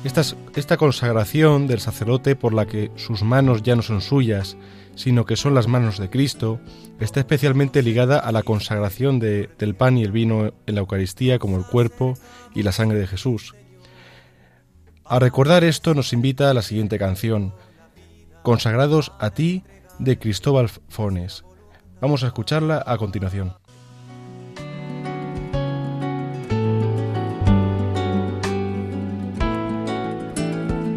Esta, 0.04 0.78
consagración 0.78 1.68
del 1.68 1.82
sacerdote 1.82 2.36
por 2.36 2.56
la 2.56 2.66
que 2.66 2.90
sus 2.96 3.22
manos 3.22 3.62
ya 3.62 3.76
no 3.76 3.84
son 3.84 4.02
suyas, 4.02 4.58
sino 4.96 5.24
que 5.24 5.36
son 5.36 5.54
las 5.54 5.68
manos 5.68 6.00
de 6.00 6.10
Cristo, 6.10 6.60
está 7.00 7.20
especialmente 7.20 7.84
ligada 7.84 8.18
a 8.18 8.32
la 8.32 8.42
consagración 8.42 9.20
de, 9.20 9.52
del 9.60 9.76
pan 9.76 10.00
y 10.00 10.04
el 10.04 10.12
vino 10.12 10.52
en 10.66 10.74
la 10.74 10.82
Eucaristía 10.82 11.38
como 11.38 11.58
el 11.58 11.64
cuerpo 11.64 12.16
y 12.56 12.64
la 12.64 12.72
sangre 12.72 12.98
de 12.98 13.06
Jesús. 13.06 13.54
A 15.06 15.20
recordar 15.20 15.64
esto 15.64 15.94
nos 15.94 16.12
invita 16.12 16.50
a 16.50 16.56
la 16.56 16.64
siguiente 16.64 16.98
canción, 16.98 17.54
Consagrados 18.42 19.12
a 19.20 19.30
ti, 19.30 19.64
de 20.00 20.18
Cristóbal 20.18 20.70
Fones. 20.90 21.44
Vamos 22.00 22.24
a 22.24 22.28
escucharla 22.28 22.84
a 22.86 22.98
continuación. 22.98 23.54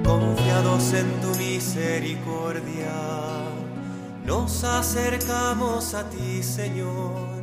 Confiados 0.05 0.93
en 0.93 1.21
tu 1.21 1.39
misericordia, 1.39 2.93
nos 4.25 4.65
acercamos 4.65 5.95
a 5.95 6.09
ti, 6.11 6.43
Señor 6.43 7.41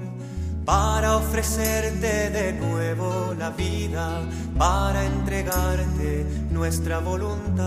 para 0.67 1.15
ofrecerte 1.15 2.29
de 2.29 2.51
nuevo 2.51 3.33
la 3.39 3.51
vida, 3.51 4.21
para 4.57 5.05
entregarte 5.05 6.25
nuestra 6.51 6.99
voluntad. 6.99 7.57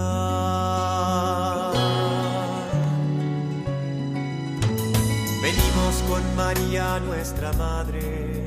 Venimos 5.43 5.97
con 6.07 6.23
María, 6.37 7.01
nuestra 7.01 7.51
Madre, 7.55 8.47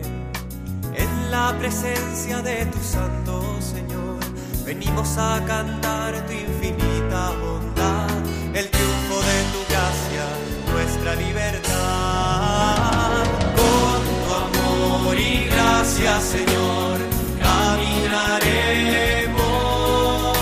en 0.95 1.31
la 1.31 1.57
presencia 1.57 2.43
de 2.43 2.67
tu 2.67 2.77
Santo 2.79 3.59
Señor. 3.59 4.19
Venimos 4.63 5.17
a 5.17 5.43
cantar 5.47 6.13
tu 6.27 6.33
infinita 6.33 7.31
bondad, 7.41 8.11
el 8.53 8.69
triunfo 8.69 9.15
de 9.29 9.43
tu 9.53 9.59
gracia, 9.69 10.25
nuestra 10.71 11.15
libertad. 11.15 13.23
Con 13.57 14.01
tu 14.13 14.33
amor 14.45 15.17
y 15.19 15.45
gracia, 15.45 16.21
Señor, 16.21 16.99
caminaremos. 17.41 20.37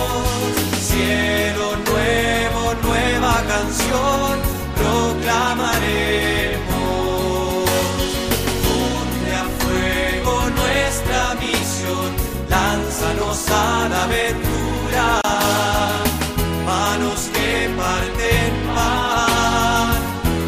Cielo 0.81 1.77
nuevo, 1.87 2.73
nueva 2.83 3.35
canción, 3.47 4.50
lánzanos 13.01 13.49
a 13.49 13.89
la 13.89 14.03
aventura. 14.03 15.21
Manos 16.65 17.29
que 17.33 17.69
parten 17.77 18.53
pan, 18.75 19.93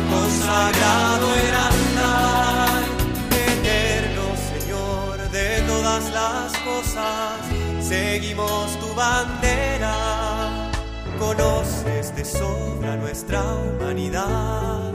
consagrado 0.10 1.34
el 1.36 1.54
andar, 1.72 2.84
eterno 3.32 4.26
Señor 4.52 5.14
de 5.32 5.62
todas 5.62 6.04
las 6.12 6.52
cosas, 6.60 7.40
seguimos 7.82 8.80
tu 8.80 8.94
bandera. 8.94 10.72
Conoces 11.20 12.16
de 12.16 12.26
sobra 12.26 12.96
nuestra 12.98 13.42
humanidad, 13.44 14.92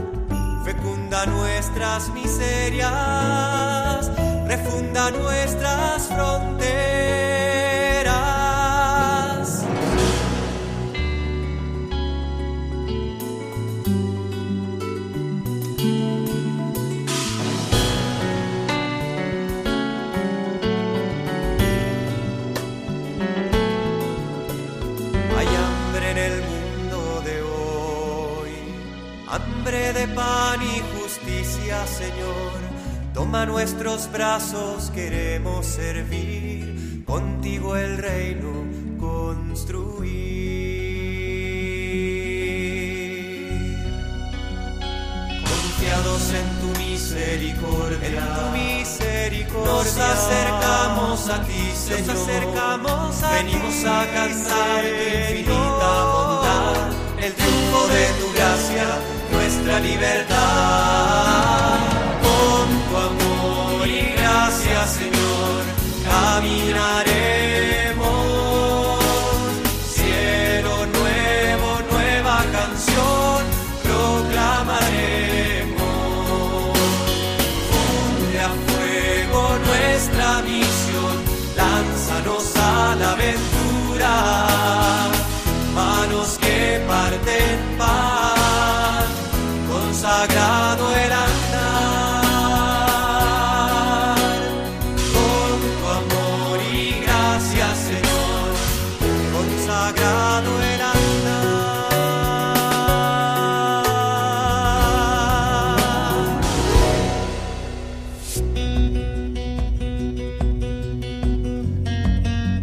fecunda 0.65 1.27
nuestras 1.27 2.09
miserias, 2.11 2.91
refunda 4.47 5.11
nuestras 5.11 6.07
fronteras. 6.09 7.28
Hambre 29.69 29.93
de 29.93 30.09
pan 30.09 30.61
y 30.63 30.81
justicia, 30.99 31.87
Señor. 31.87 32.53
Toma 33.13 33.45
nuestros 33.47 34.11
brazos, 34.11 34.91
queremos 34.91 35.67
servir, 35.67 37.05
contigo 37.05 37.77
el 37.77 37.99
reino 37.99 38.65
construir. 38.99 40.09
Confiados 45.43 46.33
en 46.33 46.49
tu 46.61 46.69
misericordia, 46.79 48.09
en 48.09 48.15
tu 48.17 48.51
misericordia, 48.57 49.73
nos 49.73 49.99
acercamos 49.99 51.29
a 51.29 51.43
ti, 51.45 51.73
Señor. 51.75 52.07
Nos 52.07 52.23
acercamos 52.23 53.23
a 53.23 53.33
Venimos 53.33 53.85
a 53.85 54.07
cantar 54.13 54.83
tu 54.83 54.89
infinita 55.19 56.05
bondad, 56.13 56.93
el 57.19 57.35
triunfo 57.35 57.89
de 57.89 58.07
tu 58.21 58.33
gracia, 58.33 59.18
nuestra 59.69 59.81
libertad. 59.81 60.39
Con 62.23 62.69
tu 62.89 62.97
amor 62.97 63.87
y 63.87 64.13
gracia, 64.17 64.87
Señor, 64.87 65.65
caminaremos. 66.05 67.48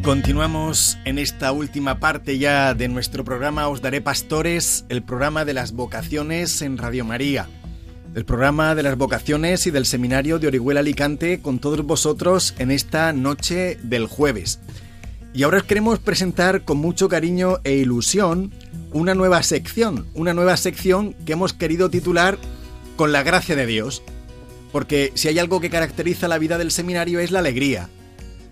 Continuamos 0.05 0.99
en 1.05 1.17
esta 1.17 1.51
última 1.51 1.99
parte 1.99 2.37
ya 2.37 2.75
de 2.75 2.87
nuestro 2.87 3.23
programa 3.23 3.67
Os 3.69 3.81
Daré 3.81 4.01
Pastores, 4.01 4.85
el 4.87 5.01
programa 5.01 5.45
de 5.45 5.55
las 5.55 5.71
vocaciones 5.71 6.61
en 6.61 6.77
Radio 6.77 7.05
María. 7.05 7.47
El 8.13 8.23
programa 8.23 8.75
de 8.75 8.83
las 8.83 8.97
vocaciones 8.97 9.65
y 9.65 9.71
del 9.71 9.87
seminario 9.87 10.37
de 10.37 10.45
Orihuela 10.47 10.81
Alicante 10.81 11.41
con 11.41 11.57
todos 11.57 11.83
vosotros 11.83 12.53
en 12.59 12.69
esta 12.69 13.13
noche 13.13 13.79
del 13.81 14.05
jueves. 14.05 14.59
Y 15.35 15.43
ahora 15.43 15.57
os 15.57 15.63
queremos 15.65 15.99
presentar 15.99 16.63
con 16.63 16.77
mucho 16.77 17.09
cariño 17.09 17.59
e 17.65 17.73
ilusión 17.73 18.53
una 18.93 19.13
nueva 19.13 19.43
sección, 19.43 20.07
una 20.13 20.33
nueva 20.33 20.55
sección 20.55 21.13
que 21.25 21.33
hemos 21.33 21.51
querido 21.51 21.89
titular 21.89 22.37
Con 22.95 23.11
la 23.11 23.23
gracia 23.23 23.57
de 23.57 23.65
Dios. 23.65 24.01
Porque 24.71 25.11
si 25.15 25.27
hay 25.27 25.37
algo 25.37 25.59
que 25.59 25.69
caracteriza 25.69 26.29
la 26.29 26.37
vida 26.37 26.57
del 26.57 26.71
seminario 26.71 27.19
es 27.19 27.31
la 27.31 27.39
alegría, 27.39 27.89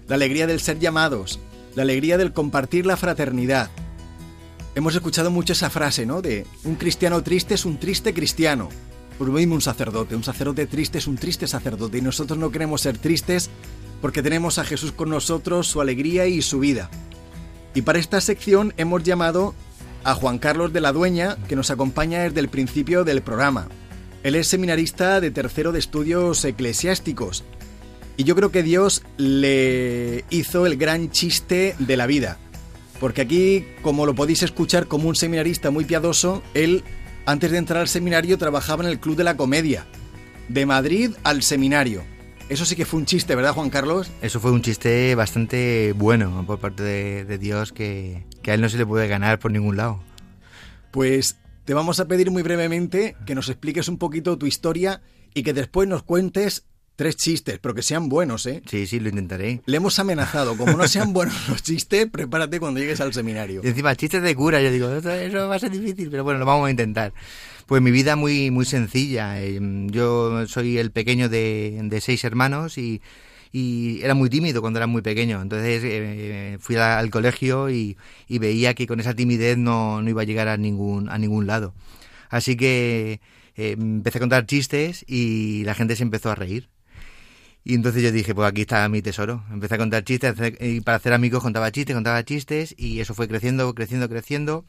la 0.10 0.16
alegría 0.16 0.46
del 0.46 0.60
ser 0.60 0.80
llamados, 0.80 1.40
la 1.76 1.84
alegría 1.84 2.18
del 2.18 2.34
compartir 2.34 2.86
la 2.86 2.98
fraternidad. 2.98 3.70
Hemos 4.76 4.94
escuchado 4.94 5.32
mucho 5.32 5.54
esa 5.54 5.70
frase, 5.70 6.06
¿no? 6.06 6.22
De 6.22 6.46
un 6.66 6.76
cristiano 6.76 7.24
triste 7.24 7.54
es 7.54 7.64
un 7.64 7.78
triste 7.78 8.14
cristiano. 8.14 8.68
Pues 9.18 9.30
mismo 9.30 9.56
un 9.56 9.62
sacerdote, 9.62 10.18
un 10.18 10.24
sacerdote 10.26 10.68
triste 10.68 10.98
es 10.98 11.08
un 11.08 11.16
triste 11.16 11.48
sacerdote 11.48 12.00
y 12.00 12.02
nosotros 12.02 12.38
no 12.38 12.52
queremos 12.52 12.82
ser 12.82 12.98
tristes 12.98 13.50
porque 14.04 14.22
tenemos 14.22 14.60
a 14.60 14.66
Jesús 14.66 14.92
con 14.92 15.10
nosotros, 15.10 15.66
su 15.66 15.80
alegría 15.80 16.28
y 16.28 16.42
su 16.42 16.60
vida. 16.60 16.90
Y 17.74 17.84
para 17.84 18.00
esta 18.00 18.20
sección 18.20 18.74
hemos 18.76 19.02
llamado 19.02 19.56
a 20.04 20.14
Juan 20.14 20.40
Carlos 20.40 20.74
de 20.74 20.82
la 20.82 20.92
Dueña, 20.92 21.38
que 21.48 21.56
nos 21.56 21.72
acompaña 21.72 22.24
desde 22.24 22.42
el 22.42 22.50
principio 22.50 23.06
del 23.06 23.22
programa. 23.22 23.70
Él 24.24 24.36
es 24.36 24.50
seminarista 24.50 25.22
de 25.22 25.32
tercero 25.32 25.72
de 25.72 25.80
estudios 25.80 26.44
eclesiásticos 26.44 27.46
y 28.18 28.26
yo 28.26 28.36
creo 28.36 28.52
que 28.52 28.62
Dios 28.62 29.04
le 29.16 30.26
hizo 30.30 30.66
el 30.66 30.76
gran 30.76 31.10
chiste 31.10 31.74
de 31.80 31.96
la 31.96 32.06
vida. 32.06 32.40
Porque 33.00 33.22
aquí, 33.22 33.66
como 33.84 34.06
lo 34.06 34.16
podéis 34.16 34.44
escuchar 34.44 34.88
como 34.88 35.08
un 35.08 35.16
seminarista 35.16 35.72
muy 35.72 35.86
piadoso, 35.86 36.44
él, 36.54 36.84
antes 37.26 37.52
de 37.52 37.58
entrar 37.58 37.80
al 37.80 37.88
seminario, 37.88 38.38
trabajaba 38.38 38.84
en 38.84 38.90
el 38.90 39.00
Club 39.00 39.16
de 39.16 39.24
la 39.24 39.38
Comedia. 39.38 39.88
De 40.50 40.66
Madrid 40.66 41.12
al 41.24 41.42
seminario. 41.42 42.04
Eso 42.50 42.66
sí 42.66 42.76
que 42.76 42.86
fue 42.86 43.00
un 43.00 43.06
chiste, 43.06 43.36
¿verdad, 43.36 43.54
Juan 43.54 43.70
Carlos? 43.70 44.12
Eso 44.22 44.40
fue 44.40 44.52
un 44.52 44.62
chiste 44.62 45.16
bastante 45.16 45.94
bueno 45.94 46.44
por 46.46 46.60
parte 46.60 46.84
de, 46.84 47.26
de 47.26 47.38
Dios 47.38 47.72
que 47.72 48.26
que 48.44 48.52
a 48.52 48.54
él 48.54 48.62
no 48.62 48.70
se 48.70 48.78
le 48.78 48.86
puede 48.86 49.08
ganar 49.08 49.40
por 49.40 49.52
ningún 49.52 49.78
lado. 49.78 50.04
Pues 50.92 51.38
te 51.66 51.74
vamos 51.74 52.00
a 52.00 52.08
pedir 52.08 52.30
muy 52.30 52.44
brevemente 52.44 53.16
que 53.26 53.34
nos 53.34 53.50
expliques 53.50 53.88
un 53.88 53.98
poquito 53.98 54.38
tu 54.38 54.46
historia 54.46 55.02
y 55.34 55.42
que 55.42 55.54
después 55.54 55.88
nos 55.88 56.04
cuentes 56.04 56.66
tres 56.96 57.16
chistes, 57.16 57.58
pero 57.60 57.74
que 57.74 57.82
sean 57.82 58.10
buenos, 58.10 58.46
¿eh? 58.46 58.62
Sí, 58.70 58.86
sí, 58.86 59.00
lo 59.00 59.10
intentaré. 59.10 59.62
Le 59.66 59.78
hemos 59.78 59.98
amenazado, 59.98 60.56
como 60.56 60.78
no 60.78 60.88
sean 60.88 61.14
buenos 61.14 61.50
los 61.50 61.64
chistes, 61.64 62.08
prepárate 62.12 62.60
cuando 62.60 62.80
llegues 62.80 63.02
al 63.02 63.14
seminario. 63.14 63.62
Y 63.64 63.68
encima, 63.68 63.96
chistes 63.96 64.22
de 64.22 64.36
cura, 64.36 64.62
yo 64.62 64.70
digo, 64.70 64.90
eso, 64.92 65.10
eso 65.10 65.48
va 65.48 65.56
a 65.56 65.60
ser 65.60 65.72
difícil, 65.72 66.10
pero 66.12 66.24
bueno, 66.24 66.40
lo 66.40 66.46
vamos 66.46 66.68
a 66.68 66.72
intentar. 66.72 67.14
Pues 67.74 67.82
mi 67.82 67.90
vida 67.90 68.16
muy, 68.16 68.52
muy 68.52 68.66
sencilla. 68.66 69.42
eh, 69.42 69.60
Yo 69.88 70.46
soy 70.46 70.78
el 70.78 70.92
pequeño 70.92 71.28
de, 71.28 72.00
seis 72.02 72.24
hermanos 72.24 72.78
y, 72.78 73.02
era 73.52 74.14
muy 74.14 74.30
tímido 74.30 74.62
cuando 74.62 74.78
era 74.78 74.86
muy 74.86 75.02
pequeño. 75.02 75.42
Entonces 75.42 75.82
eh, 75.84 76.58
fui 76.60 76.76
al 76.76 77.10
colegio 77.10 77.72
y, 77.72 77.98
veía 78.30 78.76
que 78.76 78.86
con 78.86 79.00
esa 79.00 79.16
timidez 79.16 79.58
no, 79.58 80.04
no 80.04 80.08
iba 80.12 80.22
a 80.22 80.26
llegar 80.26 80.50
a 80.50 80.58
ningún, 80.58 81.10
a 81.10 81.18
ningún 81.18 81.48
lado. 81.48 81.74
Así 82.30 82.56
que 82.56 83.22
eh, 83.56 83.72
empecé 83.72 84.20
a 84.20 84.22
contar 84.22 84.46
chistes 84.46 85.04
y 85.08 85.64
la 85.64 85.74
gente 85.74 85.96
se 85.96 86.04
empezó 86.04 86.30
a 86.30 86.36
reír. 86.36 86.70
Y 87.64 87.74
entonces 87.74 88.04
yo 88.04 88.12
dije, 88.12 88.36
pues 88.36 88.48
aquí 88.48 88.62
está 88.62 88.88
mi 88.88 89.02
tesoro. 89.02 89.46
Empecé 89.52 89.76
a 89.76 89.78
contar 89.80 90.04
chistes 90.04 90.36
y 90.60 90.82
para 90.82 90.98
hacer 90.98 91.14
amigos 91.14 91.42
contaba 91.42 91.72
chistes, 91.72 91.96
contaba 91.96 92.24
chistes 92.24 92.76
y 92.78 93.00
eso 93.00 93.16
fue 93.16 93.28
creciendo, 93.28 93.74
creciendo, 93.74 94.10
creciendo 94.10 94.64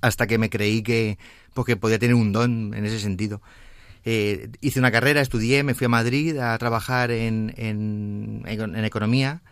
hasta 0.00 0.26
que 0.26 0.38
me 0.38 0.50
creí 0.50 0.82
que, 0.82 1.18
pues, 1.54 1.66
que 1.66 1.76
podía 1.76 1.98
tener 1.98 2.14
un 2.14 2.32
don 2.32 2.74
en 2.74 2.84
ese 2.84 3.00
sentido. 3.00 3.40
Eh, 4.04 4.50
hice 4.60 4.78
una 4.78 4.90
carrera, 4.90 5.20
estudié, 5.20 5.62
me 5.64 5.74
fui 5.74 5.84
a 5.86 5.88
Madrid 5.88 6.38
a 6.38 6.56
trabajar 6.58 7.10
en, 7.10 7.52
en, 7.56 8.42
economía 8.84 9.42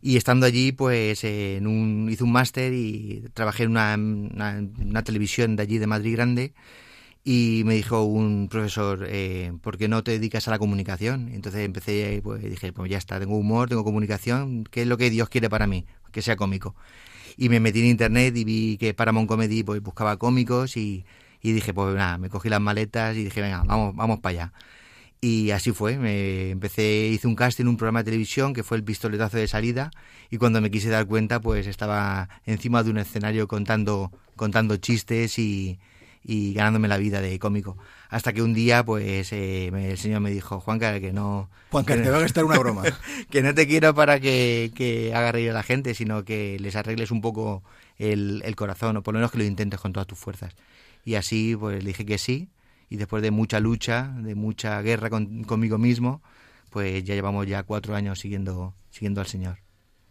y 0.00 0.16
estando 0.16 0.46
allí 0.46 0.72
pues 0.72 1.24
en 1.24 1.66
un, 1.66 2.08
hice 2.10 2.24
un 2.24 2.32
máster 2.32 2.72
y 2.72 3.24
trabajé 3.34 3.64
en 3.64 3.70
una, 3.72 3.94
una- 3.96 5.02
televisión 5.02 5.56
de 5.56 5.62
allí 5.64 5.78
de 5.78 5.86
Madrid 5.86 6.14
grande 6.14 6.54
y 7.24 7.62
me 7.66 7.74
dijo 7.74 8.04
un 8.04 8.48
profesor, 8.48 9.04
eh, 9.08 9.52
¿por 9.60 9.76
qué 9.76 9.88
no 9.88 10.04
te 10.04 10.12
dedicas 10.12 10.46
a 10.46 10.52
la 10.52 10.58
comunicación? 10.58 11.28
Entonces 11.32 11.62
empecé, 11.64 12.20
pues 12.22 12.42
dije, 12.42 12.72
pues 12.72 12.90
ya 12.90 12.98
está, 12.98 13.18
tengo 13.18 13.36
humor, 13.36 13.68
tengo 13.68 13.84
comunicación, 13.84 14.64
¿qué 14.70 14.82
es 14.82 14.88
lo 14.88 14.96
que 14.96 15.10
Dios 15.10 15.28
quiere 15.28 15.50
para 15.50 15.66
mí? 15.66 15.84
Que 16.12 16.22
sea 16.22 16.36
cómico. 16.36 16.76
Y 17.36 17.48
me 17.48 17.60
metí 17.60 17.80
en 17.80 17.86
internet 17.86 18.36
y 18.36 18.44
vi 18.44 18.76
que 18.78 18.94
Paramount 18.94 19.28
Comedy 19.28 19.62
pues 19.62 19.82
buscaba 19.82 20.16
cómicos 20.16 20.76
y, 20.76 21.04
y 21.42 21.52
dije, 21.52 21.74
pues 21.74 21.94
nada, 21.94 22.18
me 22.18 22.30
cogí 22.30 22.48
las 22.48 22.60
maletas 22.60 23.16
y 23.16 23.24
dije, 23.24 23.40
venga, 23.42 23.62
vamos, 23.64 23.94
vamos 23.94 24.20
para 24.20 24.30
allá. 24.30 24.52
Y 25.20 25.50
así 25.50 25.72
fue, 25.72 25.98
me 25.98 26.50
empecé, 26.50 27.08
hice 27.08 27.26
un 27.26 27.34
casting 27.34 27.64
en 27.64 27.68
un 27.68 27.76
programa 27.76 28.00
de 28.00 28.04
televisión 28.04 28.52
que 28.54 28.62
fue 28.62 28.76
el 28.76 28.84
pistoletazo 28.84 29.38
de 29.38 29.48
salida 29.48 29.90
y 30.30 30.36
cuando 30.38 30.60
me 30.60 30.70
quise 30.70 30.88
dar 30.90 31.06
cuenta 31.06 31.40
pues 31.40 31.66
estaba 31.66 32.28
encima 32.44 32.82
de 32.82 32.90
un 32.90 32.98
escenario 32.98 33.48
contando, 33.48 34.12
contando 34.36 34.76
chistes 34.76 35.38
y, 35.38 35.78
y 36.22 36.52
ganándome 36.54 36.88
la 36.88 36.98
vida 36.98 37.20
de 37.20 37.38
cómico. 37.38 37.76
Hasta 38.08 38.32
que 38.32 38.42
un 38.42 38.54
día 38.54 38.84
pues 38.84 39.32
eh, 39.32 39.70
me- 39.72 39.90
el 39.90 39.98
señor 39.98 40.20
me 40.20 40.30
dijo, 40.30 40.60
Juanca, 40.60 41.00
que 41.00 41.12
no... 41.12 41.50
Juanca, 41.70 41.94
que 41.96 42.02
te 42.02 42.10
va 42.10 42.18
a 42.18 42.20
gastar 42.20 42.44
una 42.44 42.58
broma. 42.58 42.82
que 43.30 43.42
no 43.42 43.54
te 43.54 43.66
quiero 43.66 43.94
para 43.94 44.20
que, 44.20 44.70
que 44.74 45.12
haga 45.14 45.32
reír 45.32 45.50
a 45.50 45.54
la 45.54 45.62
gente, 45.62 45.94
sino 45.94 46.24
que 46.24 46.58
les 46.60 46.76
arregles 46.76 47.10
un 47.10 47.20
poco 47.20 47.62
el, 47.98 48.42
el 48.44 48.54
corazón, 48.56 48.96
o 48.96 49.02
por 49.02 49.14
lo 49.14 49.18
menos 49.18 49.30
que 49.32 49.38
lo 49.38 49.44
intentes 49.44 49.80
con 49.80 49.92
todas 49.92 50.06
tus 50.06 50.18
fuerzas. 50.18 50.54
Y 51.04 51.14
así, 51.16 51.56
pues 51.58 51.82
le 51.82 51.88
dije 51.88 52.04
que 52.06 52.18
sí, 52.18 52.48
y 52.88 52.96
después 52.96 53.22
de 53.22 53.30
mucha 53.30 53.58
lucha, 53.60 54.12
de 54.18 54.34
mucha 54.34 54.80
guerra 54.82 55.10
con- 55.10 55.44
conmigo 55.44 55.78
mismo, 55.78 56.22
pues 56.70 57.02
ya 57.04 57.14
llevamos 57.14 57.46
ya 57.46 57.62
cuatro 57.64 57.94
años 57.96 58.18
siguiendo, 58.20 58.74
siguiendo 58.90 59.20
al 59.20 59.26
Señor. 59.26 59.58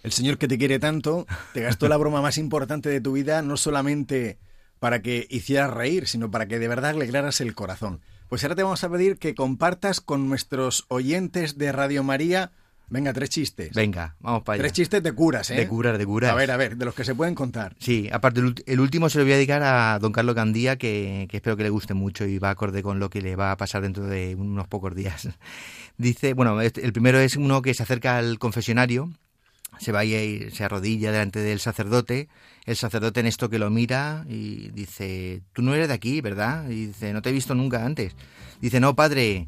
El 0.03 0.11
señor 0.11 0.37
que 0.37 0.47
te 0.47 0.57
quiere 0.57 0.77
tanto 0.79 1.25
te 1.53 1.61
gastó 1.61 1.87
la 1.87 1.97
broma 1.97 2.21
más 2.21 2.37
importante 2.37 2.89
de 2.89 3.01
tu 3.01 3.13
vida, 3.13 3.41
no 3.41 3.57
solamente 3.57 4.37
para 4.79 5.01
que 5.01 5.27
hicieras 5.29 5.71
reír, 5.71 6.07
sino 6.07 6.31
para 6.31 6.47
que 6.47 6.59
de 6.59 6.67
verdad 6.67 6.91
alegraras 6.91 7.41
el 7.41 7.55
corazón. 7.55 8.01
Pues 8.29 8.43
ahora 8.43 8.55
te 8.55 8.63
vamos 8.63 8.83
a 8.83 8.89
pedir 8.89 9.17
que 9.17 9.35
compartas 9.35 10.01
con 10.01 10.27
nuestros 10.27 10.85
oyentes 10.87 11.57
de 11.57 11.71
Radio 11.71 12.03
María, 12.03 12.51
venga, 12.89 13.13
tres 13.13 13.29
chistes. 13.29 13.73
Venga, 13.73 14.15
vamos 14.19 14.43
para 14.43 14.55
allá. 14.55 14.63
Tres 14.63 14.73
chistes 14.73 15.03
de 15.03 15.11
curas, 15.13 15.51
¿eh? 15.51 15.55
De 15.55 15.67
curas, 15.67 15.97
de 15.97 16.05
curas. 16.05 16.31
A 16.31 16.35
ver, 16.35 16.49
a 16.51 16.57
ver, 16.57 16.75
de 16.75 16.85
los 16.85 16.95
que 16.95 17.03
se 17.03 17.13
pueden 17.13 17.35
contar. 17.35 17.75
Sí, 17.79 18.09
aparte 18.11 18.41
el, 18.65 18.79
último 18.79 19.09
se 19.09 19.19
lo 19.19 19.25
voy 19.25 19.33
a 19.33 19.35
dedicar 19.35 19.61
a 19.63 19.99
don 19.99 20.11
Carlos 20.11 20.35
Gandía, 20.35 20.75
que, 20.77 21.27
que 21.29 21.37
espero 21.37 21.55
que 21.55 21.63
le 21.63 21.69
guste 21.69 21.93
mucho 21.93 22.25
y 22.25 22.39
va 22.39 22.49
acorde 22.49 22.81
con 22.81 22.99
lo 22.99 23.09
que 23.09 23.21
le 23.21 23.35
va 23.35 23.51
a 23.51 23.57
pasar 23.57 23.83
dentro 23.83 24.05
de 24.07 24.35
unos 24.35 24.67
pocos 24.67 24.95
días. 24.95 25.29
Dice, 25.97 26.33
bueno, 26.33 26.59
este- 26.61 26.83
el 26.83 26.93
primero 26.93 27.19
es 27.19 27.35
uno 27.37 27.61
que 27.61 27.73
se 27.73 27.83
acerca 27.83 28.17
al 28.17 28.39
confesionario, 28.39 29.11
se 29.79 29.91
va 29.91 30.05
y 30.05 30.49
se 30.51 30.63
arrodilla 30.63 31.11
delante 31.11 31.39
del 31.39 31.59
sacerdote, 31.59 32.27
el 32.65 32.75
sacerdote 32.75 33.19
en 33.19 33.27
esto 33.27 33.49
que 33.49 33.59
lo 33.59 33.69
mira 33.69 34.25
y 34.27 34.69
dice, 34.69 35.41
tú 35.53 35.61
no 35.61 35.73
eres 35.73 35.87
de 35.87 35.93
aquí, 35.93 36.21
¿verdad? 36.21 36.69
Y 36.69 36.87
dice, 36.87 37.13
no 37.13 37.21
te 37.21 37.29
he 37.29 37.33
visto 37.33 37.55
nunca 37.55 37.85
antes. 37.85 38.15
Dice, 38.61 38.79
no, 38.79 38.95
padre, 38.95 39.45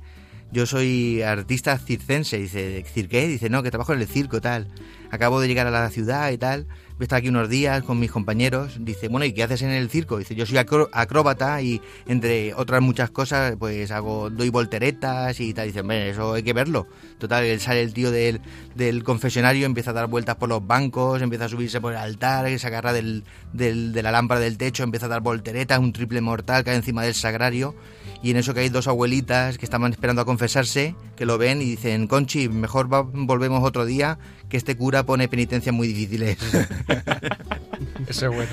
yo 0.52 0.66
soy 0.66 1.22
artista 1.22 1.78
circense. 1.78 2.38
Dice, 2.38 2.86
¿cir 2.94 3.10
qué? 3.10 3.28
Dice, 3.28 3.50
no, 3.50 3.64
que 3.64 3.72
trabajo 3.72 3.94
en 3.94 4.02
el 4.02 4.08
circo, 4.08 4.42
tal. 4.42 4.68
Acabo 5.12 5.40
de 5.40 5.48
llegar 5.48 5.68
a 5.68 5.72
la 5.72 5.90
ciudad 5.90 6.32
y 6.32 6.38
tal. 6.38 6.68
Voy 6.98 7.06
a 7.12 7.16
aquí 7.16 7.30
unos 7.30 7.48
días 7.48 7.84
con 7.84 8.00
mis 8.00 8.12
compañeros. 8.12 8.78
Dice, 8.80 9.08
bueno, 9.08 9.24
¿y 9.24 9.32
qué 9.32 9.44
haces 9.44 9.62
en 9.62 9.70
el 9.70 9.88
circo? 9.88 10.18
Dice, 10.18 10.34
yo 10.34 10.48
soy 10.48 10.58
acróbata 10.58 11.62
y 11.62 11.80
entre 12.08 12.56
otras 12.56 12.82
muchas 12.82 13.12
cosas, 13.12 13.56
pues 13.60 13.92
hago, 13.92 14.32
doy 14.32 14.50
volteretas 14.50 15.40
y 15.40 15.54
tal. 15.54 15.68
Dice, 15.68 15.82
hombre, 15.82 16.10
eso 16.10 16.34
hay 16.34 16.42
que 16.42 16.54
verlo. 16.54 16.88
Total, 17.20 17.44
él 17.44 17.60
sale 17.60 17.84
el 17.84 17.94
tío 17.94 18.10
del, 18.10 18.42
del 18.74 19.04
confesionario, 19.04 19.68
empieza 19.68 19.92
a 19.92 19.94
dar 19.94 20.08
vueltas 20.08 20.38
por 20.38 20.50
los 20.50 20.66
bancos, 20.66 21.22
empieza 21.22 21.46
a 21.46 21.50
subirse 21.50 21.80
por 21.80 21.92
el 21.94 22.00
altar, 22.00 22.48
se 22.58 22.66
agarra 22.66 22.94
del, 22.94 23.24
del- 23.54 23.94
de 23.94 24.02
la 24.02 24.12
lámpara 24.12 24.40
del 24.40 24.58
techo, 24.58 24.82
empieza 24.82 25.06
a 25.06 25.10
dar 25.10 25.22
volteretas, 25.22 25.78
un 25.78 25.94
triple 25.94 26.22
mortal 26.22 26.64
cae 26.64 26.76
encima 26.76 27.04
del 27.04 27.14
sagrario. 27.14 27.76
Y 28.24 28.32
en 28.32 28.38
eso 28.38 28.56
que 28.56 28.62
hay 28.62 28.70
dos 28.70 28.88
abuelitas 28.88 29.60
que 29.60 29.66
estaban 29.66 29.92
esperando 29.92 30.24
a 30.24 30.26
confesarse, 30.26 30.96
que 31.16 31.28
lo 31.28 31.38
ven 31.38 31.62
y 31.62 31.66
dicen, 31.66 32.08
Conchi, 32.08 32.50
mejor 32.50 32.92
va- 32.92 33.04
volvemos 33.04 33.64
otro 33.64 33.86
día, 33.86 34.18
que 34.50 34.58
este 34.58 34.76
cura 34.78 35.06
pone 35.06 35.28
penitencias 35.28 35.74
muy 35.76 35.88
difíciles. 35.88 36.38
Ese 38.08 38.26
es 38.28 38.32
bueno. 38.34 38.52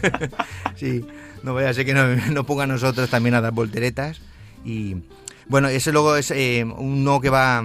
sí, 0.76 1.04
no 1.42 1.54
vaya 1.54 1.70
a 1.70 1.74
ser 1.74 1.84
que 1.86 1.94
no- 1.94 2.14
nos 2.32 2.46
ponga 2.46 2.64
a 2.64 2.66
nosotros 2.66 3.08
también 3.10 3.34
a 3.34 3.40
dar 3.40 3.52
volteretas. 3.52 4.20
Y 4.64 4.96
bueno, 5.48 5.68
ese 5.68 5.92
luego 5.92 6.16
es 6.16 6.30
eh, 6.30 6.64
uno 6.64 7.20
que 7.20 7.30
va, 7.30 7.62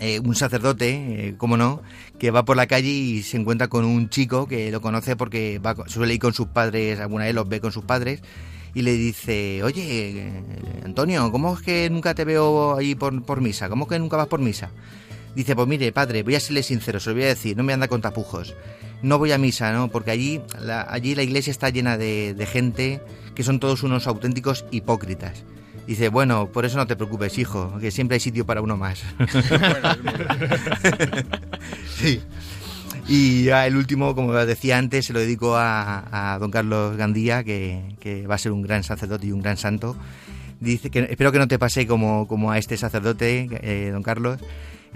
eh, 0.00 0.20
un 0.20 0.34
sacerdote, 0.34 1.28
eh, 1.28 1.34
como 1.36 1.56
no, 1.56 1.82
que 2.18 2.30
va 2.30 2.44
por 2.44 2.56
la 2.56 2.66
calle 2.66 2.88
y 2.88 3.22
se 3.22 3.36
encuentra 3.36 3.68
con 3.68 3.84
un 3.84 4.08
chico 4.08 4.46
que 4.46 4.70
lo 4.70 4.80
conoce 4.80 5.16
porque 5.16 5.58
va, 5.64 5.74
con- 5.74 5.88
suele 5.88 6.14
ir 6.14 6.20
con 6.20 6.34
sus 6.34 6.48
padres, 6.48 7.00
alguna 7.00 7.24
vez 7.24 7.34
los 7.34 7.48
ve 7.48 7.60
con 7.60 7.72
sus 7.72 7.84
padres. 7.84 8.20
Y 8.76 8.82
le 8.82 8.92
dice, 8.94 9.62
oye, 9.62 10.18
eh, 10.18 10.32
Antonio, 10.84 11.30
¿cómo 11.30 11.54
es 11.54 11.62
que 11.62 11.88
nunca 11.90 12.12
te 12.14 12.24
veo 12.24 12.76
ahí 12.76 12.96
por, 12.96 13.22
por 13.24 13.40
misa? 13.40 13.68
¿Cómo 13.68 13.84
es 13.84 13.90
que 13.90 13.98
nunca 14.00 14.16
vas 14.16 14.26
por 14.26 14.40
misa? 14.40 14.70
Dice, 15.34 15.56
pues 15.56 15.66
mire, 15.66 15.90
padre, 15.92 16.22
voy 16.22 16.34
a 16.34 16.40
serle 16.40 16.62
sincero, 16.62 17.00
se 17.00 17.10
lo 17.10 17.16
voy 17.16 17.24
a 17.24 17.28
decir, 17.28 17.56
no 17.56 17.62
me 17.62 17.72
anda 17.72 17.88
con 17.88 18.00
tapujos. 18.00 18.54
No 19.02 19.18
voy 19.18 19.32
a 19.32 19.38
misa, 19.38 19.72
¿no? 19.72 19.88
Porque 19.88 20.10
allí 20.10 20.40
la, 20.60 20.86
allí 20.88 21.14
la 21.14 21.22
iglesia 21.22 21.50
está 21.50 21.70
llena 21.70 21.98
de, 21.98 22.34
de 22.34 22.46
gente 22.46 23.00
que 23.34 23.42
son 23.42 23.60
todos 23.60 23.82
unos 23.82 24.06
auténticos 24.06 24.64
hipócritas. 24.70 25.44
Dice, 25.86 26.08
bueno, 26.08 26.50
por 26.50 26.64
eso 26.64 26.78
no 26.78 26.86
te 26.86 26.96
preocupes, 26.96 27.36
hijo, 27.36 27.76
que 27.78 27.90
siempre 27.90 28.14
hay 28.14 28.20
sitio 28.20 28.46
para 28.46 28.62
uno 28.62 28.76
más. 28.76 29.02
sí. 31.98 32.20
Y 33.06 33.44
ya 33.44 33.66
el 33.66 33.76
último, 33.76 34.14
como 34.14 34.32
decía 34.32 34.78
antes, 34.78 35.06
se 35.06 35.12
lo 35.12 35.20
dedico 35.20 35.56
a, 35.56 36.34
a 36.34 36.38
don 36.38 36.50
Carlos 36.50 36.96
Gandía, 36.96 37.44
que, 37.44 37.96
que 38.00 38.26
va 38.26 38.36
a 38.36 38.38
ser 38.38 38.52
un 38.52 38.62
gran 38.62 38.82
sacerdote 38.82 39.26
y 39.26 39.32
un 39.32 39.42
gran 39.42 39.58
santo. 39.58 39.94
Dice 40.60 40.90
que 40.90 41.00
espero 41.00 41.30
que 41.30 41.38
no 41.38 41.48
te 41.48 41.58
pase 41.58 41.86
como, 41.86 42.26
como 42.26 42.50
a 42.50 42.58
este 42.58 42.78
sacerdote, 42.78 43.48
eh, 43.60 43.90
don 43.92 44.02
Carlos. 44.02 44.40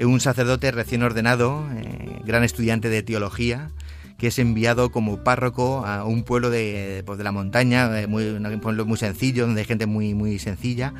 Un 0.01 0.21
sacerdote 0.21 0.71
recién 0.71 1.03
ordenado, 1.03 1.67
eh, 1.75 2.21
gran 2.25 2.45
estudiante 2.45 2.89
de 2.89 3.03
teología, 3.03 3.71
que 4.17 4.29
es 4.29 4.39
enviado 4.39 4.91
como 4.91 5.25
párroco 5.25 5.85
a 5.85 6.05
un 6.05 6.23
pueblo 6.23 6.51
de, 6.51 7.03
pues, 7.05 7.19
de 7.19 7.25
la 7.25 7.33
montaña, 7.33 8.01
eh, 8.01 8.07
muy, 8.07 8.25
un 8.29 8.61
pueblo 8.61 8.87
muy 8.87 8.97
sencillo, 8.97 9.47
donde 9.47 9.63
hay 9.63 9.67
gente 9.67 9.87
muy, 9.87 10.15
muy 10.15 10.39
sencilla. 10.39 10.95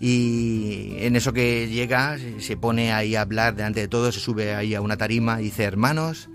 Y 0.00 0.94
en 0.98 1.14
eso 1.14 1.32
que 1.32 1.68
llega, 1.68 2.16
se 2.38 2.56
pone 2.56 2.92
ahí 2.92 3.14
a 3.16 3.20
hablar 3.20 3.54
delante 3.54 3.80
de 3.80 3.88
todos, 3.88 4.14
se 4.14 4.20
sube 4.20 4.54
ahí 4.54 4.74
a 4.74 4.80
una 4.80 4.96
tarima 4.96 5.40
y 5.40 5.44
dice, 5.44 5.64
hermanos, 5.64 6.28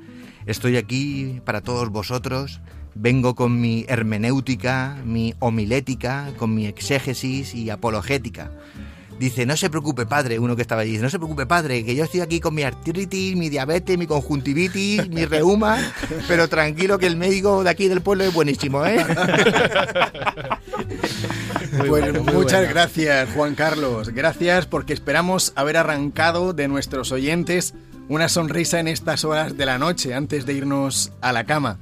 estoy 0.45 0.77
aquí 0.77 1.41
para 1.45 1.61
todos 1.61 1.89
vosotros, 1.89 2.61
vengo 2.95 3.35
con 3.35 3.59
mi 3.59 3.85
hermenéutica, 3.89 4.97
mi 5.03 5.33
homilética, 5.39 6.31
con 6.37 6.55
mi 6.55 6.65
exégesis 6.65 7.53
y 7.53 7.69
apologética. 7.69 8.51
Dice, 9.19 9.45
no 9.47 9.57
se 9.57 9.69
preocupe, 9.69 10.05
padre, 10.05 10.37
uno 10.37 10.55
que 10.55 10.61
estaba 10.61 10.81
allí, 10.81 10.91
dice, 10.91 11.03
no 11.03 11.09
se 11.09 11.17
preocupe, 11.17 11.47
padre, 11.47 11.83
que 11.83 11.95
yo 11.95 12.03
estoy 12.03 12.21
aquí 12.21 12.39
con 12.39 12.53
mi 12.53 12.61
artritis, 12.63 13.35
mi 13.35 13.49
diabetes, 13.49 13.97
mi 13.97 14.05
conjuntivitis, 14.05 15.09
mi 15.09 15.25
reuma, 15.27 15.79
pero 16.27 16.47
tranquilo 16.47 16.99
que 16.99 17.07
el 17.07 17.17
médico 17.17 17.63
de 17.63 17.69
aquí 17.69 17.87
del 17.87 18.01
pueblo 18.01 18.25
es 18.25 18.33
buenísimo, 18.33 18.85
¿eh? 18.85 19.03
Pues 21.77 21.89
bueno, 21.89 22.23
muchas 22.23 22.61
bueno. 22.61 22.69
gracias, 22.69 23.29
Juan 23.33 23.55
Carlos. 23.55 24.09
Gracias 24.09 24.65
porque 24.65 24.93
esperamos 24.93 25.53
haber 25.55 25.77
arrancado 25.77 26.53
de 26.53 26.67
nuestros 26.67 27.11
oyentes 27.11 27.73
una 28.09 28.29
sonrisa 28.29 28.79
en 28.79 28.87
estas 28.87 29.25
horas 29.25 29.57
de 29.57 29.65
la 29.65 29.77
noche 29.77 30.13
antes 30.13 30.45
de 30.45 30.53
irnos 30.53 31.11
a 31.21 31.33
la 31.33 31.43
cama. 31.45 31.77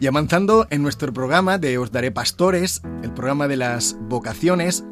Y 0.00 0.06
avanzando 0.06 0.66
en 0.70 0.82
nuestro 0.82 1.12
programa 1.12 1.58
de 1.58 1.76
Os 1.78 1.92
Daré 1.92 2.10
Pastores, 2.10 2.82
el 3.02 3.12
programa 3.12 3.48
de 3.48 3.56
las 3.56 3.96
vocaciones, 4.00 4.84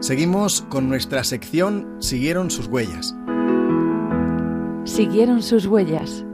seguimos 0.00 0.62
con 0.62 0.88
nuestra 0.88 1.24
sección 1.24 1.96
Siguieron 1.98 2.50
sus 2.50 2.66
huellas. 2.66 3.14
Siguieron 4.84 5.42
sus 5.42 5.66
huellas. 5.66 6.24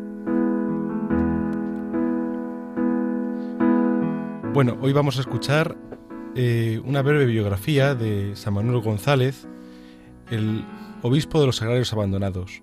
Bueno, 4.52 4.78
hoy 4.80 4.92
vamos 4.92 5.16
a 5.18 5.20
escuchar 5.20 5.76
eh, 6.36 6.80
una 6.84 7.02
breve 7.02 7.26
biografía 7.26 7.94
de 7.94 8.36
San 8.36 8.54
Manuel 8.54 8.80
González, 8.80 9.48
el 10.30 10.64
obispo 11.02 11.40
de 11.40 11.46
los 11.46 11.56
Sagrarios 11.56 11.92
Abandonados. 11.92 12.62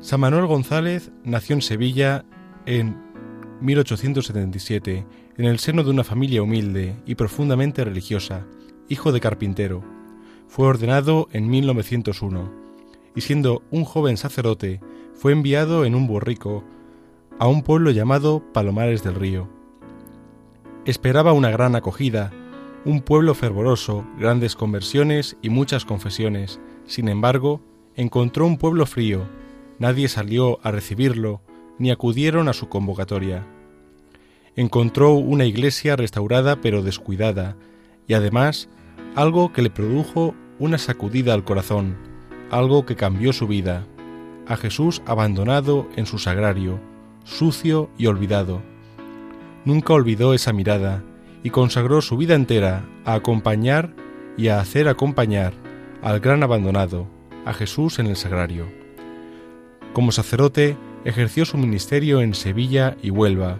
San 0.00 0.20
Manuel 0.20 0.46
González 0.46 1.12
nació 1.24 1.54
en 1.54 1.62
Sevilla 1.62 2.24
en 2.64 2.96
1877, 3.60 5.06
en 5.36 5.44
el 5.44 5.58
seno 5.58 5.84
de 5.84 5.90
una 5.90 6.04
familia 6.04 6.42
humilde 6.42 6.96
y 7.06 7.14
profundamente 7.14 7.84
religiosa, 7.84 8.46
hijo 8.88 9.12
de 9.12 9.20
carpintero. 9.20 9.82
Fue 10.48 10.66
ordenado 10.66 11.28
en 11.32 11.48
1901 11.48 12.50
y 13.14 13.20
siendo 13.20 13.62
un 13.70 13.84
joven 13.84 14.16
sacerdote 14.16 14.80
fue 15.14 15.32
enviado 15.32 15.84
en 15.84 15.94
un 15.94 16.06
borrico 16.06 16.64
a 17.38 17.48
un 17.48 17.62
pueblo 17.62 17.90
llamado 17.90 18.42
Palomares 18.52 19.02
del 19.02 19.14
Río. 19.14 19.48
Esperaba 20.84 21.32
una 21.32 21.50
gran 21.50 21.76
acogida, 21.76 22.32
un 22.84 23.00
pueblo 23.00 23.34
fervoroso, 23.34 24.04
grandes 24.18 24.56
conversiones 24.56 25.36
y 25.42 25.48
muchas 25.48 25.84
confesiones. 25.84 26.60
Sin 26.86 27.08
embargo, 27.08 27.60
encontró 27.94 28.46
un 28.46 28.58
pueblo 28.58 28.86
frío, 28.86 29.26
nadie 29.78 30.08
salió 30.08 30.58
a 30.62 30.70
recibirlo, 30.70 31.40
ni 31.78 31.90
acudieron 31.90 32.48
a 32.48 32.52
su 32.52 32.68
convocatoria. 32.68 33.46
Encontró 34.56 35.14
una 35.14 35.44
iglesia 35.44 35.96
restaurada 35.96 36.60
pero 36.60 36.82
descuidada, 36.82 37.56
además 38.14 38.68
algo 39.14 39.52
que 39.52 39.62
le 39.62 39.70
produjo 39.70 40.34
una 40.58 40.78
sacudida 40.78 41.34
al 41.34 41.44
corazón, 41.44 41.96
algo 42.50 42.86
que 42.86 42.96
cambió 42.96 43.32
su 43.32 43.46
vida, 43.46 43.86
a 44.46 44.56
Jesús 44.56 45.02
abandonado 45.06 45.88
en 45.96 46.06
su 46.06 46.18
sagrario, 46.18 46.80
sucio 47.24 47.90
y 47.98 48.06
olvidado. 48.06 48.62
Nunca 49.64 49.92
olvidó 49.92 50.34
esa 50.34 50.52
mirada 50.52 51.02
y 51.42 51.50
consagró 51.50 52.00
su 52.00 52.16
vida 52.16 52.34
entera 52.34 52.84
a 53.04 53.14
acompañar 53.14 53.94
y 54.36 54.48
a 54.48 54.60
hacer 54.60 54.88
acompañar 54.88 55.52
al 56.02 56.20
gran 56.20 56.42
abandonado, 56.42 57.06
a 57.44 57.52
Jesús 57.52 57.98
en 57.98 58.06
el 58.06 58.16
sagrario. 58.16 58.66
Como 59.92 60.10
sacerdote, 60.10 60.76
ejerció 61.04 61.44
su 61.44 61.58
ministerio 61.58 62.20
en 62.20 62.34
Sevilla 62.34 62.96
y 63.02 63.10
Huelva, 63.10 63.58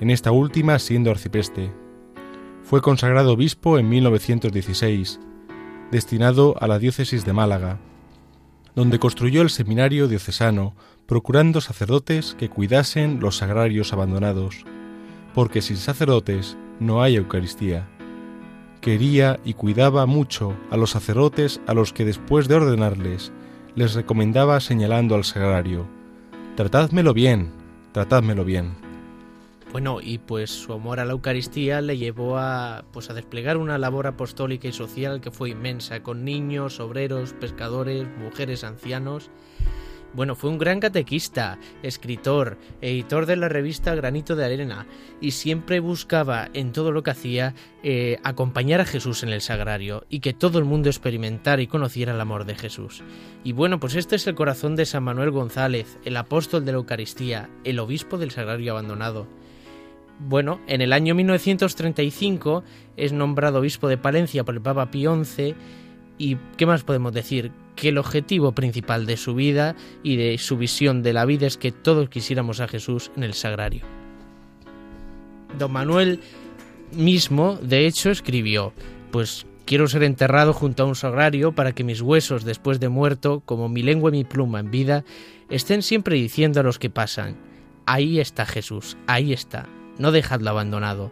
en 0.00 0.10
esta 0.10 0.32
última 0.32 0.78
siendo 0.78 1.10
arcipreste. 1.10 1.70
Fue 2.70 2.82
consagrado 2.82 3.32
obispo 3.32 3.80
en 3.80 3.88
1916, 3.88 5.18
destinado 5.90 6.54
a 6.60 6.68
la 6.68 6.78
diócesis 6.78 7.24
de 7.24 7.32
Málaga, 7.32 7.80
donde 8.76 9.00
construyó 9.00 9.42
el 9.42 9.50
seminario 9.50 10.06
diocesano, 10.06 10.76
procurando 11.04 11.60
sacerdotes 11.60 12.36
que 12.38 12.48
cuidasen 12.48 13.18
los 13.18 13.38
sagrarios 13.38 13.92
abandonados, 13.92 14.64
porque 15.34 15.62
sin 15.62 15.78
sacerdotes 15.78 16.56
no 16.78 17.02
hay 17.02 17.16
Eucaristía. 17.16 17.88
Quería 18.80 19.40
y 19.44 19.54
cuidaba 19.54 20.06
mucho 20.06 20.54
a 20.70 20.76
los 20.76 20.90
sacerdotes 20.90 21.60
a 21.66 21.74
los 21.74 21.92
que 21.92 22.04
después 22.04 22.46
de 22.46 22.54
ordenarles 22.54 23.32
les 23.74 23.94
recomendaba 23.94 24.60
señalando 24.60 25.16
al 25.16 25.24
sagrario, 25.24 25.88
Tratádmelo 26.54 27.14
bien, 27.14 27.50
tratádmelo 27.90 28.44
bien. 28.44 28.89
Bueno, 29.72 30.00
y 30.02 30.18
pues 30.18 30.50
su 30.50 30.72
amor 30.72 30.98
a 30.98 31.04
la 31.04 31.12
Eucaristía 31.12 31.80
le 31.80 31.96
llevó 31.96 32.38
a, 32.38 32.84
pues 32.92 33.08
a 33.08 33.14
desplegar 33.14 33.56
una 33.56 33.78
labor 33.78 34.08
apostólica 34.08 34.66
y 34.66 34.72
social 34.72 35.20
que 35.20 35.30
fue 35.30 35.50
inmensa, 35.50 36.02
con 36.02 36.24
niños, 36.24 36.80
obreros, 36.80 37.34
pescadores, 37.34 38.06
mujeres, 38.18 38.64
ancianos. 38.64 39.30
Bueno, 40.12 40.34
fue 40.34 40.50
un 40.50 40.58
gran 40.58 40.80
catequista, 40.80 41.60
escritor, 41.84 42.58
editor 42.80 43.26
de 43.26 43.36
la 43.36 43.48
revista 43.48 43.94
Granito 43.94 44.34
de 44.34 44.44
Arena, 44.44 44.86
y 45.20 45.30
siempre 45.30 45.78
buscaba 45.78 46.48
en 46.52 46.72
todo 46.72 46.90
lo 46.90 47.04
que 47.04 47.12
hacía 47.12 47.54
eh, 47.84 48.18
acompañar 48.24 48.80
a 48.80 48.86
Jesús 48.86 49.22
en 49.22 49.28
el 49.28 49.40
sagrario 49.40 50.04
y 50.10 50.18
que 50.18 50.34
todo 50.34 50.58
el 50.58 50.64
mundo 50.64 50.88
experimentara 50.88 51.62
y 51.62 51.68
conociera 51.68 52.12
el 52.12 52.20
amor 52.20 52.44
de 52.44 52.56
Jesús. 52.56 53.04
Y 53.44 53.52
bueno, 53.52 53.78
pues 53.78 53.94
este 53.94 54.16
es 54.16 54.26
el 54.26 54.34
corazón 54.34 54.74
de 54.74 54.84
San 54.84 55.04
Manuel 55.04 55.30
González, 55.30 55.96
el 56.04 56.16
apóstol 56.16 56.64
de 56.64 56.72
la 56.72 56.78
Eucaristía, 56.78 57.48
el 57.62 57.78
obispo 57.78 58.18
del 58.18 58.32
sagrario 58.32 58.72
abandonado. 58.72 59.28
Bueno, 60.22 60.60
en 60.66 60.82
el 60.82 60.92
año 60.92 61.14
1935 61.14 62.62
es 62.98 63.12
nombrado 63.12 63.60
obispo 63.60 63.88
de 63.88 63.96
Palencia 63.96 64.44
por 64.44 64.54
el 64.54 64.60
Papa 64.60 64.90
Pío 64.90 65.24
XI 65.24 65.54
y 66.18 66.36
¿qué 66.58 66.66
más 66.66 66.84
podemos 66.84 67.14
decir? 67.14 67.52
Que 67.74 67.88
el 67.88 67.96
objetivo 67.96 68.52
principal 68.52 69.06
de 69.06 69.16
su 69.16 69.34
vida 69.34 69.76
y 70.02 70.16
de 70.16 70.36
su 70.36 70.58
visión 70.58 71.02
de 71.02 71.14
la 71.14 71.24
vida 71.24 71.46
es 71.46 71.56
que 71.56 71.72
todos 71.72 72.10
quisiéramos 72.10 72.60
a 72.60 72.68
Jesús 72.68 73.10
en 73.16 73.22
el 73.22 73.32
sagrario. 73.32 73.82
Don 75.58 75.72
Manuel 75.72 76.20
mismo, 76.92 77.58
de 77.62 77.86
hecho, 77.86 78.10
escribió, 78.10 78.74
pues 79.10 79.46
quiero 79.64 79.88
ser 79.88 80.02
enterrado 80.02 80.52
junto 80.52 80.82
a 80.82 80.86
un 80.86 80.96
sagrario 80.96 81.54
para 81.54 81.72
que 81.72 81.82
mis 81.82 82.02
huesos 82.02 82.44
después 82.44 82.78
de 82.78 82.90
muerto, 82.90 83.40
como 83.46 83.70
mi 83.70 83.82
lengua 83.82 84.10
y 84.10 84.18
mi 84.18 84.24
pluma 84.24 84.60
en 84.60 84.70
vida, 84.70 85.04
estén 85.48 85.80
siempre 85.82 86.16
diciendo 86.16 86.60
a 86.60 86.62
los 86.62 86.78
que 86.78 86.90
pasan, 86.90 87.36
ahí 87.86 88.20
está 88.20 88.44
Jesús, 88.44 88.98
ahí 89.06 89.32
está, 89.32 89.66
no 89.98 90.12
dejadlo 90.12 90.50
abandonado. 90.50 91.10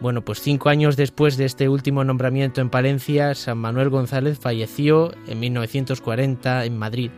Bueno, 0.00 0.24
pues 0.24 0.40
cinco 0.40 0.70
años 0.70 0.96
después 0.96 1.36
de 1.36 1.44
este 1.44 1.68
último 1.68 2.04
nombramiento 2.04 2.60
en 2.60 2.70
Palencia, 2.70 3.34
San 3.34 3.58
Manuel 3.58 3.90
González 3.90 4.38
falleció 4.38 5.12
en 5.26 5.40
1940 5.40 6.64
en 6.64 6.78
Madrid 6.78 7.10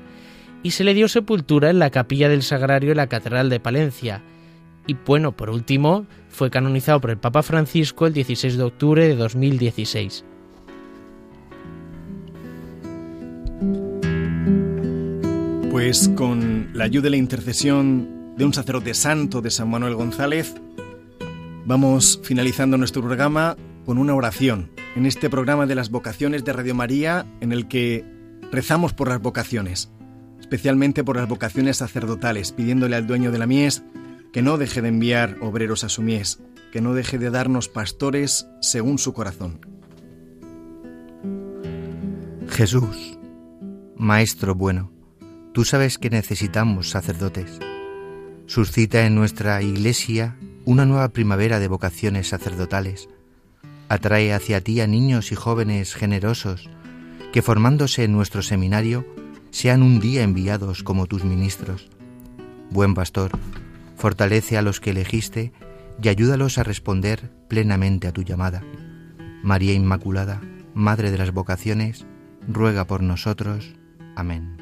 y 0.62 0.72
se 0.72 0.84
le 0.84 0.94
dio 0.94 1.08
sepultura 1.08 1.70
en 1.70 1.78
la 1.78 1.90
capilla 1.90 2.28
del 2.28 2.42
Sagrario 2.42 2.90
en 2.90 2.96
la 2.96 3.08
Catedral 3.08 3.50
de 3.50 3.60
Palencia. 3.60 4.22
Y 4.86 4.94
bueno, 4.94 5.32
por 5.32 5.50
último, 5.50 6.06
fue 6.28 6.50
canonizado 6.50 7.00
por 7.00 7.10
el 7.10 7.18
Papa 7.18 7.42
Francisco 7.42 8.06
el 8.06 8.14
16 8.14 8.56
de 8.56 8.62
octubre 8.64 9.06
de 9.06 9.14
2016. 9.14 10.24
Pues 15.70 16.10
con 16.16 16.70
la 16.74 16.84
ayuda 16.84 17.08
y 17.08 17.12
la 17.12 17.16
intercesión 17.16 18.34
de 18.36 18.44
un 18.44 18.52
sacerdote 18.52 18.94
santo 18.94 19.40
de 19.40 19.50
San 19.50 19.70
Manuel 19.70 19.94
González, 19.94 20.54
Vamos 21.64 22.20
finalizando 22.24 22.76
nuestro 22.76 23.02
programa 23.02 23.56
con 23.86 23.98
una 23.98 24.14
oración 24.14 24.70
en 24.96 25.06
este 25.06 25.30
programa 25.30 25.64
de 25.66 25.76
las 25.76 25.90
vocaciones 25.90 26.44
de 26.44 26.52
Radio 26.52 26.74
María 26.74 27.24
en 27.40 27.52
el 27.52 27.68
que 27.68 28.04
rezamos 28.50 28.92
por 28.92 29.08
las 29.08 29.20
vocaciones, 29.20 29.88
especialmente 30.40 31.04
por 31.04 31.16
las 31.16 31.28
vocaciones 31.28 31.76
sacerdotales, 31.76 32.50
pidiéndole 32.50 32.96
al 32.96 33.06
dueño 33.06 33.30
de 33.30 33.38
la 33.38 33.46
mies 33.46 33.84
que 34.32 34.42
no 34.42 34.58
deje 34.58 34.82
de 34.82 34.88
enviar 34.88 35.36
obreros 35.40 35.84
a 35.84 35.88
su 35.88 36.02
mies, 36.02 36.40
que 36.72 36.80
no 36.80 36.94
deje 36.94 37.18
de 37.18 37.30
darnos 37.30 37.68
pastores 37.68 38.48
según 38.60 38.98
su 38.98 39.12
corazón. 39.12 39.60
Jesús, 42.48 43.18
Maestro 43.96 44.56
bueno, 44.56 44.92
tú 45.52 45.64
sabes 45.64 45.96
que 45.96 46.10
necesitamos 46.10 46.90
sacerdotes. 46.90 47.60
Suscita 48.46 49.06
en 49.06 49.14
nuestra 49.14 49.62
iglesia 49.62 50.36
una 50.64 50.84
nueva 50.84 51.08
primavera 51.08 51.58
de 51.58 51.68
vocaciones 51.68 52.28
sacerdotales. 52.28 53.08
Atrae 53.88 54.32
hacia 54.32 54.60
ti 54.60 54.80
a 54.80 54.86
niños 54.86 55.32
y 55.32 55.34
jóvenes 55.34 55.94
generosos 55.94 56.68
que 57.32 57.42
formándose 57.42 58.04
en 58.04 58.12
nuestro 58.12 58.42
seminario 58.42 59.06
sean 59.50 59.82
un 59.82 60.00
día 60.00 60.22
enviados 60.22 60.82
como 60.82 61.06
tus 61.06 61.24
ministros. 61.24 61.88
Buen 62.70 62.94
pastor, 62.94 63.32
fortalece 63.96 64.56
a 64.56 64.62
los 64.62 64.80
que 64.80 64.90
elegiste 64.90 65.52
y 66.02 66.08
ayúdalos 66.08 66.58
a 66.58 66.62
responder 66.62 67.30
plenamente 67.48 68.06
a 68.06 68.12
tu 68.12 68.22
llamada. 68.22 68.62
María 69.42 69.74
Inmaculada, 69.74 70.40
Madre 70.74 71.10
de 71.10 71.18
las 71.18 71.32
Vocaciones, 71.32 72.06
ruega 72.48 72.86
por 72.86 73.02
nosotros. 73.02 73.74
Amén. 74.16 74.56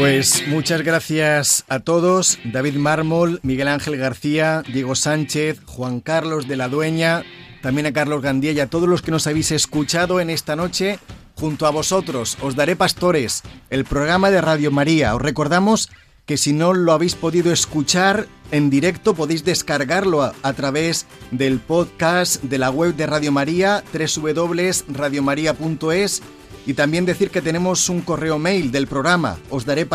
Pues 0.00 0.48
muchas 0.48 0.80
gracias 0.80 1.64
a 1.68 1.80
todos, 1.80 2.38
David 2.42 2.76
Mármol, 2.76 3.38
Miguel 3.42 3.68
Ángel 3.68 3.98
García, 3.98 4.62
Diego 4.66 4.94
Sánchez, 4.94 5.60
Juan 5.66 6.00
Carlos 6.00 6.48
de 6.48 6.56
la 6.56 6.70
Dueña, 6.70 7.22
también 7.60 7.84
a 7.84 7.92
Carlos 7.92 8.22
Gandía 8.22 8.52
y 8.52 8.60
a 8.60 8.68
todos 8.68 8.88
los 8.88 9.02
que 9.02 9.10
nos 9.10 9.26
habéis 9.26 9.50
escuchado 9.50 10.18
en 10.18 10.30
esta 10.30 10.56
noche. 10.56 10.98
Junto 11.34 11.66
a 11.66 11.70
vosotros 11.70 12.38
os 12.40 12.56
daré 12.56 12.76
pastores, 12.76 13.42
el 13.68 13.84
programa 13.84 14.30
de 14.30 14.40
Radio 14.40 14.70
María. 14.70 15.14
Os 15.14 15.20
recordamos 15.20 15.90
que 16.24 16.38
si 16.38 16.54
no 16.54 16.72
lo 16.72 16.92
habéis 16.92 17.14
podido 17.14 17.52
escuchar 17.52 18.26
en 18.52 18.70
directo 18.70 19.14
podéis 19.14 19.44
descargarlo 19.44 20.22
a, 20.22 20.32
a 20.42 20.54
través 20.54 21.04
del 21.30 21.58
podcast 21.58 22.42
de 22.42 22.56
la 22.56 22.70
web 22.70 22.94
de 22.94 23.06
Radio 23.06 23.32
María, 23.32 23.84
www.radiomaria.es 23.92 26.22
Y 26.66 26.74
también 26.74 27.06
decir 27.06 27.30
que 27.30 27.42
tenemos 27.42 27.88
un 27.88 28.00
correo 28.00 28.38
mail 28.38 28.70
del 28.70 28.86
programa, 28.86 29.38
os 29.48 29.64
daré. 29.64 29.86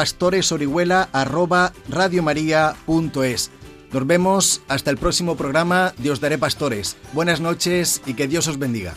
Nos 3.91 4.07
vemos 4.07 4.61
hasta 4.67 4.91
el 4.91 4.97
próximo 4.97 5.37
programa 5.37 5.93
de 5.97 6.11
Os 6.11 6.19
daré 6.19 6.37
pastores. 6.37 6.97
Buenas 7.13 7.39
noches 7.39 8.01
y 8.05 8.13
que 8.13 8.27
Dios 8.27 8.47
os 8.47 8.59
bendiga. 8.59 8.93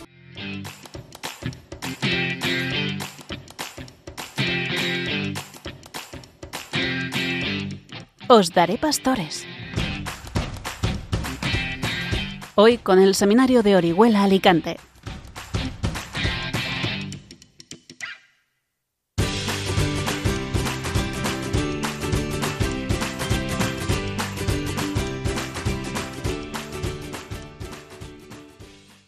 Os 8.27 8.53
daré 8.53 8.77
pastores. 8.77 9.45
Hoy 12.55 12.77
con 12.77 12.99
el 12.99 13.15
Seminario 13.15 13.63
de 13.63 13.77
Orihuela 13.77 14.23
Alicante. 14.23 14.77